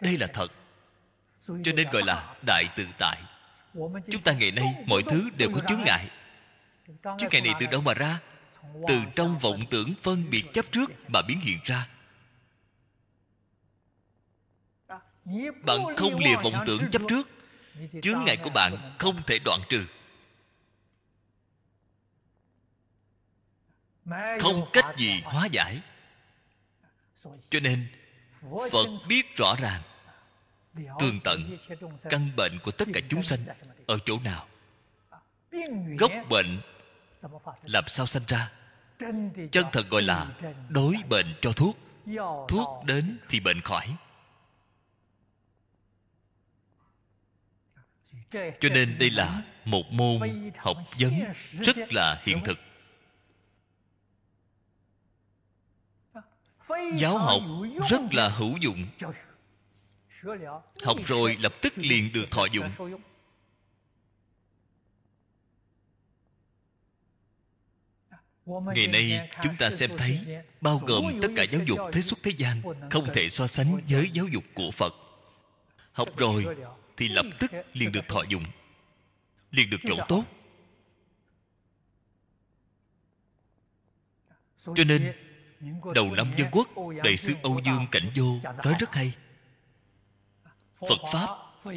[0.00, 0.52] Đây là thật.
[1.46, 3.22] Cho nên gọi là đại tự tại.
[4.10, 6.08] Chúng ta ngày nay mọi thứ đều có chướng ngại.
[7.02, 8.18] Chứ ngày này từ đâu mà ra
[8.88, 11.88] từ trong vọng tưởng phân biệt chấp trước mà biến hiện ra.
[15.64, 17.28] Bạn không lìa vọng tưởng chấp trước,
[18.02, 19.86] chướng ngại của bạn không thể đoạn trừ.
[24.40, 25.80] Không cách gì hóa giải.
[27.50, 27.86] Cho nên,
[28.72, 29.82] phật biết rõ ràng,
[30.98, 31.58] tường tận,
[32.10, 33.40] căn bệnh của tất cả chúng sanh
[33.86, 34.48] ở chỗ nào.
[35.98, 36.60] Gốc bệnh
[37.62, 38.52] làm sao sanh ra?
[39.52, 40.28] Chân thật gọi là
[40.68, 41.78] đối bệnh cho thuốc.
[42.48, 43.96] Thuốc đến thì bệnh khỏi.
[48.32, 51.12] Cho nên đây là một môn học vấn
[51.62, 52.58] rất là hiện thực.
[56.96, 57.42] Giáo học
[57.90, 58.86] rất là hữu dụng.
[60.84, 62.68] Học rồi lập tức liền được thọ dụng.
[68.46, 70.20] Ngày nay chúng ta xem thấy
[70.60, 74.10] bao gồm tất cả giáo dục thế xuất thế gian không thể so sánh với
[74.12, 74.94] giáo dục của phật.
[75.92, 76.46] Học rồi
[76.96, 78.44] thì lập tức liền được thọ dụng
[79.50, 80.24] liền được chỗ tốt.
[84.64, 85.12] Cho nên
[85.94, 86.68] đầu năm dân quốc
[87.04, 89.12] đại sư âu dương cảnh vô nói rất hay.
[90.80, 91.28] Phật pháp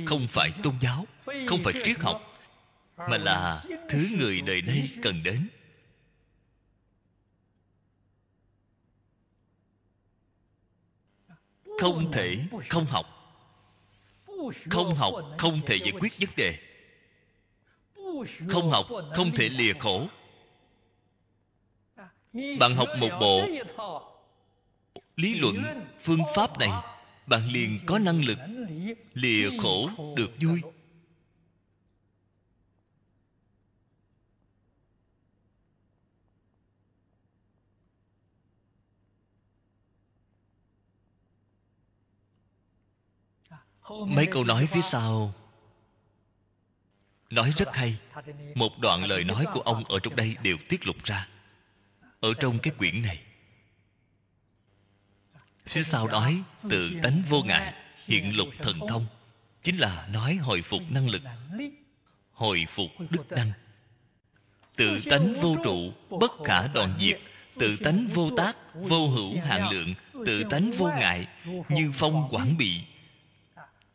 [0.05, 1.05] không phải tôn giáo
[1.47, 2.21] không phải triết học
[2.97, 5.47] mà là thứ người đời nay cần đến
[11.77, 12.37] không thể
[12.69, 13.05] không học.
[14.69, 16.57] Không học không thể giải quyết vấn đề.
[18.49, 18.85] Không học
[19.15, 20.07] không thể lìa khổ.
[22.59, 23.47] Bạn học một bộ
[25.15, 26.69] lý luận phương pháp này,
[27.27, 28.37] bạn liền có năng lực
[29.13, 30.61] lìa khổ được vui.
[43.89, 45.33] Mấy câu nói phía sau.
[47.29, 47.97] Nói rất hay.
[48.55, 51.27] Một đoạn lời nói của ông ở trong đây đều tiết lộ ra.
[52.19, 53.21] Ở trong cái quyển này.
[55.65, 57.73] Phía sau nói tự tánh vô ngại
[58.05, 59.05] hiện lục thần thông
[59.63, 61.21] chính là nói hồi phục năng lực
[62.33, 63.51] hồi phục đức năng.
[64.75, 67.19] Tự tánh vô trụ bất khả đoạn diệt.
[67.59, 69.93] Tự tánh vô tác vô hữu hạn lượng.
[70.25, 71.27] Tự tánh vô ngại
[71.69, 72.81] như phong quảng bị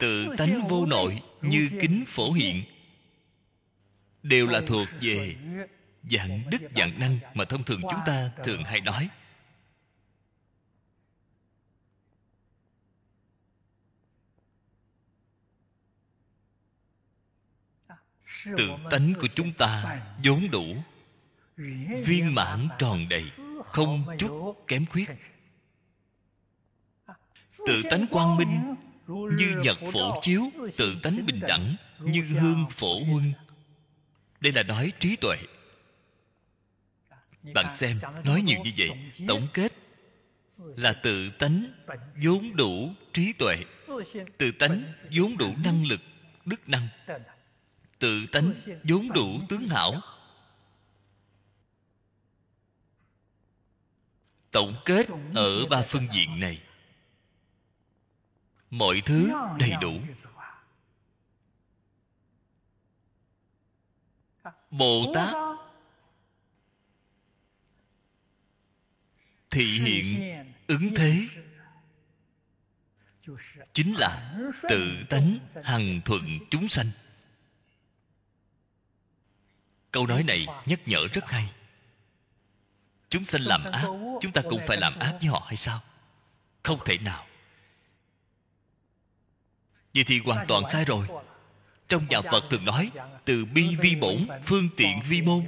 [0.01, 2.65] tự tánh vô nội như kính phổ hiện.
[4.23, 5.37] Đều là thuộc về
[6.11, 9.09] dạng đức dạng năng mà thông thường chúng ta thường hay nói.
[18.57, 20.65] Tự tánh của chúng ta vốn đủ
[22.05, 23.25] viên mãn tròn đầy
[23.65, 25.11] không chút kém khuyết.
[27.67, 28.75] Tự tánh quang minh
[29.11, 30.43] như nhật phổ chiếu
[30.77, 33.33] tự tánh bình đẳng như hương phổ huân.
[34.41, 35.37] Đây là nói trí tuệ.
[37.55, 38.91] Bạn xem nói nhiều như vậy
[39.29, 39.73] tổng kết
[40.57, 41.73] là tự tánh
[42.25, 43.57] vốn đủ trí tuệ.
[44.39, 46.01] Tự tánh vốn đủ năng lực
[46.45, 46.89] đức năng.
[47.99, 48.53] Tự tánh
[48.85, 50.01] vốn đủ tướng hảo.
[54.51, 56.63] Tổng kết ở ba phương diện này
[58.71, 60.01] mọi thứ đầy đủ.
[64.71, 65.35] Bồ tát
[69.51, 71.27] thị hiện ứng thế.
[73.73, 76.91] Chính là tự tánh hằng thuận chúng sanh.
[79.91, 81.53] Câu nói này nhắc nhở rất hay.
[83.09, 83.87] Chúng sanh làm ác,
[84.21, 85.81] chúng ta cũng phải làm ác với họ hay sao?
[86.63, 87.27] Không thể nào
[89.95, 91.07] vậy thì hoàn toàn sai rồi.
[91.89, 92.91] Trong nhà phật thường nói,
[93.25, 95.47] từ bi vi bổn, phương tiện vi môn.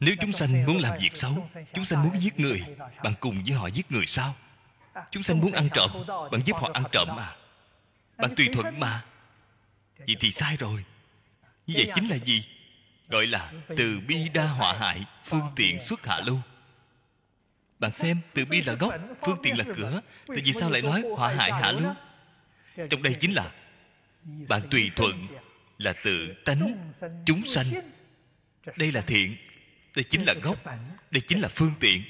[0.00, 2.62] Nếu chúng sanh muốn làm việc xấu, chúng sanh muốn giết người,
[3.04, 4.34] bạn cùng với họ giết người sao?
[5.10, 5.90] Chúng sanh muốn ăn trộm,
[6.32, 7.36] bạn giúp họ ăn trộm mà.
[8.16, 9.04] Bạn tùy thuận mà.
[9.98, 10.84] Vậy thì sai rồi.
[11.66, 12.44] Như vậy chính là gì?
[13.08, 16.38] Gọi là từ bi đa họa hại, phương tiện xuất hạ lưu
[17.80, 20.00] bạn xem, từ bi là gốc, phương tiện là cửa.
[20.26, 21.92] Tại vì sao lại nói họa hại hạ lưu?
[22.90, 23.50] Trong đây chính là,
[24.48, 25.26] bạn tùy thuận
[25.78, 26.90] là tự tánh,
[27.26, 27.66] chúng sanh.
[28.76, 29.36] Đây là thiện,
[29.96, 30.56] đây chính là gốc,
[31.10, 32.02] đây chính là phương tiện.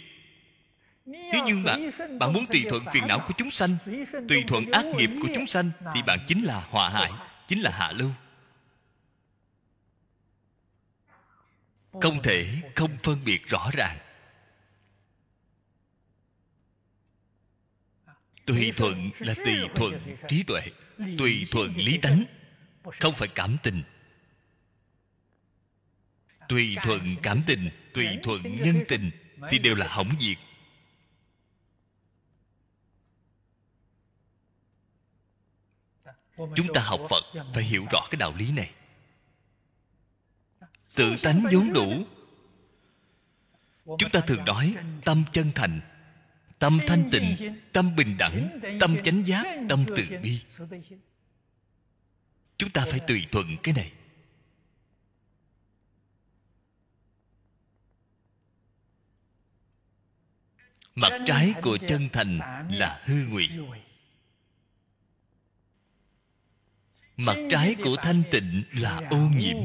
[1.06, 3.76] Nếu như bạn bạn muốn tùy thuận phiền não của chúng sanh,
[4.28, 7.12] tùy thuận ác nghiệp của chúng sanh, thì bạn chính là họa hại,
[7.48, 8.10] chính là hạ lưu.
[12.00, 13.98] Không thể không phân biệt rõ ràng.
[18.50, 20.60] Tùy thuận là tùy thuận trí tuệ.
[21.18, 22.24] Tùy thuận lý tánh
[23.00, 23.82] không phải cảm tình.
[26.48, 29.10] Tùy thuận cảm tình tùy thuận nhân tình
[29.50, 30.38] thì đều là hỏng diệt
[36.54, 37.24] chúng ta học phật
[37.54, 38.70] phải hiểu rõ cái đạo lý này.
[40.96, 42.04] Tự tánh vốn đủ.
[43.98, 44.74] chúng ta thường nói
[45.04, 45.80] tâm chân thành
[46.60, 50.40] tâm thanh tịnh, tâm bình đẳng, tâm chánh giác, tâm từ bi.
[52.56, 53.92] Chúng ta phải tùy thuận cái này.
[60.94, 62.38] Mặt trái của chân thành
[62.70, 63.48] là hư ngụy.
[67.16, 69.56] Mặt trái của thanh tịnh là ô nhiễm.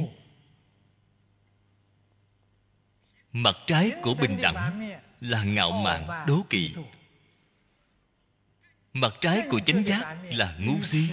[3.32, 4.92] Mặt trái của bình đẳng
[5.26, 6.76] là ngạo mạn đố kỵ.
[8.94, 11.10] mặt trái của chánh giác là ngu si.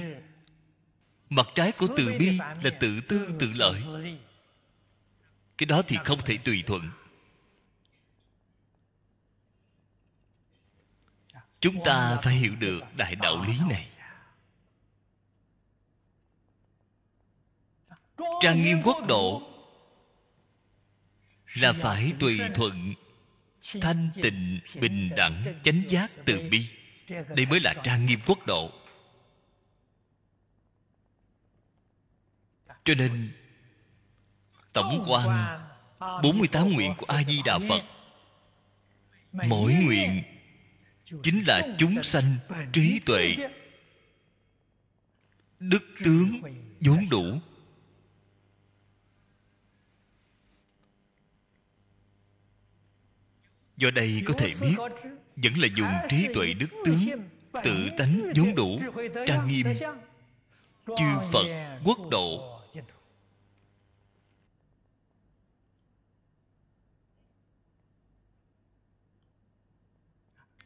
[1.30, 3.82] Mặt trái của từ bi là tự tư tự lợi.
[5.59, 6.90] cái đó thì không thể tùy thuận.
[11.60, 13.89] Chúng ta phải hiểu được đại đạo lý này.
[18.40, 19.43] trang nghiêm quốc độ
[21.55, 22.94] là phải tùy thuận
[23.80, 26.68] thanh tịnh, bình đẳng, chánh giác từ bi.
[27.09, 28.72] Đây mới là trang nghiêm quốc độ.
[32.84, 33.32] Cho nên,
[34.72, 35.60] tổng quan
[35.98, 37.82] 48 nguyện của a di đà phật,
[39.32, 40.22] mỗi nguyện
[41.22, 42.36] chính là chúng sanh
[42.72, 43.36] trí tuệ,
[45.59, 46.40] đức tướng
[46.80, 47.40] vốn đủ.
[53.82, 54.76] Do đây có thể biết,
[55.36, 57.09] vẫn là dùng trí tuệ đức tướng,
[57.64, 58.80] tự tánh vốn đủ,
[59.26, 59.66] trang nghiêm.
[60.86, 62.48] Chư phật quốc độ.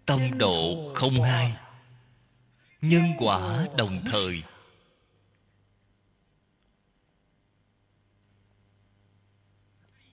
[0.07, 1.57] Tâm độ không hai.
[2.81, 4.43] Nhân quả đồng thời.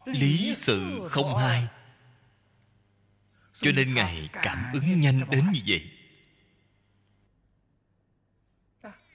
[0.06, 1.68] Lý sự không hai
[3.64, 5.90] cho nên ngài cảm ứng nhanh đến như vậy.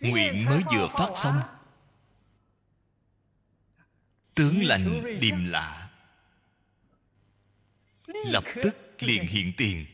[0.00, 1.40] Nguyện mới vừa phát xong.
[4.34, 5.90] Tướng lành điềm lạ.
[8.06, 9.86] Lập tức liền hiện tiền.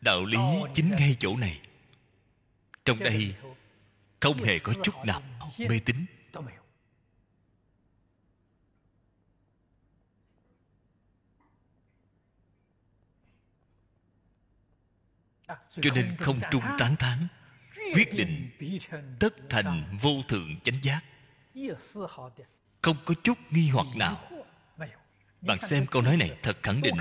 [0.00, 0.38] Đạo lý
[0.74, 1.60] chính ngay chỗ này.
[2.84, 3.34] Trong đây
[4.20, 5.22] không hề có chút nào
[5.58, 6.06] mê tín.
[15.70, 17.28] Cho nên không trung tán thán
[17.94, 18.50] quyết định
[19.20, 21.00] tất thành vô thượng chánh giác.
[22.82, 24.30] Không có chút nghi hoặc nào.
[25.40, 26.96] bạn xem câu nói này thật khẳng định.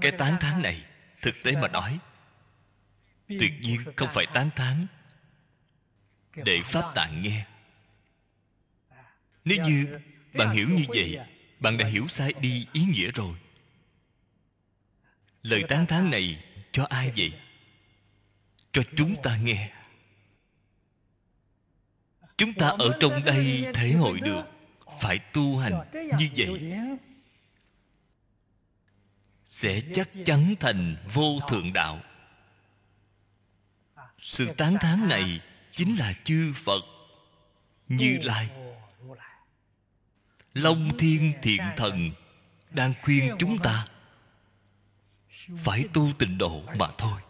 [0.00, 0.84] cái tán thán này
[1.22, 1.98] thực tế mà nói
[3.28, 4.86] tuyệt nhiên không phải tán thán.
[6.34, 7.46] để pháp tạng nghe
[9.46, 9.98] nếu như
[10.34, 11.18] bạn hiểu như vậy,
[11.60, 13.34] bạn đã hiểu sai đi ý nghĩa rồi.
[15.42, 17.32] Lời tán thán này cho ai vậy?
[18.72, 19.72] Cho chúng ta nghe.
[22.36, 24.42] Chúng ta ở trong đây thể hội được,
[25.00, 26.72] phải tu hành như vậy.
[29.44, 32.00] Sẽ chắc chắn thành vô thượng đạo.
[34.18, 35.40] Sự tán thán này
[35.72, 36.82] chính là chư phật
[37.88, 38.50] như lai
[40.56, 42.10] long thiên thiện thần
[42.70, 43.86] đang khuyên chúng ta
[45.58, 47.20] phải tu tịnh độ mà thôi.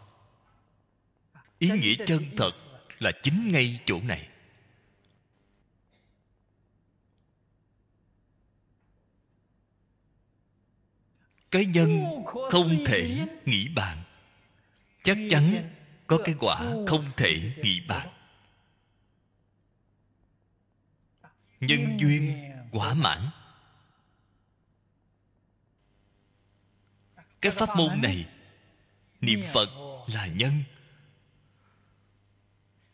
[1.59, 2.51] Ý nghĩa chân thật
[2.99, 4.29] là chính ngay chỗ này.
[11.51, 12.03] Cái nhân
[12.51, 13.97] không thể nghĩ bàn.
[15.03, 15.69] Chắc chắn
[16.07, 18.09] có cái quả không thể nghĩ bàn.
[21.59, 23.29] Nhân duyên quả mãn.
[27.41, 28.29] Cái pháp môn này,
[29.21, 29.69] niệm phật
[30.07, 30.63] là nhân.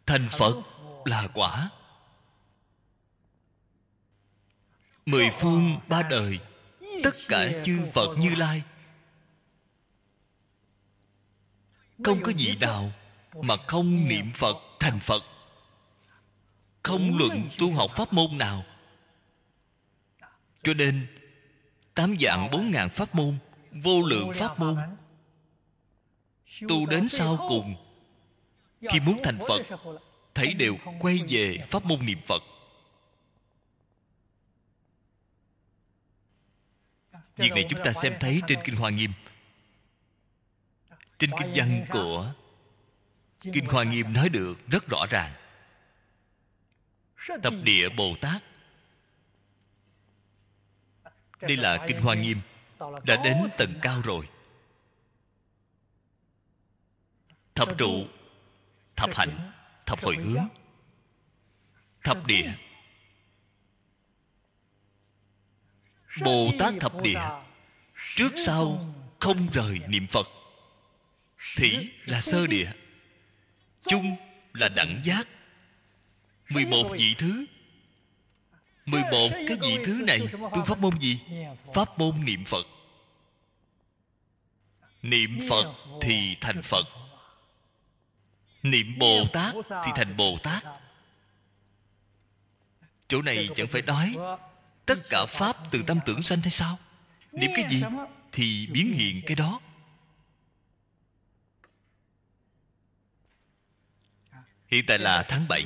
[0.06, 0.56] Thành phật
[1.06, 1.70] là quả.
[5.06, 6.40] Mười phương ba đời,
[7.04, 8.64] tất cả chư phật như lai.
[12.04, 12.92] Không có gì nào
[13.42, 15.24] mà không niệm phật thành phật.
[16.84, 18.66] Không luận tu học pháp môn nào
[20.64, 21.08] cho nên,
[21.94, 23.38] tám dạng bốn ngàn pháp môn,
[23.72, 24.78] vô lượng pháp môn,
[26.68, 27.76] tu đến sau cùng,
[28.82, 29.62] khi muốn thành phật,
[30.34, 32.44] thấy đều quay về pháp môn niệm phật.
[37.36, 39.12] Việc này chúng ta xem thấy trên kinh hoa nghiêm.
[41.20, 42.34] Trên kinh văn của
[43.42, 45.34] kinh hoa nghiêm nói được rất rõ ràng.
[47.44, 48.44] Tập địa bồ tát
[51.48, 52.42] đây là kinh hoa nghiêm,
[52.80, 54.28] đã đến tầng cao rồi.
[57.56, 58.08] Thập trụ,
[58.96, 59.52] thập hạnh,
[59.86, 60.48] thập hồi hướng,
[62.04, 62.54] thập địa.
[66.22, 67.22] Bồ tát thập địa,
[68.16, 70.28] trước sau không rời niệm phật.
[71.58, 72.72] Thủy là sơ địa,
[73.88, 74.16] chung
[74.54, 75.28] là đẳng giác.
[76.50, 77.46] 11 vị thứ
[78.86, 80.20] 11 cái gì thứ này?
[80.56, 81.20] Tu pháp môn gì?
[81.74, 82.66] Pháp môn niệm Phật.
[85.02, 86.86] Niệm Phật thì thành Phật.
[88.64, 90.64] Niệm Bồ Tát thì thành Bồ Tát
[93.08, 94.16] Chỗ này chẳng phải nói
[94.86, 96.78] Tất cả Pháp từ tâm tưởng sanh hay sao?
[97.32, 97.84] Niệm cái gì
[98.32, 99.60] Thì biến hiện cái đó.
[104.68, 105.66] Hiện tại là tháng 7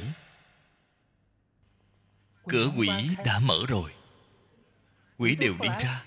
[2.50, 2.90] Cửa quỷ
[3.26, 3.92] đã mở rồi.
[5.18, 6.04] Quỷ đều đi ra.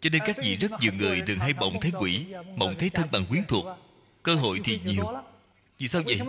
[0.00, 2.26] Cho nên các vị rất nhiều người thường hay mộng thấy quỷ
[2.56, 3.66] Mộng thấy thân bằng quyến thuộc.
[4.22, 5.04] Cơ hội thì nhiều.
[5.78, 6.20] Vì sao vậy?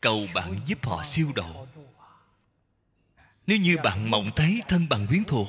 [0.00, 1.66] Cầu bạn giúp họ siêu độ.
[3.46, 5.48] Nếu như bạn mộng thấy thân bằng quyến thuộc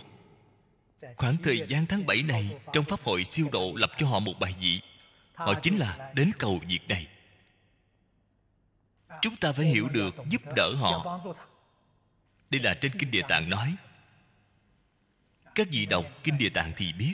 [1.18, 4.34] Khoảng thời gian tháng 7 này Trong Pháp hội siêu độ lập cho họ một
[4.40, 4.82] bài vị.
[5.34, 7.08] Họ chính là đến cầu việc này.
[9.22, 11.20] Chúng ta phải hiểu được giúp đỡ họ
[12.50, 13.76] đây là trên kinh địa tạng nói.
[15.56, 17.14] Các vị đọc kinh địa tạng thì biết.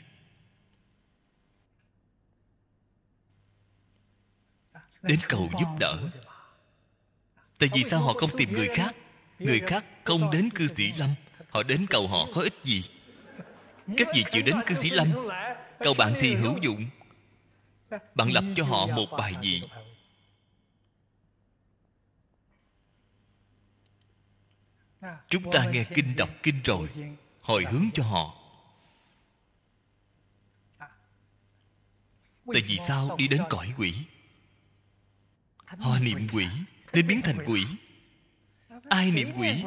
[5.01, 6.09] Đến cầu giúp đỡ.
[7.59, 8.95] Tại vì sao họ không tìm người khác?
[9.39, 11.09] Người khác không đến cư sĩ lâm.
[11.49, 12.83] Họ đến cầu họ có ích gì?
[13.97, 15.13] Các vị chịu đến cư sĩ lâm.
[15.79, 16.85] Cầu bạn thì hữu dụng.
[18.15, 19.61] Bạn lập cho họ một bài vị.
[25.30, 26.90] Chúng ta nghe kinh đọc kinh rồi
[27.41, 28.36] hồi hướng cho họ.
[32.53, 33.94] Tại vì sao đi đến cõi quỷ?
[35.65, 36.48] Họ niệm quỷ
[36.94, 37.65] nên biến thành quỷ.
[38.90, 39.64] Ai niệm quỷ?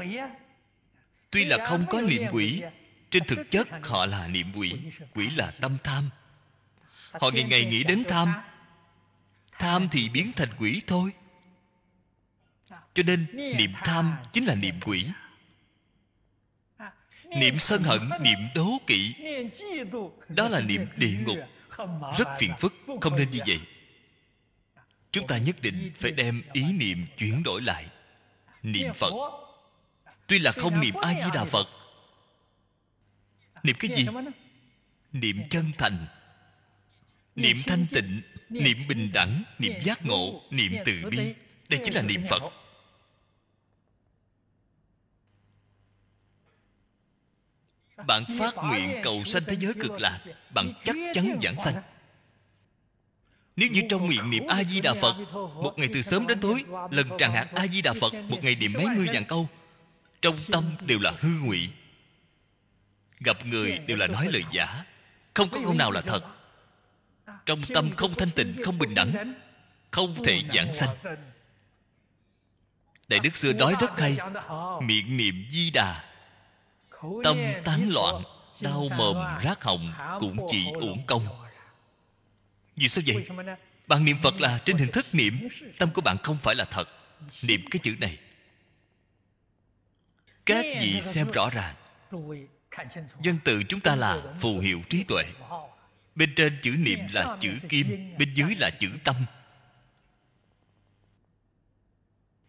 [1.30, 2.62] tuy là không có niệm quỷ
[3.10, 4.74] trên thực chất họ là niệm quỷ.
[5.14, 6.10] quỷ là tâm tham.
[7.10, 8.34] Họ ngày ngày nghĩ đến tham.
[9.58, 11.12] tham thì biến thành quỷ thôi.
[12.94, 15.06] Cho nên niệm tham chính là niệm quỷ
[17.36, 19.14] niệm sân hận, niệm đố kỵ.
[20.28, 21.38] Đó là niệm địa ngục.
[22.18, 23.60] Rất phiền phức, không nên như vậy.
[25.12, 27.86] Chúng ta nhất định phải đem ý niệm chuyển đổi lại.
[28.62, 29.12] Niệm phật.
[30.26, 31.68] Tuy là không niệm a di đà phật.
[33.62, 34.06] Niệm cái gì?
[35.12, 36.06] Niệm chân thành.
[37.36, 41.18] Niệm thanh tịnh, niệm bình đẳng, niệm giác ngộ, niệm từ bi.
[41.68, 42.42] Đây chính là niệm phật.
[48.06, 50.18] Bạn phát nguyện cầu sanh thế giới cực lạc
[50.54, 51.74] bạn chắc chắn giảng sanh.
[53.56, 56.64] nếu như trong miệng niệm a di đà phật một ngày từ sớm đến tối
[56.90, 59.48] lần tràng hạt a di đà phật một ngày niệm mấy mươi vạn câu
[60.22, 61.70] trong tâm đều là hư ngụy.
[63.20, 64.84] Gặp người đều là nói lời giả
[65.34, 66.24] không có câu nào là thật.
[67.46, 69.34] Trong tâm không thanh tịnh không bình đẳng
[69.90, 70.96] không thể giảng sanh.
[73.08, 74.18] Đại đức xưa nói rất hay
[74.82, 76.04] miệng niệm di đà
[77.24, 78.22] tâm tán loạn
[78.60, 81.28] đau mồm rát họng cũng chỉ uổng công.
[82.76, 83.28] vì sao vậy?
[83.86, 85.48] Bạn niệm phật là trên hình thức niệm
[85.78, 86.88] tâm của bạn không phải là thật.
[87.42, 88.18] Niệm cái chữ này.
[90.46, 91.74] Các vị xem rõ ràng.
[93.22, 95.24] Dân từ chúng ta là phù hiệu trí tuệ.
[96.14, 99.16] bên trên chữ niệm là chữ kim bên dưới là chữ tâm.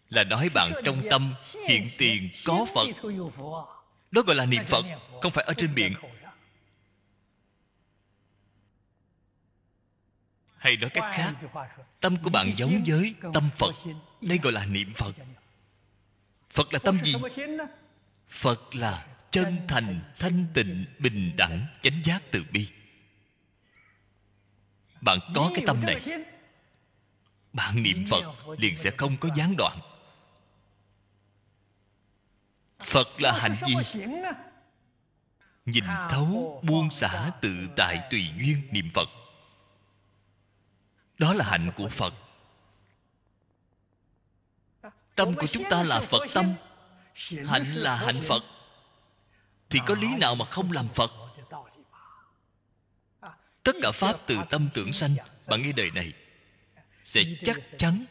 [0.10, 1.34] Là nói bạn trong tâm
[1.68, 2.88] hiện tiền có phật
[4.12, 4.86] đó gọi là niệm phật
[5.22, 5.96] không phải ở trên miệng
[10.60, 11.34] hay nói cách khác
[12.00, 13.76] tâm của bạn giống với tâm phật.
[14.22, 15.16] đây gọi là niệm phật.
[16.50, 17.16] Phật là tâm gì?
[18.30, 22.68] phật là chân thành thanh tịnh bình đẳng chánh giác từ bi.
[25.02, 26.02] Bạn có cái tâm này.
[27.54, 28.24] bạn niệm phật
[28.58, 29.78] liền sẽ không có gián đoạn
[32.80, 33.76] phật là hạnh gì
[35.66, 39.10] nhìn thấu buông xả tự tại tùy duyên niệm phật.
[41.18, 42.14] Đó là hạnh của phật.
[45.16, 46.54] Tâm của chúng ta là phật tâm.
[47.48, 48.44] hạnh là hạnh phật.
[49.70, 51.12] Thì có lý nào mà không làm phật?
[53.64, 55.16] Tất cả pháp từ tâm tưởng sanh.
[55.48, 56.14] Bạn nghe đời này
[57.04, 58.06] sẽ chắc chắn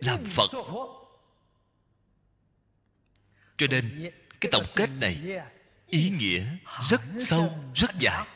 [0.00, 0.50] làm phật
[3.58, 4.10] cho nên,
[4.40, 5.40] cái tổng kết này
[5.86, 6.44] ý nghĩa
[6.88, 8.26] rất sâu, rất dài.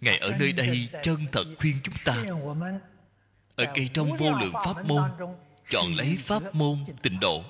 [0.00, 2.24] Ngài ở nơi đây chân thật khuyên chúng ta,
[3.56, 5.10] ở cây trong vô lượng pháp môn,
[5.70, 7.44] chọn lấy pháp môn tịnh độ.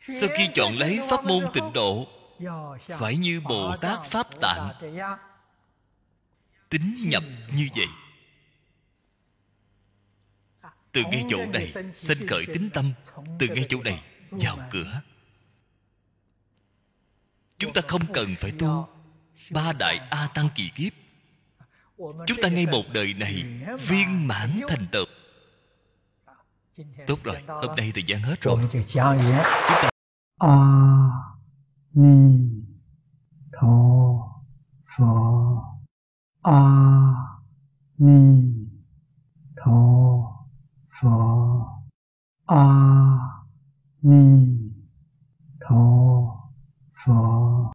[0.00, 2.08] Sau khi chọn lấy pháp môn tịnh độ,
[2.98, 4.72] phải như bồ tát pháp tạng,
[6.68, 7.22] tính nhập
[7.56, 7.86] như vậy
[10.96, 12.92] từ ngay chỗ này sinh khởi tính tâm.
[13.38, 15.00] Từ ngay chỗ này vào cửa.
[17.58, 18.88] Chúng ta không cần phải tu.
[19.50, 20.92] Ba đại a tăng kỳ kiếp.
[21.98, 23.44] Chúng ta ngay một đời này
[23.88, 25.06] viên mãn thành tựu.
[27.06, 28.68] Tốt rồi hôm nay thời gian hết rồi.
[28.72, 29.16] Chúng ta
[30.38, 30.56] a
[31.92, 32.38] ni
[33.52, 33.68] tho
[34.98, 35.04] phở
[36.42, 36.60] a
[37.98, 38.42] ni
[39.56, 40.15] tho
[40.98, 41.84] 佛
[42.46, 43.44] 阿
[44.00, 44.72] 弥
[45.60, 46.50] 陀
[46.90, 47.55] 佛。